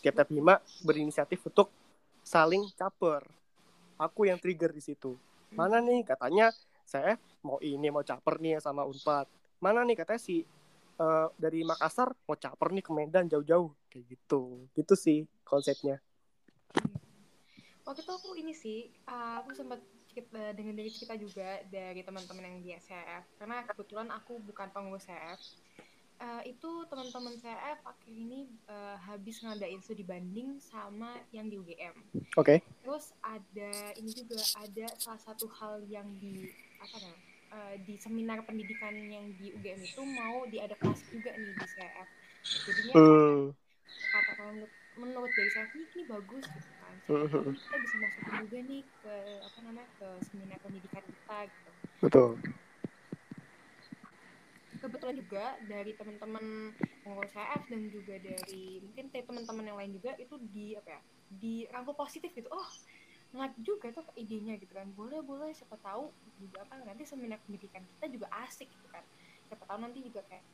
Tiap-tiap 0.01 0.31
lima 0.31 0.57
berinisiatif 0.81 1.43
untuk 1.45 1.69
saling 2.23 2.63
caper. 2.73 3.21
Aku 3.99 4.25
yang 4.25 4.41
trigger 4.41 4.73
di 4.73 4.81
situ 4.81 5.13
mana 5.53 5.77
nih? 5.79 6.01
Katanya 6.05 6.51
saya 6.83 7.17
mau 7.45 7.57
ini 7.63 7.87
mau 7.89 8.03
caper 8.03 8.39
nih 8.41 8.59
sama 8.59 8.83
unpad. 8.85 9.29
Mana 9.61 9.85
nih? 9.87 9.97
Katanya 9.97 10.21
si 10.21 10.43
uh, 10.99 11.27
dari 11.39 11.63
Makassar 11.63 12.11
mau 12.27 12.37
caper 12.37 12.69
nih 12.73 12.83
ke 12.83 12.91
Medan 12.91 13.25
jauh-jauh. 13.29 13.71
Kayak 13.89 14.17
gitu. 14.17 14.67
Gitu 14.73 14.93
sih 14.97 15.19
konsepnya. 15.45 16.01
Waktu 17.83 17.99
itu 17.99 18.11
aku 18.15 18.29
ini 18.39 18.53
sih 18.55 18.87
uh, 19.11 19.43
aku 19.43 19.51
sempat 19.53 19.79
uh, 19.81 20.53
dengan 20.55 20.73
dari 20.77 20.89
cerita 20.93 21.17
juga 21.19 21.59
dari 21.67 21.99
teman-teman 22.05 22.47
yang 22.47 22.57
di 22.63 22.71
SF 22.77 23.41
karena 23.41 23.65
kebetulan 23.67 24.07
aku 24.13 24.39
bukan 24.39 24.71
pengurus 24.71 25.09
SF 25.09 25.39
uh, 26.23 26.41
itu 26.47 26.71
teman-teman 26.87 27.35
CF 27.35 27.79
akhir 27.83 28.13
ini 28.15 28.47
uh, 28.71 28.95
habis 29.03 29.43
ngadain 29.43 29.83
studi 29.83 30.07
banding 30.07 30.55
sama 30.63 31.19
yang 31.35 31.51
di 31.51 31.59
UGM. 31.59 31.95
Oke. 32.39 32.39
Okay. 32.39 32.57
Terus 32.87 33.11
ada 33.19 33.71
ini 33.99 34.11
juga 34.15 34.39
ada 34.63 34.87
salah 34.95 35.21
satu 35.21 35.51
hal 35.59 35.83
yang 35.91 36.07
di 36.23 36.47
apa 36.79 36.95
namanya 37.03 37.27
uh, 37.51 37.75
di 37.83 37.95
seminar 37.99 38.39
pendidikan 38.47 38.95
yang 38.95 39.27
di 39.35 39.51
UGM 39.51 39.83
itu 39.83 40.01
mau 40.07 40.47
diadaptasi 40.47 41.03
juga 41.11 41.35
nih 41.35 41.51
di 41.51 41.67
CF. 41.67 42.07
Jadinya 42.43 42.93
hmm. 42.95 43.39
kata 44.15 44.31
menurut 44.47 44.73
menurut 44.97 45.31
dari 45.33 45.49
saya 45.49 45.67
ini 45.73 46.01
bagus 46.05 46.45
gitu 46.45 46.71
kan 46.77 46.95
hmm. 47.09 47.53
kita 47.57 47.77
bisa 47.81 47.95
masukin 47.97 48.33
juga 48.45 48.57
nih 48.69 48.81
ke 48.85 49.15
apa 49.41 49.57
namanya 49.65 49.87
ke 49.97 50.07
seminar 50.29 50.59
pendidikan 50.61 51.01
kita 51.01 51.37
gitu 51.49 51.71
betul 52.03 52.29
kebetulan 54.83 55.15
juga 55.15 55.55
dari 55.63 55.95
teman-teman 55.95 56.75
pengurus 57.01 57.31
CF 57.31 57.63
dan 57.71 57.81
juga 57.87 58.15
dari 58.19 58.83
mungkin 58.83 59.05
teman-teman 59.07 59.65
yang 59.71 59.77
lain 59.79 59.91
juga 59.95 60.11
itu 60.19 60.35
di 60.51 60.75
apa 60.75 60.99
ya 60.99 61.01
dirangkul 61.31 61.95
positif 61.95 62.35
gitu 62.35 62.51
oh 62.51 62.69
menarik 63.31 63.55
juga 63.63 63.89
tuh 63.95 64.05
idenya 64.19 64.59
gitu 64.59 64.75
kan 64.75 64.91
boleh 64.91 65.23
boleh 65.23 65.55
siapa 65.55 65.79
tahu 65.79 66.11
juga 66.37 66.67
apa 66.67 66.83
nanti 66.85 67.07
seminar 67.07 67.41
pendidikan 67.47 67.81
kita 67.97 68.11
juga 68.11 68.27
asik 68.45 68.69
gitu 68.69 68.87
kan 68.91 69.01
siapa 69.47 69.63
tahu 69.65 69.79
nanti 69.81 70.03
juga 70.03 70.21
kayak 70.27 70.45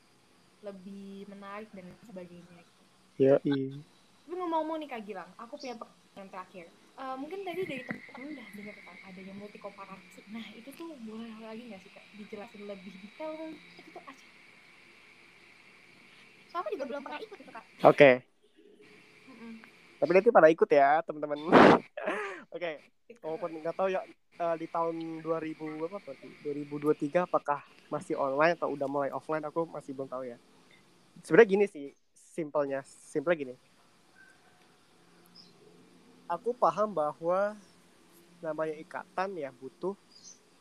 lebih 0.60 1.28
menarik 1.32 1.72
dan 1.72 1.92
sebagainya 2.06 2.62
gitu. 2.64 2.84
ya 3.20 3.36
iya 3.44 3.82
tapi 4.30 4.38
ngomong-ngomong 4.38 4.78
nih 4.86 4.90
Kak 4.94 5.02
Gilang, 5.10 5.32
aku 5.42 5.58
punya 5.58 5.74
pertanyaan 5.74 6.30
terakhir. 6.30 6.66
Uh, 7.00 7.16
mungkin 7.16 7.48
tadi 7.48 7.64
dari 7.64 7.80
teman-teman 7.88 8.36
udah 8.36 8.48
dengar 8.60 8.76
kan 8.84 8.98
adanya 9.08 9.34
multi 9.40 9.56
komparasi. 9.56 10.20
Nah 10.36 10.44
itu 10.52 10.68
tuh 10.76 10.92
boleh 11.08 11.32
lagi 11.40 11.72
nggak 11.72 11.80
sih 11.80 11.92
Kak 11.96 12.04
dijelasin 12.20 12.68
lebih 12.68 12.92
detail 12.92 13.32
kan? 13.40 13.52
Itu 13.56 13.90
tuh 13.96 14.04
aja. 14.04 14.28
Soalnya 16.52 16.70
juga 16.76 16.86
belum 16.92 17.02
pernah 17.08 17.20
ikut 17.24 17.38
itu 17.40 17.52
Kak. 17.56 17.64
Oke. 17.88 17.96
Okay. 17.96 18.14
Tapi 20.04 20.12
nanti 20.12 20.28
pada 20.28 20.52
ikut 20.52 20.68
ya 20.68 21.00
teman-teman. 21.08 21.40
Oke. 21.48 21.72
Okay. 22.52 22.76
Walaupun 23.24 23.50
nggak 23.64 23.76
tahu 23.80 23.88
ya 23.96 24.04
uh, 24.44 24.56
di 24.60 24.68
tahun 24.68 25.24
2000 25.24 25.56
apa 25.88 25.98
berarti 26.04 26.28
2023 26.44 27.32
apakah 27.32 27.64
masih 27.88 28.20
online 28.20 28.60
atau 28.60 28.76
udah 28.76 28.88
mulai 28.92 29.10
offline 29.16 29.48
aku 29.48 29.64
masih 29.72 29.96
belum 29.96 30.12
tahu 30.12 30.28
ya. 30.28 30.36
Sebenarnya 31.24 31.48
gini 31.48 31.66
sih, 31.72 31.96
simpelnya, 32.12 32.84
simpelnya 32.84 33.40
gini 33.40 33.69
aku 36.30 36.54
paham 36.54 36.94
bahwa 36.94 37.58
namanya 38.40 38.78
ikatan 38.78 39.34
ya 39.36 39.50
butuh 39.58 39.98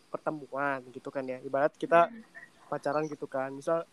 pertemuan 0.08 0.80
gitu 0.90 1.12
kan 1.12 1.22
ya. 1.28 1.38
Ibarat 1.44 1.76
kita 1.76 2.08
pacaran 2.72 3.04
gitu 3.04 3.28
kan. 3.28 3.52
Misal 3.52 3.84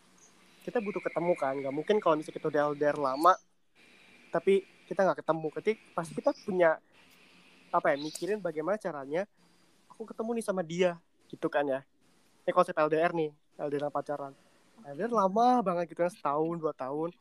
kita 0.64 0.80
butuh 0.80 1.04
ketemu 1.04 1.36
kan. 1.36 1.54
Nggak 1.60 1.76
mungkin 1.76 2.00
kalau 2.00 2.16
misalnya 2.16 2.40
kita 2.40 2.48
udah 2.48 2.62
LDR 2.72 2.98
lama 2.98 3.36
tapi 4.32 4.64
kita 4.88 5.04
nggak 5.04 5.20
ketemu. 5.22 5.48
Ketik 5.60 5.78
pasti 5.92 6.16
kita 6.16 6.32
punya 6.48 6.80
apa 7.76 7.92
ya 7.92 8.00
mikirin 8.00 8.40
bagaimana 8.40 8.80
caranya 8.80 9.28
aku 9.92 10.08
ketemu 10.08 10.40
nih 10.40 10.46
sama 10.48 10.64
dia 10.64 10.96
gitu 11.28 11.52
kan 11.52 11.68
ya. 11.68 11.84
Ini 12.48 12.56
konsep 12.56 12.74
LDR 12.74 13.12
nih 13.12 13.36
LDR 13.60 13.92
pacaran. 13.92 14.32
LDR 14.88 15.12
lama 15.12 15.60
banget 15.60 15.92
gitu 15.92 16.08
kan 16.08 16.12
setahun 16.16 16.56
dua 16.56 16.72
tahun. 16.72 17.12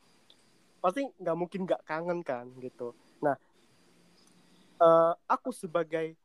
Pasti 0.79 1.03
nggak 1.19 1.35
mungkin 1.35 1.59
nggak 1.67 1.81
kangen 1.83 2.23
kan 2.23 2.47
gitu. 2.63 2.95
Nah 3.19 3.35
uh, 4.79 5.13
aku 5.27 5.51
sebagai 5.51 6.15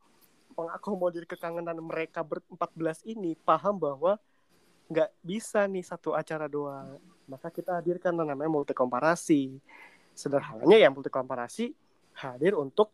mengakomodir 0.58 1.24
kekangenan 1.24 1.78
mereka 1.80 2.20
berempat 2.20 2.70
belas 2.74 2.98
ini 3.06 3.38
paham 3.46 3.78
bahwa 3.78 4.18
nggak 4.90 5.10
bisa 5.22 5.64
nih 5.70 5.86
satu 5.86 6.12
acara 6.12 6.50
doang. 6.50 6.98
Maka 7.30 7.48
kita 7.48 7.78
hadirkan 7.78 8.10
namanya 8.10 8.50
multi 8.50 8.74
komparasi 8.74 9.62
sederhananya 10.18 10.76
ya 10.76 10.88
multi 10.90 11.08
komparasi 11.08 11.70
hadir 12.18 12.58
untuk 12.58 12.90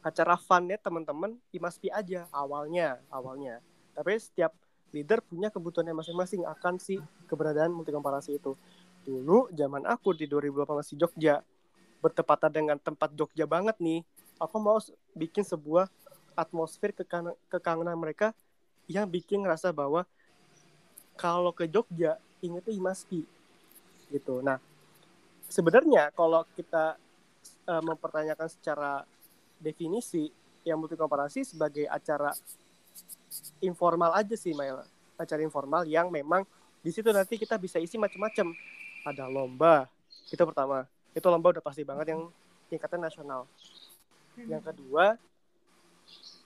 acara 0.00 0.38
funnya 0.38 0.78
teman-teman 0.78 1.34
Imaspi 1.50 1.90
aja 1.90 2.30
awalnya 2.30 3.02
awalnya. 3.10 3.58
Tapi 3.98 4.14
setiap 4.20 4.54
leader 4.94 5.18
punya 5.26 5.50
kebutuhannya 5.50 5.96
masing-masing 5.96 6.46
akan 6.46 6.78
si 6.78 7.02
keberadaan 7.26 7.74
multi 7.74 7.90
komparasi 7.90 8.38
itu. 8.38 8.54
Dulu 9.02 9.50
zaman 9.50 9.84
aku 9.84 10.14
di 10.14 10.30
2018 10.30 10.94
di 10.94 10.96
Jogja 11.02 11.34
bertepatan 12.04 12.52
dengan 12.52 12.76
tempat 12.76 13.08
Jogja 13.16 13.48
banget 13.48 13.80
nih 13.80 14.04
aku 14.36 14.60
mau 14.60 14.76
bikin 15.16 15.40
sebuah 15.40 15.88
atmosfer 16.36 16.92
kekan 16.92 17.32
kekangenan 17.48 17.96
mereka 17.96 18.36
yang 18.84 19.08
bikin 19.08 19.40
ngerasa 19.40 19.72
bahwa 19.72 20.04
kalau 21.16 21.48
ke 21.56 21.64
Jogja 21.64 22.20
ingetnya 22.44 22.76
Imaski 22.76 23.24
gitu. 24.12 24.44
Nah 24.44 24.60
sebenarnya 25.48 26.12
kalau 26.12 26.44
kita 26.52 27.00
uh, 27.64 27.80
mempertanyakan 27.80 28.52
secara 28.52 29.08
definisi 29.56 30.28
yang 30.68 30.76
multi 30.76 31.00
komparasi 31.00 31.48
sebagai 31.48 31.88
acara 31.88 32.36
informal 33.64 34.12
aja 34.12 34.36
sih 34.36 34.52
Maila. 34.52 34.84
Acara 35.16 35.40
informal 35.40 35.88
yang 35.88 36.12
memang 36.12 36.44
di 36.84 36.92
situ 36.92 37.08
nanti 37.08 37.40
kita 37.40 37.56
bisa 37.56 37.80
isi 37.80 37.96
macam-macam 37.96 38.52
ada 39.08 39.24
lomba 39.24 39.88
itu 40.28 40.42
pertama 40.44 40.84
itu 41.14 41.26
lomba 41.30 41.54
udah 41.54 41.64
pasti 41.64 41.86
banget 41.86 42.12
yang 42.12 42.28
tingkatnya 42.68 43.08
nasional. 43.08 43.46
Hmm. 44.34 44.50
yang 44.50 44.58
kedua 44.66 45.14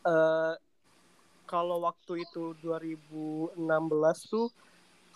uh, 0.04 0.54
kalau 1.48 1.80
waktu 1.88 2.20
itu 2.28 2.52
2016 2.60 3.56
tuh 4.28 4.52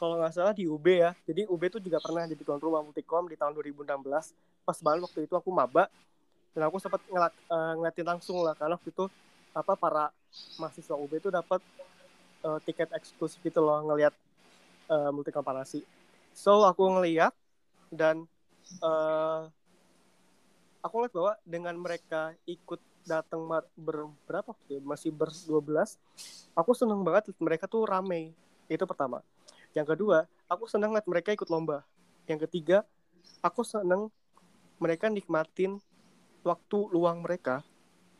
kalau 0.00 0.16
nggak 0.16 0.32
salah 0.32 0.56
di 0.56 0.64
UB 0.64 0.86
ya. 0.88 1.12
Jadi 1.28 1.44
UB 1.46 1.62
tuh 1.68 1.78
juga 1.84 2.00
pernah 2.00 2.24
jadi 2.24 2.40
tuan 2.40 2.58
rumah 2.58 2.80
multikom 2.80 3.28
di 3.28 3.36
tahun 3.36 3.52
2016 3.54 3.92
pas 4.64 4.78
banget 4.80 5.00
waktu 5.04 5.20
itu 5.28 5.34
aku 5.36 5.52
maba 5.52 5.92
dan 6.56 6.68
aku 6.68 6.80
sempat 6.80 7.04
ngelat, 7.12 7.32
uh, 7.52 7.76
ngeliatin 7.76 8.08
langsung 8.08 8.40
lah. 8.40 8.56
Karena 8.56 8.80
waktu 8.80 8.88
itu 8.88 9.04
apa 9.52 9.76
para 9.76 10.08
mahasiswa 10.56 10.96
UB 10.96 11.12
itu 11.20 11.28
dapat 11.28 11.60
uh, 12.44 12.58
tiket 12.64 12.90
eksklusif 12.92 13.38
gitu 13.44 13.60
loh 13.62 13.84
ngelihat 13.84 14.14
uh, 14.90 15.10
multi 15.14 15.30
komparasi 15.30 15.84
so 16.32 16.64
aku 16.64 16.88
ngeliat 16.98 17.32
dan 17.92 18.24
uh, 18.80 19.50
aku 20.80 20.94
lihat 21.04 21.14
bahwa 21.14 21.32
dengan 21.44 21.74
mereka 21.76 22.32
ikut 22.48 22.80
datang 23.02 23.42
berberapa 23.74 24.54
ya? 24.70 24.78
masih 24.82 25.10
ber 25.10 25.30
12 25.34 25.98
aku 26.54 26.70
seneng 26.72 27.02
banget 27.02 27.34
mereka 27.42 27.66
tuh 27.66 27.82
rame. 27.84 28.30
Itu 28.70 28.86
pertama. 28.86 29.20
Yang 29.74 29.96
kedua 29.96 30.24
aku 30.46 30.68
senang 30.70 30.94
lihat 30.94 31.06
mereka 31.08 31.34
ikut 31.34 31.48
lomba. 31.50 31.82
Yang 32.30 32.48
ketiga 32.48 32.86
aku 33.42 33.66
seneng 33.66 34.08
mereka 34.78 35.10
nikmatin 35.10 35.78
waktu 36.42 36.78
luang 36.90 37.22
mereka 37.22 37.62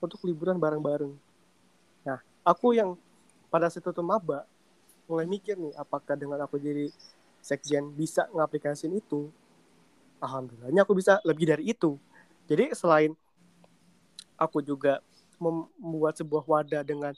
untuk 0.03 0.22
liburan 0.26 0.59
bareng-bareng. 0.59 1.14
Nah 2.07 2.18
aku 2.42 2.74
yang 2.74 2.98
pada 3.53 3.70
saat 3.70 3.86
itu 3.86 4.03
maba 4.03 4.46
mulai 5.07 5.26
mikir 5.26 5.59
nih 5.59 5.74
apakah 5.76 6.16
dengan 6.16 6.40
aku 6.42 6.57
jadi 6.57 6.88
sekjen 7.42 7.90
bisa 7.92 8.30
ngaplikasiin 8.30 8.96
itu 8.96 9.28
alhamdulillahnya 10.23 10.87
aku 10.87 10.95
bisa 10.95 11.18
lebih 11.27 11.51
dari 11.51 11.75
itu. 11.75 11.99
Jadi 12.47 12.70
selain 12.79 13.12
aku 14.39 14.62
juga 14.62 15.03
membuat 15.43 16.14
sebuah 16.14 16.47
wadah 16.47 16.83
dengan 16.87 17.12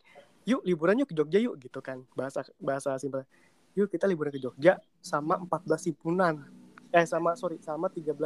yuk 0.48 0.64
liburan 0.64 1.04
yuk 1.04 1.12
ke 1.12 1.14
Jogja 1.14 1.38
yuk 1.38 1.60
gitu 1.60 1.84
kan. 1.84 2.00
Bahasa 2.16 2.42
bahasa 2.56 2.96
simpel. 2.96 3.28
Yuk 3.76 3.92
kita 3.92 4.08
liburan 4.08 4.32
ke 4.32 4.40
Jogja 4.40 4.80
sama 5.04 5.36
14 5.36 5.92
himpunan. 5.92 6.40
Eh 6.94 7.04
sama 7.04 7.36
sorry 7.36 7.60
sama 7.60 7.92
13 7.92 8.16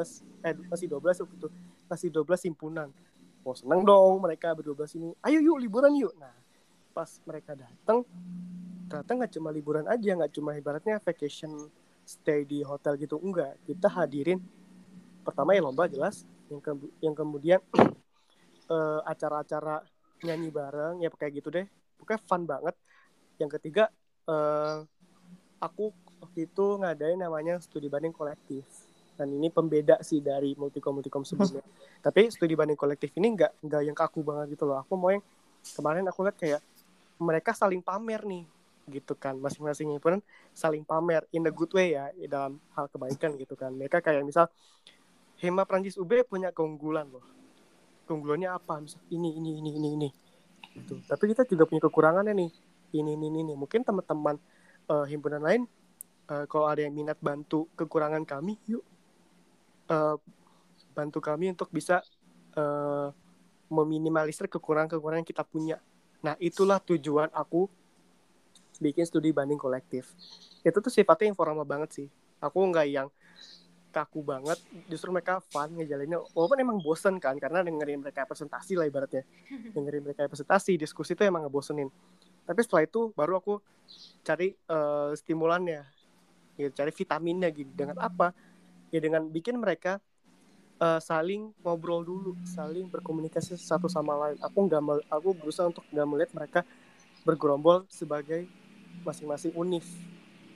eh 0.46 0.54
masih 0.70 0.86
12 0.86 1.26
waktu 1.26 1.34
itu. 1.34 1.48
Masih 1.90 2.08
12 2.14 2.46
himpunan. 2.46 2.88
Oh 3.42 3.56
seneng 3.58 3.82
dong 3.82 4.22
mereka 4.22 4.54
berdua 4.54 4.86
ini. 4.94 5.10
Ayo 5.26 5.42
yuk 5.42 5.58
liburan 5.58 5.92
yuk. 5.98 6.14
Nah 6.14 6.34
pas 6.98 7.22
mereka 7.22 7.54
datang 7.54 8.02
ternyata 8.90 9.12
nggak 9.14 9.32
cuma 9.38 9.54
liburan 9.54 9.86
aja 9.86 10.18
nggak 10.18 10.34
cuma 10.34 10.58
ibaratnya 10.58 10.98
vacation 10.98 11.54
stay 12.02 12.42
di 12.42 12.64
hotel 12.66 12.98
gitu 12.98 13.22
enggak 13.22 13.54
kita 13.68 13.86
hadirin 13.86 14.42
pertama 15.28 15.52
ya 15.52 15.60
lomba 15.60 15.84
jelas 15.84 16.24
yang 16.48 16.64
ke 16.64 16.72
yang 17.04 17.12
kemudian 17.12 17.60
uh, 18.72 19.00
acara-acara 19.12 19.84
nyanyi 20.24 20.48
bareng 20.48 21.04
ya 21.04 21.12
kayak 21.12 21.44
gitu 21.44 21.48
deh. 21.52 21.68
Pokoknya 22.00 22.20
fun 22.24 22.42
banget. 22.48 22.74
Yang 23.36 23.60
ketiga 23.60 23.92
uh, 24.24 24.82
aku 25.60 25.92
waktu 26.24 26.48
itu 26.48 26.64
ngadain 26.80 27.20
namanya 27.20 27.60
studi 27.60 27.86
banding 27.92 28.16
kolektif. 28.16 28.64
Dan 29.18 29.34
ini 29.34 29.50
pembeda 29.50 29.98
sih 30.00 30.22
dari 30.22 30.54
multikom 30.54 31.02
multikom 31.02 31.26
sebelumnya. 31.26 31.62
Tapi 32.06 32.32
studi 32.32 32.56
banding 32.56 32.78
kolektif 32.78 33.12
ini 33.18 33.34
nggak 33.36 33.62
nggak 33.66 33.82
yang 33.84 33.96
kaku 33.96 34.24
banget 34.24 34.56
gitu 34.56 34.64
loh. 34.64 34.80
Aku 34.80 34.96
mau 34.96 35.12
yang 35.12 35.22
kemarin 35.76 36.06
aku 36.08 36.24
lihat 36.24 36.38
kayak 36.38 36.60
mereka 37.18 37.50
saling 37.52 37.82
pamer 37.82 38.22
nih 38.24 38.46
gitu 38.88 39.12
kan. 39.18 39.36
Masing-masing 39.36 39.92
pun 40.00 40.22
saling 40.56 40.82
pamer 40.86 41.26
in 41.34 41.44
a 41.46 41.52
good 41.52 41.70
way 41.74 41.94
ya 41.94 42.10
dalam 42.30 42.62
hal 42.72 42.86
kebaikan 42.88 43.34
gitu 43.36 43.54
kan. 43.58 43.74
Mereka 43.74 44.00
kayak 44.00 44.22
misal 44.22 44.46
Hema 45.38 45.62
Prancis 45.64 45.94
UB 45.94 46.26
punya 46.26 46.50
keunggulan 46.50 47.06
loh. 47.10 47.22
Keunggulannya 48.10 48.50
apa? 48.50 48.82
Misal 48.82 48.98
ini 49.10 49.38
ini 49.38 49.50
ini 49.62 49.70
ini 49.78 49.90
ini. 49.94 50.10
Gitu. 50.78 50.94
tapi 51.10 51.34
kita 51.34 51.42
juga 51.42 51.66
punya 51.66 51.82
kekurangannya 51.86 52.34
nih. 52.38 52.50
Ini 52.88 53.10
ini 53.18 53.26
ini, 53.28 53.38
ini. 53.44 53.54
mungkin 53.58 53.84
teman-teman 53.84 54.40
uh, 54.88 55.04
himpunan 55.04 55.42
lain 55.42 55.68
uh, 56.32 56.44
kalau 56.48 56.70
ada 56.70 56.80
yang 56.86 56.94
minat 56.96 57.20
bantu 57.20 57.68
kekurangan 57.76 58.24
kami 58.24 58.56
yuk 58.64 58.80
uh, 59.92 60.16
bantu 60.96 61.20
kami 61.20 61.52
untuk 61.52 61.68
bisa 61.68 62.00
uh, 62.56 63.12
meminimalisir 63.68 64.48
kekurangan-kekurangan 64.48 65.20
yang 65.20 65.28
kita 65.28 65.44
punya. 65.44 65.76
Nah 66.24 66.34
itulah 66.40 66.80
tujuan 66.80 67.28
aku 67.36 67.68
bikin 68.80 69.04
studi 69.04 69.30
banding 69.34 69.60
kolektif. 69.60 70.08
Itu 70.64 70.80
tuh 70.80 70.90
sifatnya 70.90 71.30
informal 71.36 71.68
banget 71.68 71.90
sih. 71.92 72.08
Aku 72.40 72.64
nggak 72.72 72.86
yang 72.88 73.08
kaku 73.98 74.22
banget 74.22 74.62
justru 74.86 75.10
mereka 75.10 75.42
fun 75.50 75.74
ngejalinnya 75.74 76.22
walaupun 76.30 76.58
emang 76.62 76.78
bosen 76.78 77.18
kan 77.18 77.34
karena 77.34 77.66
dengerin 77.66 77.98
mereka 77.98 78.22
presentasi 78.22 78.78
lah 78.78 78.86
ibaratnya. 78.86 79.26
Dengerin 79.74 80.06
mereka 80.06 80.30
presentasi 80.30 80.78
diskusi 80.78 81.18
itu 81.18 81.26
emang 81.26 81.42
ngebosenin. 81.46 81.90
Tapi 82.46 82.60
setelah 82.62 82.86
itu 82.86 83.10
baru 83.18 83.42
aku 83.42 83.54
cari 84.22 84.54
uh, 84.70 85.10
stimulannya. 85.18 85.82
Gitu 86.54 86.70
cari 86.70 86.94
vitaminnya 86.94 87.50
gitu 87.50 87.70
dengan 87.74 87.98
apa? 87.98 88.30
Ya 88.94 89.02
dengan 89.02 89.26
bikin 89.26 89.58
mereka 89.58 89.98
uh, 90.78 91.02
saling 91.02 91.50
ngobrol 91.60 92.06
dulu 92.06 92.32
saling 92.46 92.86
berkomunikasi 92.86 93.58
satu 93.58 93.90
sama 93.90 94.14
lain. 94.14 94.38
Aku 94.38 94.64
nggak 94.64 95.10
aku 95.10 95.34
berusaha 95.34 95.66
untuk 95.66 95.82
nggak 95.90 96.06
melihat 96.06 96.30
mereka 96.38 96.60
bergerombol 97.26 97.84
sebagai 97.90 98.46
masing-masing 99.02 99.50
univ. 99.58 99.84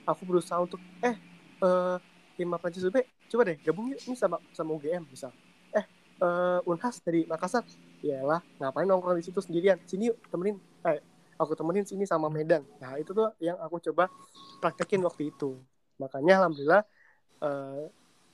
Aku 0.07 0.23
berusaha 0.23 0.59
untuk 0.63 0.79
eh 1.03 1.15
uh, 1.59 1.99
lima 2.37 2.57
Prancis 2.57 2.83
UB 2.83 2.97
coba 3.29 3.41
deh 3.51 3.57
gabung 3.61 3.91
yuk. 3.91 3.99
Ini 4.07 4.15
sama 4.17 4.37
sama 4.51 4.75
UGM 4.75 5.03
bisa. 5.07 5.29
Eh 5.71 5.85
uh, 6.23 6.59
Unhas 6.69 6.99
dari 7.03 7.27
Makassar. 7.27 7.63
Lah 8.03 8.43
ngapain 8.59 8.83
nongkrong 8.83 9.19
di 9.19 9.25
situ 9.25 9.39
sendirian? 9.39 9.79
Sini 9.87 10.11
yuk 10.11 10.17
temenin. 10.27 10.59
Eh 10.87 10.99
aku 11.39 11.53
temenin 11.57 11.83
sini 11.87 12.03
sama 12.03 12.27
Medan. 12.29 12.63
Nah 12.79 12.95
itu 12.99 13.11
tuh 13.11 13.33
yang 13.39 13.57
aku 13.59 13.79
coba 13.91 14.09
praktekin 14.59 15.01
waktu 15.03 15.31
itu. 15.31 15.59
Makanya 15.99 16.43
alhamdulillah 16.45 16.83
uh, 17.43 17.87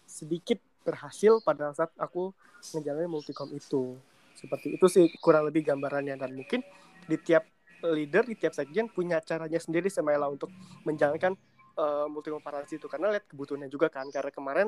sedikit 0.09 0.57
berhasil 0.81 1.37
pada 1.45 1.69
saat 1.75 1.93
aku 1.99 2.33
ngejalanin 2.73 3.11
multikom 3.11 3.49
itu. 3.53 3.97
Seperti 4.33 4.79
itu 4.79 4.85
sih 4.87 5.05
kurang 5.19 5.45
lebih 5.45 5.67
gambarannya. 5.67 6.15
Dan 6.17 6.33
mungkin 6.33 6.63
di 7.05 7.17
tiap 7.19 7.45
leader 7.83 8.27
di 8.27 8.35
tiap 8.35 8.51
sekjen 8.51 8.91
punya 8.91 9.23
caranya 9.23 9.59
sendiri 9.59 9.87
sama 9.87 10.11
Ella 10.11 10.27
untuk 10.27 10.51
menjalankan 10.83 11.35
uh, 11.79 12.05
multikom 12.11 12.43
parasi 12.43 12.75
itu 12.75 12.91
karena 12.91 13.15
lihat 13.15 13.25
kebutuhannya 13.31 13.71
juga 13.71 13.87
kan. 13.87 14.11
Karena 14.11 14.31
kemarin 14.35 14.67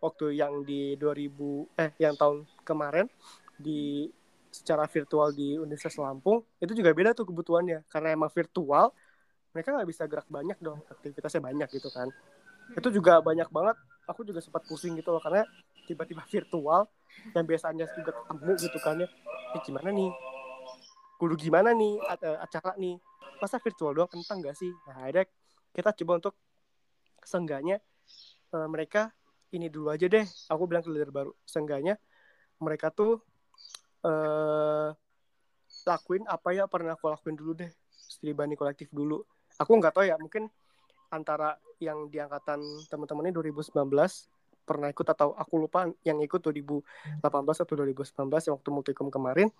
waktu 0.00 0.36
yang 0.36 0.60
di 0.62 0.94
2000 1.00 1.80
eh 1.80 1.90
yang 1.96 2.14
tahun 2.20 2.44
kemarin 2.62 3.08
di 3.56 4.08
secara 4.50 4.84
virtual 4.90 5.30
di 5.30 5.56
Universitas 5.56 6.00
Lampung 6.02 6.42
itu 6.60 6.76
juga 6.76 6.92
beda 6.92 7.16
tuh 7.16 7.24
kebutuhannya. 7.24 7.88
Karena 7.88 8.12
emang 8.12 8.28
virtual 8.28 8.92
mereka 9.50 9.74
nggak 9.74 9.88
bisa 9.88 10.06
gerak 10.06 10.28
banyak 10.30 10.58
dong 10.60 10.78
aktivitasnya 10.86 11.42
banyak 11.42 11.68
gitu 11.72 11.88
kan. 11.90 12.12
Itu 12.76 12.92
juga 12.92 13.18
banyak 13.24 13.48
banget 13.50 13.76
aku 14.06 14.22
juga 14.26 14.42
sempat 14.42 14.66
pusing 14.66 14.98
gitu 14.98 15.10
loh 15.14 15.22
karena 15.22 15.46
tiba-tiba 15.86 16.22
virtual 16.26 16.86
yang 17.34 17.44
biasanya 17.46 17.86
juga 17.94 18.14
ketemu 18.14 18.52
gitu 18.58 18.78
kan 18.78 18.94
ya. 19.02 19.08
Ini 19.50 19.58
gimana 19.66 19.88
nih? 19.90 20.10
Kudu 21.18 21.34
gimana 21.34 21.70
nih 21.74 21.98
acara 22.38 22.78
nih? 22.78 22.96
Masa 23.42 23.56
virtual 23.58 23.96
doang 23.96 24.10
kentang 24.10 24.44
gak 24.44 24.54
sih? 24.54 24.70
Nah 24.86 25.02
akhirnya 25.02 25.26
kita 25.70 25.94
coba 26.02 26.12
untuk 26.20 26.34
seenggaknya 27.22 27.78
uh, 28.54 28.66
mereka 28.66 29.14
ini 29.50 29.66
dulu 29.66 29.90
aja 29.90 30.06
deh. 30.06 30.24
Aku 30.50 30.66
bilang 30.70 30.82
ke 30.82 30.90
leader 30.90 31.10
baru 31.10 31.32
seenggaknya 31.46 31.98
mereka 32.60 32.92
tuh 32.92 33.18
uh, 34.04 34.92
lakuin 35.86 36.24
apa 36.28 36.48
ya 36.52 36.68
pernah 36.68 36.94
aku 36.94 37.10
lakuin 37.10 37.36
dulu 37.36 37.52
deh. 37.56 37.70
Studi 37.90 38.34
kolektif 38.56 38.90
dulu. 38.92 39.22
Aku 39.58 39.76
nggak 39.76 39.94
tahu 39.96 40.04
ya 40.06 40.16
mungkin 40.20 40.48
antara 41.10 41.58
yang 41.82 42.06
di 42.12 42.22
angkatan 42.22 42.62
teman-teman 42.86 43.28
ini 43.28 43.34
2019 43.34 43.74
pernah 44.62 44.86
ikut 44.86 45.02
atau 45.02 45.34
aku 45.34 45.66
lupa 45.66 45.90
yang 46.06 46.22
ikut 46.22 46.38
2018 46.38 47.26
atau 47.26 47.74
2019 47.74 48.14
yang 48.46 48.54
waktu 48.54 48.70
multikom 48.70 49.08
kemarin. 49.10 49.50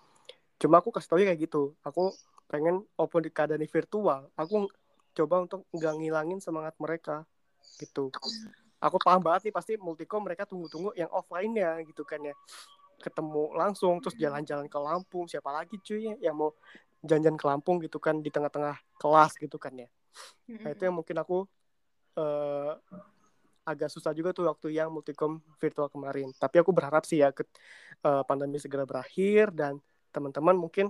Cuma 0.55 0.79
aku 0.79 0.93
kasih 0.93 1.09
tau 1.11 1.19
ya 1.19 1.33
kayak 1.33 1.51
gitu. 1.51 1.75
Aku 1.83 2.15
pengen 2.47 2.87
walaupun 2.95 3.27
di 3.27 3.31
keadaan 3.33 3.59
virtual. 3.67 4.31
Aku 4.39 4.71
coba 5.11 5.43
untuk 5.43 5.67
nggak 5.75 5.93
ngilangin 5.99 6.39
semangat 6.39 6.75
mereka 6.79 7.27
gitu. 7.77 8.11
Aku 8.81 8.97
paham 8.97 9.21
banget 9.21 9.49
nih 9.49 9.53
pasti 9.53 9.73
multikom 9.77 10.25
mereka 10.25 10.49
tunggu-tunggu 10.49 10.97
yang 10.97 11.11
offline 11.13 11.53
ya 11.53 11.77
gitu 11.85 12.01
kan 12.01 12.21
ya. 12.23 12.33
Ketemu 13.01 13.53
langsung 13.53 14.01
terus 14.01 14.17
jalan-jalan 14.17 14.65
ke 14.65 14.79
Lampung. 14.81 15.29
Siapa 15.29 15.53
lagi 15.53 15.77
cuy 15.77 16.13
ya 16.13 16.31
yang 16.31 16.35
mau 16.37 16.55
jalan-jalan 17.05 17.37
ke 17.37 17.45
Lampung 17.45 17.77
gitu 17.81 18.01
kan 18.01 18.21
di 18.21 18.33
tengah-tengah 18.33 18.77
kelas 18.97 19.37
gitu 19.37 19.57
kan 19.61 19.73
ya. 19.77 19.89
Nah 20.49 20.69
itu 20.73 20.81
yang 20.85 20.97
mungkin 20.97 21.17
aku 21.21 21.45
uh, 22.17 22.73
agak 23.61 23.93
susah 23.93 24.11
juga 24.11 24.33
tuh 24.33 24.49
waktu 24.49 24.73
yang 24.73 24.89
multikom 24.89 25.39
virtual 25.61 25.87
kemarin. 25.87 26.33
Tapi 26.33 26.61
aku 26.61 26.73
berharap 26.73 27.05
sih 27.05 27.21
ya 27.21 27.29
ke, 27.29 27.45
uh, 28.03 28.25
pandemi 28.25 28.57
segera 28.57 28.83
berakhir 28.83 29.53
dan 29.53 29.77
teman-teman 30.11 30.57
mungkin 30.57 30.89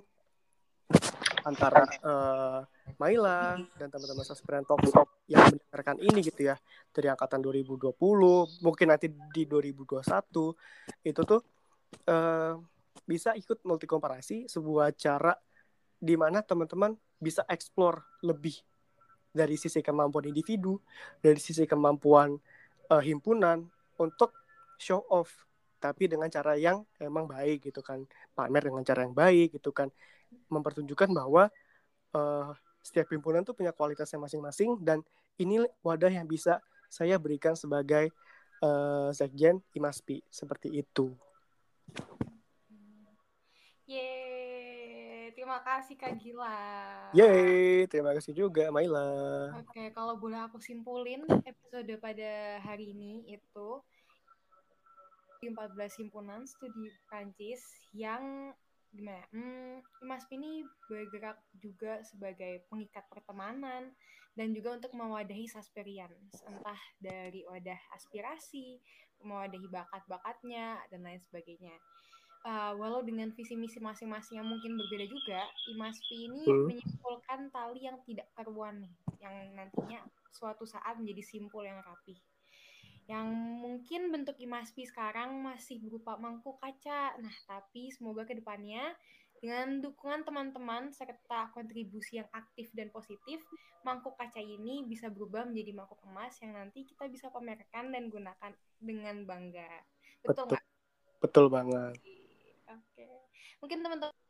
antara 1.45 1.83
uh, 2.05 2.59
Maila 3.01 3.57
dan 3.77 3.87
teman-teman 3.89 4.25
Saspiran 4.25 4.65
Talk 4.65 4.81
yang 5.25 5.47
mendengarkan 5.49 5.97
ini 6.01 6.19
gitu 6.21 6.51
ya 6.51 6.55
dari 6.91 7.07
angkatan 7.09 7.41
2020 7.41 7.95
mungkin 8.61 8.87
nanti 8.89 9.07
di 9.09 9.43
2021 9.47 10.03
itu 11.07 11.21
tuh 11.23 11.41
uh, 12.09 12.53
bisa 13.07 13.33
ikut 13.33 13.63
multi 13.65 13.89
komparasi 13.89 14.45
sebuah 14.45 14.93
cara 14.93 15.33
di 16.01 16.13
mana 16.17 16.41
teman-teman 16.45 16.93
bisa 17.21 17.45
explore 17.49 18.01
lebih 18.25 18.57
dari 19.31 19.55
sisi 19.55 19.79
kemampuan 19.79 20.27
individu 20.27 20.77
dari 21.23 21.39
sisi 21.39 21.63
kemampuan 21.63 22.35
uh, 22.91 23.01
himpunan 23.01 23.63
untuk 23.97 24.35
show 24.81 25.05
off 25.07 25.31
tapi 25.81 26.05
dengan 26.05 26.29
cara 26.29 26.53
yang 26.57 26.85
emang 27.01 27.25
baik 27.25 27.73
gitu 27.73 27.81
kan 27.81 28.05
pamer 28.37 28.69
dengan 28.69 28.85
cara 28.85 29.01
yang 29.01 29.17
baik 29.17 29.57
gitu 29.57 29.73
kan 29.73 29.89
mempertunjukkan 30.51 31.09
bahwa 31.11 31.47
uh, 32.15 32.51
setiap 32.81 33.13
himpunan 33.13 33.45
tuh 33.45 33.53
punya 33.53 33.71
kualitasnya 33.71 34.17
masing-masing 34.17 34.81
dan 34.81 35.05
ini 35.37 35.61
wadah 35.85 36.09
yang 36.09 36.25
bisa 36.25 36.59
saya 36.91 37.15
berikan 37.15 37.55
sebagai 37.55 38.11
uh, 38.61 39.09
sekjen 39.15 39.63
Imaspi 39.71 40.21
seperti 40.27 40.81
itu. 40.81 41.15
Yeay, 43.87 45.35
terima 45.35 45.59
kasih 45.63 45.95
Kak 45.99 46.15
Gila. 46.15 46.59
Yeay, 47.11 47.87
terima 47.91 48.15
kasih 48.15 48.31
juga 48.31 48.71
Maila. 48.71 49.51
Oke, 49.59 49.91
kalau 49.91 50.15
boleh 50.15 50.39
aku 50.47 50.63
simpulin 50.63 51.27
episode 51.43 51.91
pada 51.99 52.61
hari 52.63 52.95
ini 52.95 53.27
itu 53.27 53.69
14 55.41 55.75
himpunan 56.05 56.45
studi 56.45 56.93
Prancis 57.09 57.65
yang 57.91 58.53
gimana? 58.91 59.23
Hmm, 59.31 59.79
Mas 60.03 60.27
Pini 60.27 60.67
bergerak 60.87 61.39
juga 61.55 62.03
sebagai 62.03 62.67
pengikat 62.67 63.07
pertemanan 63.07 63.95
dan 64.35 64.47
juga 64.55 64.75
untuk 64.79 64.91
mewadahi 64.95 65.47
Sasperian, 65.47 66.11
entah 66.47 66.79
dari 66.99 67.43
wadah 67.47 67.79
aspirasi, 67.95 68.79
mewadahi 69.23 69.67
bakat-bakatnya 69.71 70.79
dan 70.91 71.03
lain 71.03 71.21
sebagainya. 71.23 71.75
uh, 72.41 72.73
walau 72.73 73.05
dengan 73.05 73.29
visi 73.37 73.53
misi 73.53 73.77
masing-masing 73.77 74.41
yang 74.41 74.49
mungkin 74.49 74.73
berbeda 74.73 75.05
juga, 75.05 75.45
IMASPI 75.69 76.15
ini 76.25 76.45
Hmm. 76.49 76.65
menyimpulkan 76.65 77.53
tali 77.53 77.85
yang 77.85 78.01
tidak 78.01 78.27
karuan 78.33 78.81
nih, 78.81 78.93
yang 79.21 79.35
nantinya 79.53 80.01
suatu 80.33 80.65
saat 80.65 80.97
menjadi 80.97 81.21
simpul 81.21 81.61
yang 81.61 81.77
rapi. 81.85 82.17
Yang 83.11 83.27
mungkin 83.59 84.01
bentuk 84.07 84.39
IMASPI 84.39 84.87
sekarang 84.87 85.43
masih 85.43 85.83
berupa 85.83 86.15
mangkuk 86.15 86.55
kaca. 86.63 87.19
Nah, 87.19 87.35
tapi 87.43 87.91
semoga 87.91 88.23
ke 88.23 88.39
depannya 88.39 88.95
dengan 89.41 89.83
dukungan 89.83 90.23
teman-teman 90.23 90.95
serta 90.95 91.51
kontribusi 91.51 92.23
yang 92.23 92.29
aktif 92.31 92.71
dan 92.71 92.87
positif, 92.93 93.43
mangkuk 93.83 94.15
kaca 94.15 94.39
ini 94.39 94.87
bisa 94.87 95.11
berubah 95.11 95.43
menjadi 95.43 95.75
mangkuk 95.75 95.99
emas 96.07 96.37
yang 96.39 96.55
nanti 96.55 96.87
kita 96.87 97.09
bisa 97.11 97.27
pamerkan 97.33 97.91
dan 97.91 98.07
gunakan 98.07 98.51
dengan 98.79 99.27
bangga. 99.27 99.81
Betul 100.23 100.45
Betul. 100.45 100.45
nggak? 100.55 100.65
Betul 101.19 101.45
banget. 101.49 101.95
Oke. 102.69 103.05
Mungkin 103.59 103.79
teman-teman 103.83 104.20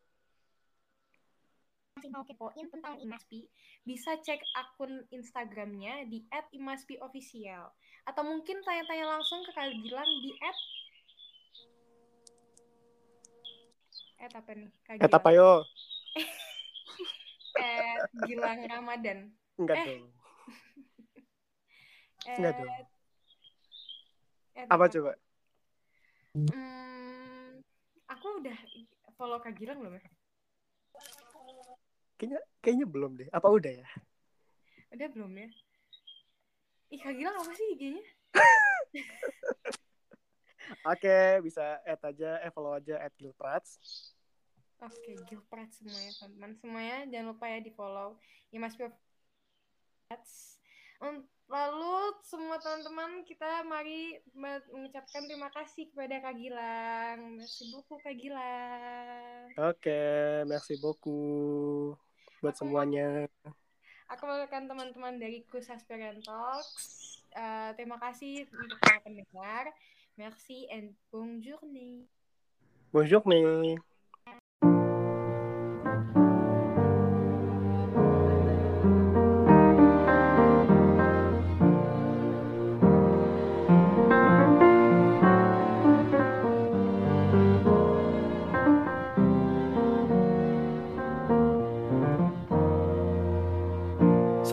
masih 1.92 2.08
mau 2.08 2.24
kepoin 2.24 2.68
tentang 2.72 2.96
Imaspi, 3.04 3.52
bisa 3.84 4.16
cek 4.16 4.40
akun 4.56 5.04
Instagramnya 5.12 6.08
di 6.08 6.24
@imaspi_official 6.56 7.68
atau 8.08 8.24
mungkin 8.24 8.64
tanya-tanya 8.64 9.20
langsung 9.20 9.44
ke 9.44 9.52
Kak 9.52 9.68
Gilang 9.76 10.08
di 10.24 10.32
at 10.40 10.58
at 14.22 14.32
apa 14.38 14.52
nih? 14.56 14.70
Kak 14.88 15.02
Eh, 15.04 15.10
apa 15.12 15.30
yo? 15.34 15.66
At 17.62 18.08
Gilang 18.24 18.64
Ramadan. 18.64 19.34
Enggak 19.60 19.82
Eh. 19.82 19.86
dong. 19.92 20.06
Enggak 22.38 22.54
At- 22.54 22.60
dong. 22.62 22.72
at 24.56 24.68
Apa 24.70 24.86
coba? 24.88 25.12
Hmm, 26.38 27.60
aku 28.08 28.28
udah 28.40 28.58
follow 29.20 29.42
Kak 29.44 29.58
Gilang 29.60 29.82
belum 29.84 30.00
ya? 30.00 30.06
Kayaknya 32.22 32.38
kayaknya 32.62 32.86
belum 32.86 33.18
deh. 33.18 33.26
Apa 33.34 33.50
udah 33.50 33.82
ya? 33.82 33.88
Udah 34.94 35.10
belum 35.10 35.34
ya? 35.42 35.50
Ih, 36.94 37.02
Kak 37.02 37.18
Gilang 37.18 37.34
apa 37.34 37.50
sih 37.58 37.66
IG-nya? 37.74 38.06
Oke, 40.94 41.42
bisa 41.42 41.82
add 41.82 42.06
aja, 42.06 42.38
eh 42.46 42.54
follow 42.54 42.78
aja 42.78 43.02
at 43.02 43.10
Gilprats. 43.18 43.82
Oke, 44.86 45.18
Gilprat 45.26 45.74
semuanya, 45.74 46.14
teman-teman. 46.22 46.54
Semuanya 46.62 46.98
jangan 47.10 47.34
lupa 47.34 47.50
ya 47.50 47.58
di-follow. 47.58 48.22
Ya, 48.54 48.62
Mas. 48.62 48.78
Um, 51.02 51.26
Lalu 51.52 52.16
semua 52.24 52.64
teman-teman 52.64 53.28
kita 53.28 53.68
mari 53.68 54.16
mengucapkan 54.72 55.28
terima 55.28 55.52
kasih 55.52 55.92
kepada 55.92 56.24
Kak 56.24 56.40
Gilang. 56.40 57.36
Merci 57.36 57.76
beaucoup 57.76 58.00
Kak 58.00 58.16
Gilang. 58.16 59.52
Oke, 59.60 60.00
merci 60.48 60.80
beaucoup 60.80 62.00
buat 62.42 62.58
Aku- 62.58 62.66
semuanya. 62.66 63.30
Aku 64.12 64.28
melakukan 64.28 64.68
teman-teman 64.68 65.16
dari 65.16 65.46
Kus 65.48 65.72
Aspirant 65.72 66.20
Talks. 66.20 67.24
Eh, 67.32 67.70
terima 67.80 67.96
kasih 67.96 68.44
untuk 68.52 68.76
para 68.84 69.00
pendengar. 69.00 69.72
Merci 70.20 70.68
and 70.68 70.92
bonne 71.08 71.40
journée. 71.40 72.04
Bonjour 72.92 73.24
nih. 73.24 73.80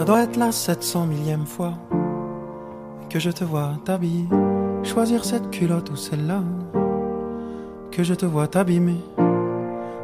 Doit 0.09 0.23
être 0.23 0.39
la 0.39 0.53
700 0.53 1.05
millième 1.05 1.45
fois 1.45 1.75
que 3.11 3.19
je 3.19 3.31
te 3.31 3.45
vois 3.45 3.73
t'habiller, 3.85 4.25
choisir 4.83 5.23
cette 5.23 5.51
culotte 5.51 5.91
ou 5.91 5.97
celle-là, 5.97 6.41
que 7.91 8.03
je 8.03 8.15
te 8.15 8.25
vois 8.25 8.47
t'abîmer. 8.47 8.97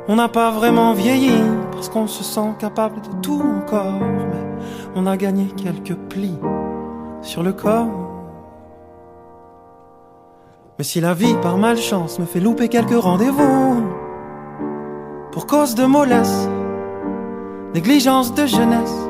On 0.06 0.16
n'a 0.16 0.28
pas 0.28 0.50
vraiment 0.50 0.92
vieilli 0.92 1.32
parce 1.72 1.88
qu'on 1.88 2.06
se 2.06 2.22
sent 2.22 2.50
capable 2.58 3.00
de 3.00 3.08
tout 3.22 3.40
encore, 3.40 3.98
mais 3.98 4.66
on 4.94 5.06
a 5.06 5.16
gagné 5.16 5.46
quelques 5.56 5.96
plis 6.10 6.38
sur 7.22 7.42
le 7.42 7.54
corps. 7.54 7.88
Mais 10.76 10.84
si 10.84 11.00
la 11.00 11.14
vie 11.14 11.34
par 11.40 11.56
malchance 11.56 12.18
me 12.18 12.26
fait 12.26 12.40
louper 12.40 12.68
quelques 12.68 13.00
rendez-vous, 13.00 13.82
pour 15.32 15.46
cause 15.46 15.74
de 15.74 15.86
mollesse, 15.86 16.46
négligence 17.72 18.34
de 18.34 18.44
jeunesse, 18.44 19.08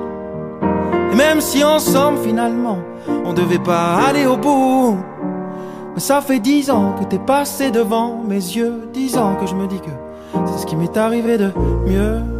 et 1.15 1.17
même 1.17 1.41
si 1.41 1.63
ensemble 1.63 2.19
finalement 2.19 2.79
on 3.25 3.33
devait 3.33 3.61
pas 3.61 3.95
aller 4.05 4.27
au 4.27 4.37
bout. 4.37 4.99
Mais 5.95 6.01
ça 6.01 6.21
fait 6.21 6.41
dix 6.41 6.71
ans 6.71 6.95
que 6.99 7.05
t'es 7.05 7.21
passé 7.21 7.71
devant 7.71 8.21
mes 8.27 8.35
yeux. 8.35 8.89
Dix 8.93 9.17
ans 9.17 9.37
que 9.37 9.47
je 9.47 9.55
me 9.55 9.69
dis 9.69 9.81
que 9.81 9.91
c'est 10.47 10.59
ce 10.59 10.67
qui 10.67 10.75
m'est 10.75 10.97
arrivé 10.97 11.39
de 11.39 11.53
mieux 11.87 12.34